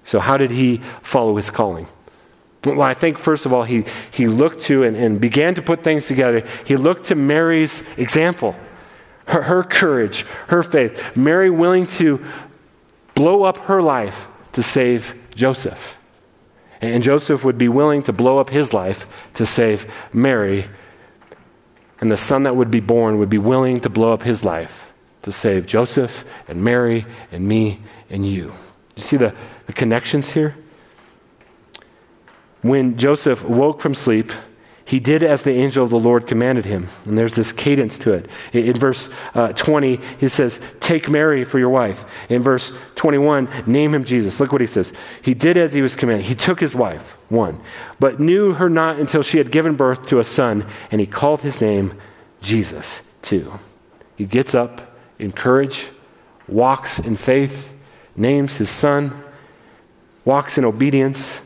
So, 0.05 0.19
how 0.19 0.37
did 0.37 0.51
he 0.51 0.83
follow 1.03 1.37
his 1.37 1.51
calling? 1.51 1.87
Well, 2.65 2.83
I 2.83 2.95
think, 2.95 3.19
first 3.19 3.47
of 3.47 3.53
all, 3.53 3.63
he, 3.63 3.85
he 4.11 4.27
looked 4.27 4.63
to 4.63 4.85
and, 4.85 4.97
and 4.97 5.21
began 5.21 5.55
to 5.55 5.63
put 5.63 5.83
things 5.83 6.07
together. 6.07 6.45
He 6.67 6.77
looked 6.77 7.07
to 7.07 7.15
Mary's 7.15 7.83
example, 7.97 8.55
her, 9.27 9.43
her 9.43 9.63
courage, 9.63 10.27
her 10.49 10.63
faith. 10.63 11.17
Mary 11.17 11.49
willing 11.49 11.87
to 11.87 12.23
blow 13.15 13.45
up 13.45 13.57
her 13.59 13.81
life 13.81 14.29
to 14.53 14.63
save 14.63 15.15
Joseph. 15.35 15.97
And 16.83 17.03
Joseph 17.03 17.45
would 17.45 17.59
be 17.59 17.69
willing 17.69 18.03
to 18.05 18.13
blow 18.13 18.39
up 18.39 18.51
his 18.51 18.73
life 18.73 19.29
to 19.35 19.47
save 19.47 19.91
Mary. 20.13 20.69
And 22.01 22.11
the 22.11 22.17
son 22.17 22.45
that 22.45 22.57
would 22.57 22.71
be 22.71 22.81
born 22.81 23.19
would 23.19 23.31
be 23.31 23.39
willing 23.39 23.81
to 23.81 23.89
blow 23.89 24.13
up 24.13 24.23
his 24.23 24.45
life 24.45 24.93
to 25.23 25.33
save 25.33 25.67
Joseph 25.67 26.25
and 26.49 26.63
Mary 26.63 27.07
and 27.31 27.47
me 27.47 27.81
and 28.09 28.27
you. 28.27 28.55
You 28.97 29.03
see 29.03 29.17
the, 29.17 29.35
the 29.67 29.73
connections 29.73 30.31
here? 30.31 30.57
When 32.63 32.99
Joseph 32.99 33.45
woke 33.45 33.81
from 33.81 33.95
sleep, 33.95 34.33
he 34.91 34.99
did 34.99 35.23
as 35.23 35.45
the 35.45 35.53
angel 35.53 35.85
of 35.85 35.91
the 35.91 36.01
Lord 36.01 36.27
commanded 36.27 36.65
him. 36.65 36.89
And 37.05 37.17
there's 37.17 37.37
this 37.37 37.53
cadence 37.53 37.97
to 37.99 38.13
it. 38.13 38.29
In 38.53 38.77
verse 38.77 39.09
uh, 39.35 39.53
20, 39.53 40.01
he 40.19 40.29
says, 40.29 40.59
Take 40.81 41.09
Mary 41.09 41.45
for 41.45 41.61
your 41.61 41.69
wife. 41.69 42.05
In 42.29 42.43
verse 42.43 42.73
21, 42.97 43.49
name 43.69 43.95
him 43.95 44.03
Jesus. 44.03 44.41
Look 44.41 44.51
what 44.51 44.61
he 44.61 44.67
says. 44.67 44.93
He 45.23 45.33
did 45.33 45.57
as 45.57 45.73
he 45.73 45.81
was 45.81 45.95
commanded. 45.95 46.27
He 46.27 46.35
took 46.35 46.59
his 46.59 46.75
wife, 46.75 47.17
one, 47.29 47.61
but 48.01 48.19
knew 48.19 48.53
her 48.55 48.69
not 48.69 48.99
until 48.99 49.23
she 49.23 49.39
had 49.39 49.53
given 49.53 49.77
birth 49.77 50.07
to 50.09 50.19
a 50.19 50.25
son, 50.25 50.67
and 50.91 51.01
he 51.01 51.07
called 51.07 51.43
his 51.43 51.61
name 51.61 51.95
Jesus, 52.43 53.01
two. 53.23 53.53
He 54.17 54.25
gets 54.25 54.57
up 54.57 54.97
in 55.21 55.31
courage, 55.31 55.87
walks 56.49 56.99
in 56.99 57.17
faith, 57.17 57.73
names 58.17 58.57
his 58.57 58.71
son, 58.71 59.23
walks 60.25 60.59
in 60.59 60.65
obedience 60.65 61.41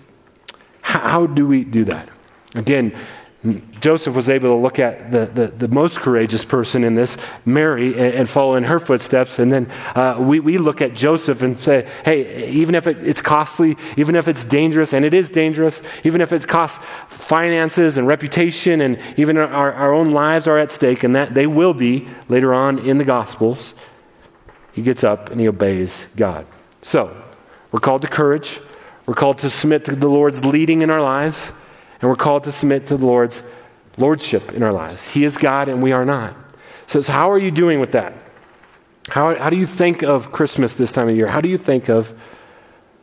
how 1.01 1.27
do 1.27 1.47
we 1.47 1.65
do 1.65 1.85
that? 1.85 2.09
Again, 2.55 2.95
Joseph 3.81 4.15
was 4.15 4.31
able 4.31 4.57
to 4.57 4.63
look 4.63 4.79
at 4.79 5.13
the, 5.13 5.27
the, 5.27 5.47
the, 5.49 5.69
most 5.69 5.99
courageous 5.99 6.43
person 6.47 6.83
in 6.83 6.95
this, 6.95 7.19
Mary, 7.45 7.93
and, 7.93 8.15
and 8.15 8.29
follow 8.29 8.55
in 8.55 8.65
her 8.65 8.79
footsteps. 8.79 9.39
And 9.39 9.53
then 9.53 9.71
uh, 9.95 10.17
we, 10.19 10.41
we 10.41 10.57
look 10.57 10.81
at 10.81 10.95
Joseph 10.95 11.43
and 11.43 11.59
say, 11.61 11.87
hey, 12.07 12.49
even 12.51 12.75
if 12.75 12.87
it, 12.87 13.07
it's 13.07 13.21
costly, 13.21 13.77
even 13.99 14.15
if 14.15 14.29
it's 14.29 14.45
dangerous, 14.45 14.95
and 14.95 15.05
it 15.05 15.13
is 15.13 15.31
dangerous, 15.31 15.83
even 16.05 16.23
if 16.23 16.33
it 16.33 16.49
costs 16.49 16.83
finances 17.11 17.99
and 17.99 18.07
reputation, 18.07 18.81
and 18.81 18.99
even 19.19 19.37
our, 19.37 19.73
our 19.75 19.93
own 19.93 20.13
lives 20.13 20.47
are 20.47 20.59
at 20.59 20.73
stake, 20.73 21.05
and 21.05 21.15
that 21.15 21.35
they 21.35 21.47
will 21.47 21.75
be 21.75 22.09
later 22.31 22.55
on 22.55 22.79
in 22.79 22.97
the 22.97 23.05
Gospels, 23.05 23.75
he 24.73 24.81
gets 24.81 25.05
up 25.05 25.31
and 25.31 25.39
he 25.39 25.49
obeys 25.49 26.07
God. 26.17 26.47
So, 26.81 27.15
we're 27.73 27.81
called 27.81 28.03
to 28.03 28.09
courage. 28.09 28.61
We're 29.07 29.15
called 29.15 29.39
to 29.39 29.51
submit 29.51 29.85
to 29.87 29.97
the 29.97 30.09
Lord's 30.09 30.45
leading 30.45 30.83
in 30.83 30.91
our 30.91 31.03
lives, 31.03 31.53
and 32.01 32.09
we're 32.09 32.17
called 32.17 32.45
to 32.45 32.53
submit 32.53 32.87
to 32.89 32.97
the 32.97 33.07
Lord's 33.07 33.43
lordship 33.97 34.53
in 34.53 34.63
our 34.63 34.73
lives. 34.73 35.05
He 35.05 35.25
is 35.25 35.37
God, 35.37 35.69
and 35.69 35.83
we 35.83 35.93
are 35.93 36.05
not. 36.05 36.35
So, 36.87 37.01
so 37.01 37.13
how 37.13 37.31
are 37.31 37.39
you 37.39 37.51
doing 37.51 37.81
with 37.81 37.93
that? 37.93 38.15
How, 39.09 39.35
how 39.35 39.51
do 39.51 39.57
you 39.57 39.67
think 39.67 40.03
of 40.03 40.33
Christmas 40.33 40.75
this 40.75 40.91
time 40.91 41.09
of 41.09 41.17
year? 41.17 41.27
How 41.27 41.41
do 41.41 41.49
you 41.49 41.59
think 41.59 41.89
of 41.91 42.19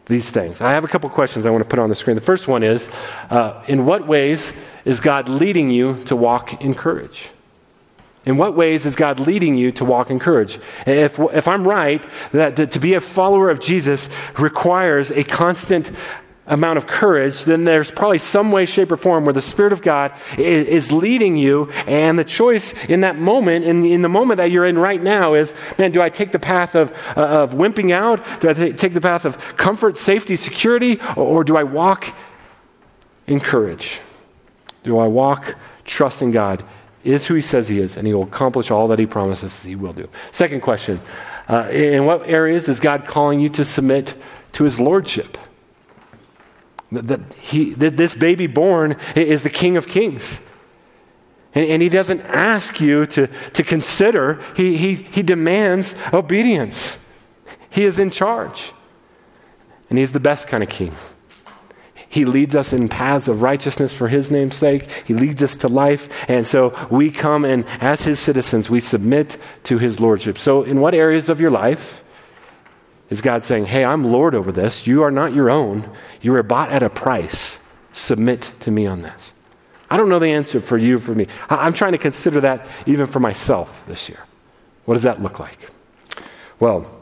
these 0.06 0.30
things? 0.30 0.60
I 0.60 0.72
have 0.72 0.84
a 0.84 0.88
couple 0.88 1.10
questions 1.10 1.46
I 1.46 1.52
want 1.52 1.64
to 1.64 1.70
put 1.70 1.80
on 1.80 1.90
the 1.90 1.96
screen. 1.96 2.16
The 2.16 2.22
first 2.22 2.48
one 2.48 2.64
is 2.64 2.90
uh, 3.30 3.64
In 3.68 3.86
what 3.86 4.08
ways 4.08 4.52
is 4.86 5.00
God 5.00 5.30
leading 5.30 5.70
you 5.70 6.04
to 6.06 6.16
walk 6.16 6.62
in 6.62 6.74
courage? 6.74 7.30
In 8.26 8.38
what 8.38 8.56
ways 8.56 8.86
is 8.86 8.96
God 8.96 9.20
leading 9.20 9.56
you 9.56 9.72
to 9.74 9.86
walk 9.86 10.12
in 10.12 10.20
courage? 10.20 10.60
If, 10.86 11.18
if 11.18 11.48
I'm 11.48 11.68
right, 11.68 12.04
that 12.34 12.56
to, 12.58 12.68
to 12.68 12.80
be 12.80 12.94
a 12.94 13.02
follower 13.02 13.50
of 13.50 13.60
Jesus 13.60 14.10
requires 14.38 15.10
a 15.10 15.24
constant 15.24 15.92
amount 16.46 16.78
of 16.78 16.86
courage, 16.86 17.46
then 17.46 17.64
there's 17.64 17.90
probably 17.90 18.20
some 18.20 18.52
way, 18.52 18.66
shape, 18.66 18.92
or 18.92 18.98
form 18.98 19.26
where 19.26 19.34
the 19.34 19.42
Spirit 19.42 19.74
of 19.74 19.82
God 19.82 20.14
is, 20.38 20.68
is, 20.68 20.92
leading 20.92 21.38
you, 21.38 21.72
and 21.88 22.20
the 22.20 22.24
choice 22.24 22.74
in 22.90 23.02
that 23.02 23.18
moment, 23.18 23.66
in, 23.66 23.86
in 23.86 24.02
the 24.02 24.10
moment 24.10 24.38
that 24.38 24.52
you're 24.52 24.66
in 24.66 24.78
right 24.78 25.02
now, 25.02 25.34
is 25.34 25.54
man, 25.80 25.92
do 25.92 26.02
I 26.02 26.10
take 26.10 26.32
the 26.32 26.40
path 26.40 26.76
of, 26.76 26.92
uh, 27.16 27.22
of 27.22 27.54
wimping 27.54 27.92
out? 27.92 28.42
Do 28.42 28.50
I 28.50 28.54
t- 28.54 28.74
take 28.74 28.94
the 28.94 29.02
path 29.02 29.26
of 29.26 29.38
comfort, 29.56 29.98
safety, 29.98 30.36
security? 30.36 31.00
Or, 31.16 31.26
or 31.26 31.44
do 31.44 31.56
I 31.58 31.64
walk 31.64 32.14
in 33.28 33.40
courage? 33.40 34.00
Do 34.84 35.00
I 35.00 35.08
walk 35.08 35.56
trusting 35.86 36.32
God 36.32 36.64
is 37.04 37.26
who 37.26 37.34
he 37.34 37.42
says 37.42 37.68
he 37.68 37.80
is, 37.80 37.98
and 37.98 38.06
he 38.06 38.14
will 38.14 38.24
accomplish 38.24 38.72
all 38.72 38.88
that 38.90 39.00
he 39.00 39.06
promises 39.06 39.64
he 39.64 39.76
will 39.76 39.94
do. 39.94 40.08
Second 40.32 40.62
question 40.62 41.02
uh, 41.48 41.70
In 41.72 42.06
what 42.06 42.28
areas 42.30 42.70
is 42.70 42.80
God 42.80 43.06
calling 43.06 43.40
you 43.40 43.50
to 43.50 43.66
submit 43.66 44.16
to 44.54 44.64
his 44.64 44.80
lordship? 44.80 45.38
That, 46.92 47.22
he, 47.40 47.74
that 47.76 47.96
this 47.96 48.16
baby 48.16 48.48
born 48.48 48.98
is 49.16 49.44
the 49.44 49.50
King 49.50 49.78
of 49.78 49.88
Kings. 49.88 50.40
And, 51.54 51.66
and 51.66 51.82
he 51.82 51.90
doesn't 51.90 52.22
ask 52.22 52.80
you 52.80 53.06
to, 53.08 53.28
to 53.28 53.64
consider, 53.64 54.44
he, 54.56 54.78
he, 54.78 54.96
he 54.96 55.24
demands 55.24 55.96
obedience. 56.14 56.98
He 57.70 57.86
is 57.86 58.00
in 58.00 58.12
charge. 58.12 58.74
And 59.90 59.98
he's 59.98 60.12
the 60.12 60.20
best 60.20 60.48
kind 60.48 60.64
of 60.64 60.70
king. 60.70 60.94
He 62.12 62.26
leads 62.26 62.58
us 62.58 62.74
in 62.74 62.90
paths 62.90 63.30
of 63.30 63.42
righteousness 63.42 63.94
for 63.94 64.10
His 64.10 64.30
name's 64.30 64.58
sake. 64.58 64.92
He 65.06 65.14
leads 65.14 65.42
us 65.42 65.56
to 65.58 65.70
life. 65.70 66.10
And 66.28 66.46
so 66.46 66.76
we 66.92 67.10
come 67.10 67.46
and, 67.46 67.66
as 67.80 68.02
His 68.02 68.20
citizens, 68.20 68.70
we 68.70 68.82
submit 68.82 69.38
to 69.64 69.78
His 69.78 70.02
Lordship. 70.02 70.38
So, 70.38 70.64
in 70.64 70.82
what 70.82 70.94
areas 70.94 71.30
of 71.30 71.40
your 71.40 71.52
life 71.52 72.04
is 73.10 73.22
God 73.22 73.46
saying, 73.46 73.66
Hey, 73.66 73.86
I'm 73.86 74.04
Lord 74.04 74.36
over 74.36 74.52
this. 74.52 74.86
You 74.86 75.04
are 75.04 75.12
not 75.12 75.34
your 75.34 75.50
own. 75.50 75.90
You 76.22 76.34
were 76.34 76.44
bought 76.44 76.70
at 76.72 76.84
a 76.84 76.90
price. 76.90 77.58
submit 77.94 78.52
to 78.60 78.72
me 78.72 78.86
on 78.86 79.04
this? 79.04 79.32
I 79.90 79.96
don't 79.96 80.10
know 80.10 80.20
the 80.20 80.32
answer 80.32 80.60
for 80.60 80.78
you, 80.78 81.00
for 81.00 81.16
me. 81.16 81.28
I'm 81.50 81.74
trying 81.74 81.94
to 81.94 81.98
consider 81.98 82.42
that 82.42 82.68
even 82.86 83.08
for 83.08 83.22
myself 83.22 83.84
this 83.88 84.10
year. 84.10 84.20
What 84.84 84.96
does 84.96 85.04
that 85.04 85.22
look 85.22 85.40
like? 85.40 85.70
Well, 86.60 87.01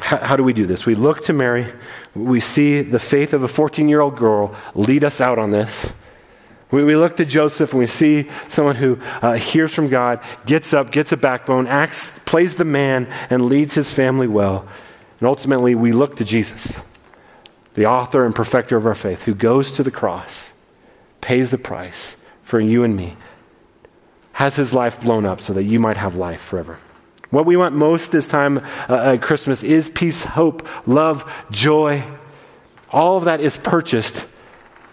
how, 0.00 0.36
do 0.36 0.42
we 0.42 0.52
do 0.52 0.66
this? 0.66 0.86
We 0.86 0.94
look 0.94 1.24
to 1.24 1.32
Mary. 1.32 1.72
We 2.14 2.40
see 2.40 2.82
the 2.82 2.98
faith 2.98 3.32
of 3.32 3.42
a 3.42 3.48
14 3.48 3.88
year 3.88 4.00
old 4.00 4.16
girl 4.16 4.54
lead 4.74 5.04
us 5.04 5.20
out 5.20 5.38
on 5.38 5.50
this. 5.50 5.86
We, 6.70 6.82
we 6.82 6.96
look 6.96 7.16
to 7.18 7.24
Joseph 7.24 7.70
and 7.72 7.78
we 7.78 7.86
see 7.86 8.28
someone 8.48 8.74
who 8.74 8.98
uh, 9.22 9.34
hears 9.34 9.72
from 9.72 9.88
God, 9.88 10.20
gets 10.46 10.72
up, 10.72 10.90
gets 10.90 11.12
a 11.12 11.16
backbone, 11.16 11.68
acts, 11.68 12.10
plays 12.24 12.56
the 12.56 12.64
man, 12.64 13.06
and 13.30 13.46
leads 13.46 13.74
his 13.74 13.90
family 13.90 14.26
well. 14.26 14.66
And 15.20 15.28
ultimately, 15.28 15.74
we 15.74 15.92
look 15.92 16.16
to 16.16 16.24
Jesus, 16.24 16.74
the 17.74 17.86
author 17.86 18.26
and 18.26 18.34
perfecter 18.34 18.76
of 18.76 18.86
our 18.86 18.94
faith, 18.94 19.22
who 19.22 19.34
goes 19.34 19.72
to 19.72 19.84
the 19.84 19.90
cross, 19.90 20.50
pays 21.20 21.50
the 21.50 21.58
price 21.58 22.16
for 22.42 22.58
you 22.58 22.82
and 22.82 22.96
me, 22.96 23.16
has 24.32 24.56
his 24.56 24.74
life 24.74 25.00
blown 25.00 25.24
up 25.24 25.40
so 25.40 25.52
that 25.52 25.62
you 25.62 25.78
might 25.78 25.96
have 25.96 26.16
life 26.16 26.42
forever. 26.42 26.78
What 27.34 27.46
we 27.46 27.56
want 27.56 27.74
most 27.74 28.12
this 28.12 28.28
time 28.28 28.58
uh, 28.88 29.14
at 29.14 29.22
Christmas 29.22 29.64
is 29.64 29.88
peace, 29.90 30.22
hope, 30.22 30.68
love, 30.86 31.28
joy. 31.50 32.04
All 32.90 33.16
of 33.16 33.24
that 33.24 33.40
is 33.40 33.56
purchased 33.56 34.24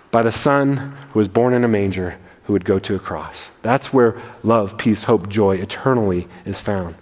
by 0.10 0.24
the 0.24 0.32
Son 0.32 0.98
who 1.12 1.20
was 1.20 1.28
born 1.28 1.54
in 1.54 1.64
a 1.64 1.68
manger 1.68 2.18
who 2.46 2.54
would 2.54 2.66
go 2.66 2.80
to 2.80 2.96
a 2.96 3.00
cross. 3.00 3.52
That's 3.62 3.94
where 3.94 4.20
love, 4.42 4.76
peace, 4.76 5.04
hope, 5.04 5.30
joy 5.30 5.58
eternally 5.58 6.28
is 6.44 6.60
found. 6.60 6.96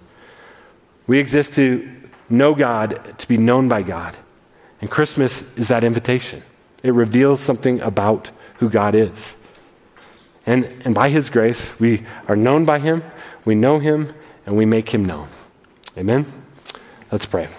We 1.08 1.20
exist 1.20 1.54
to 1.54 1.90
know 2.30 2.54
God, 2.54 3.16
to 3.20 3.26
be 3.26 3.38
known 3.38 3.70
by 3.70 3.84
God. 3.84 4.18
And 4.82 4.92
Christmas 4.92 5.42
is 5.56 5.70
that 5.70 5.86
invitation. 5.86 6.44
It 6.84 6.94
reveals 6.94 7.40
something 7.40 7.80
about 7.80 8.30
who 8.58 8.70
God 8.70 8.94
is. 8.94 9.36
And, 10.46 10.66
and 10.84 10.94
by 10.94 11.08
His 11.08 11.30
grace, 11.30 11.80
we 11.80 12.04
are 12.28 12.36
known 12.36 12.66
by 12.66 12.80
Him, 12.80 13.04
we 13.46 13.56
know 13.56 13.80
Him, 13.80 14.14
and 14.50 14.58
we 14.58 14.66
make 14.66 14.90
Him 14.90 15.06
known. 15.06 15.28
Amen? 15.96 16.26
Let's 17.12 17.28
pray. 17.28 17.50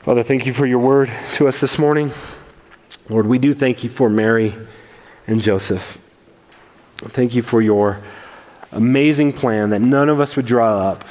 Father, 0.00 0.24
thank 0.24 0.44
you 0.44 0.52
for 0.52 0.66
your 0.66 0.80
word 0.80 1.12
to 1.34 1.46
us 1.46 1.60
this 1.60 1.78
morning. 1.78 2.10
Lord, 3.08 3.24
we 3.24 3.38
do 3.38 3.54
thank 3.54 3.84
you 3.84 3.88
for 3.88 4.08
Mary 4.08 4.52
and 5.28 5.40
Joseph. 5.40 5.96
Thank 6.96 7.36
you 7.36 7.42
for 7.42 7.62
your 7.62 8.00
amazing 8.72 9.32
plan 9.32 9.70
that 9.70 9.78
none 9.78 10.08
of 10.08 10.18
us 10.18 10.34
would 10.34 10.44
draw 10.44 10.88
up, 10.90 11.04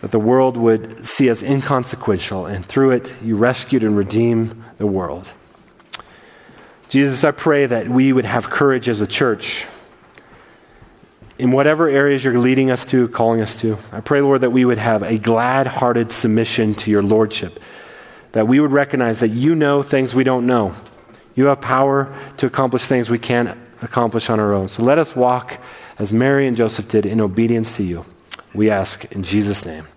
that 0.00 0.10
the 0.10 0.18
world 0.18 0.56
would 0.56 1.06
see 1.06 1.28
as 1.28 1.44
inconsequential, 1.44 2.46
and 2.46 2.66
through 2.66 2.90
it, 2.90 3.14
you 3.22 3.36
rescued 3.36 3.84
and 3.84 3.96
redeemed 3.96 4.64
the 4.78 4.86
world. 4.88 5.30
Jesus, 6.88 7.22
I 7.22 7.30
pray 7.30 7.66
that 7.66 7.88
we 7.88 8.12
would 8.12 8.24
have 8.24 8.50
courage 8.50 8.88
as 8.88 9.00
a 9.00 9.06
church 9.06 9.64
in 11.38 11.52
whatever 11.52 11.88
areas 11.88 12.24
you're 12.24 12.38
leading 12.38 12.70
us 12.70 12.86
to, 12.86 13.08
calling 13.08 13.40
us 13.40 13.54
to. 13.56 13.78
I 13.92 14.00
pray, 14.00 14.20
Lord, 14.20 14.40
that 14.40 14.50
we 14.50 14.64
would 14.64 14.78
have 14.78 15.02
a 15.02 15.18
glad 15.18 15.66
hearted 15.66 16.12
submission 16.12 16.74
to 16.76 16.90
your 16.90 17.02
Lordship 17.02 17.60
that 18.36 18.46
we 18.46 18.60
would 18.60 18.70
recognize 18.70 19.20
that 19.20 19.28
you 19.28 19.54
know 19.54 19.82
things 19.82 20.14
we 20.14 20.22
don't 20.22 20.44
know. 20.44 20.74
You 21.34 21.46
have 21.46 21.62
power 21.62 22.14
to 22.36 22.44
accomplish 22.44 22.84
things 22.84 23.08
we 23.08 23.18
can't 23.18 23.58
accomplish 23.80 24.28
on 24.28 24.38
our 24.40 24.52
own. 24.52 24.68
So 24.68 24.82
let 24.82 24.98
us 24.98 25.16
walk 25.16 25.58
as 25.98 26.12
Mary 26.12 26.46
and 26.46 26.54
Joseph 26.54 26.86
did 26.86 27.06
in 27.06 27.22
obedience 27.22 27.76
to 27.76 27.82
you. 27.82 28.04
We 28.52 28.68
ask 28.68 29.06
in 29.06 29.22
Jesus' 29.22 29.64
name. 29.64 29.88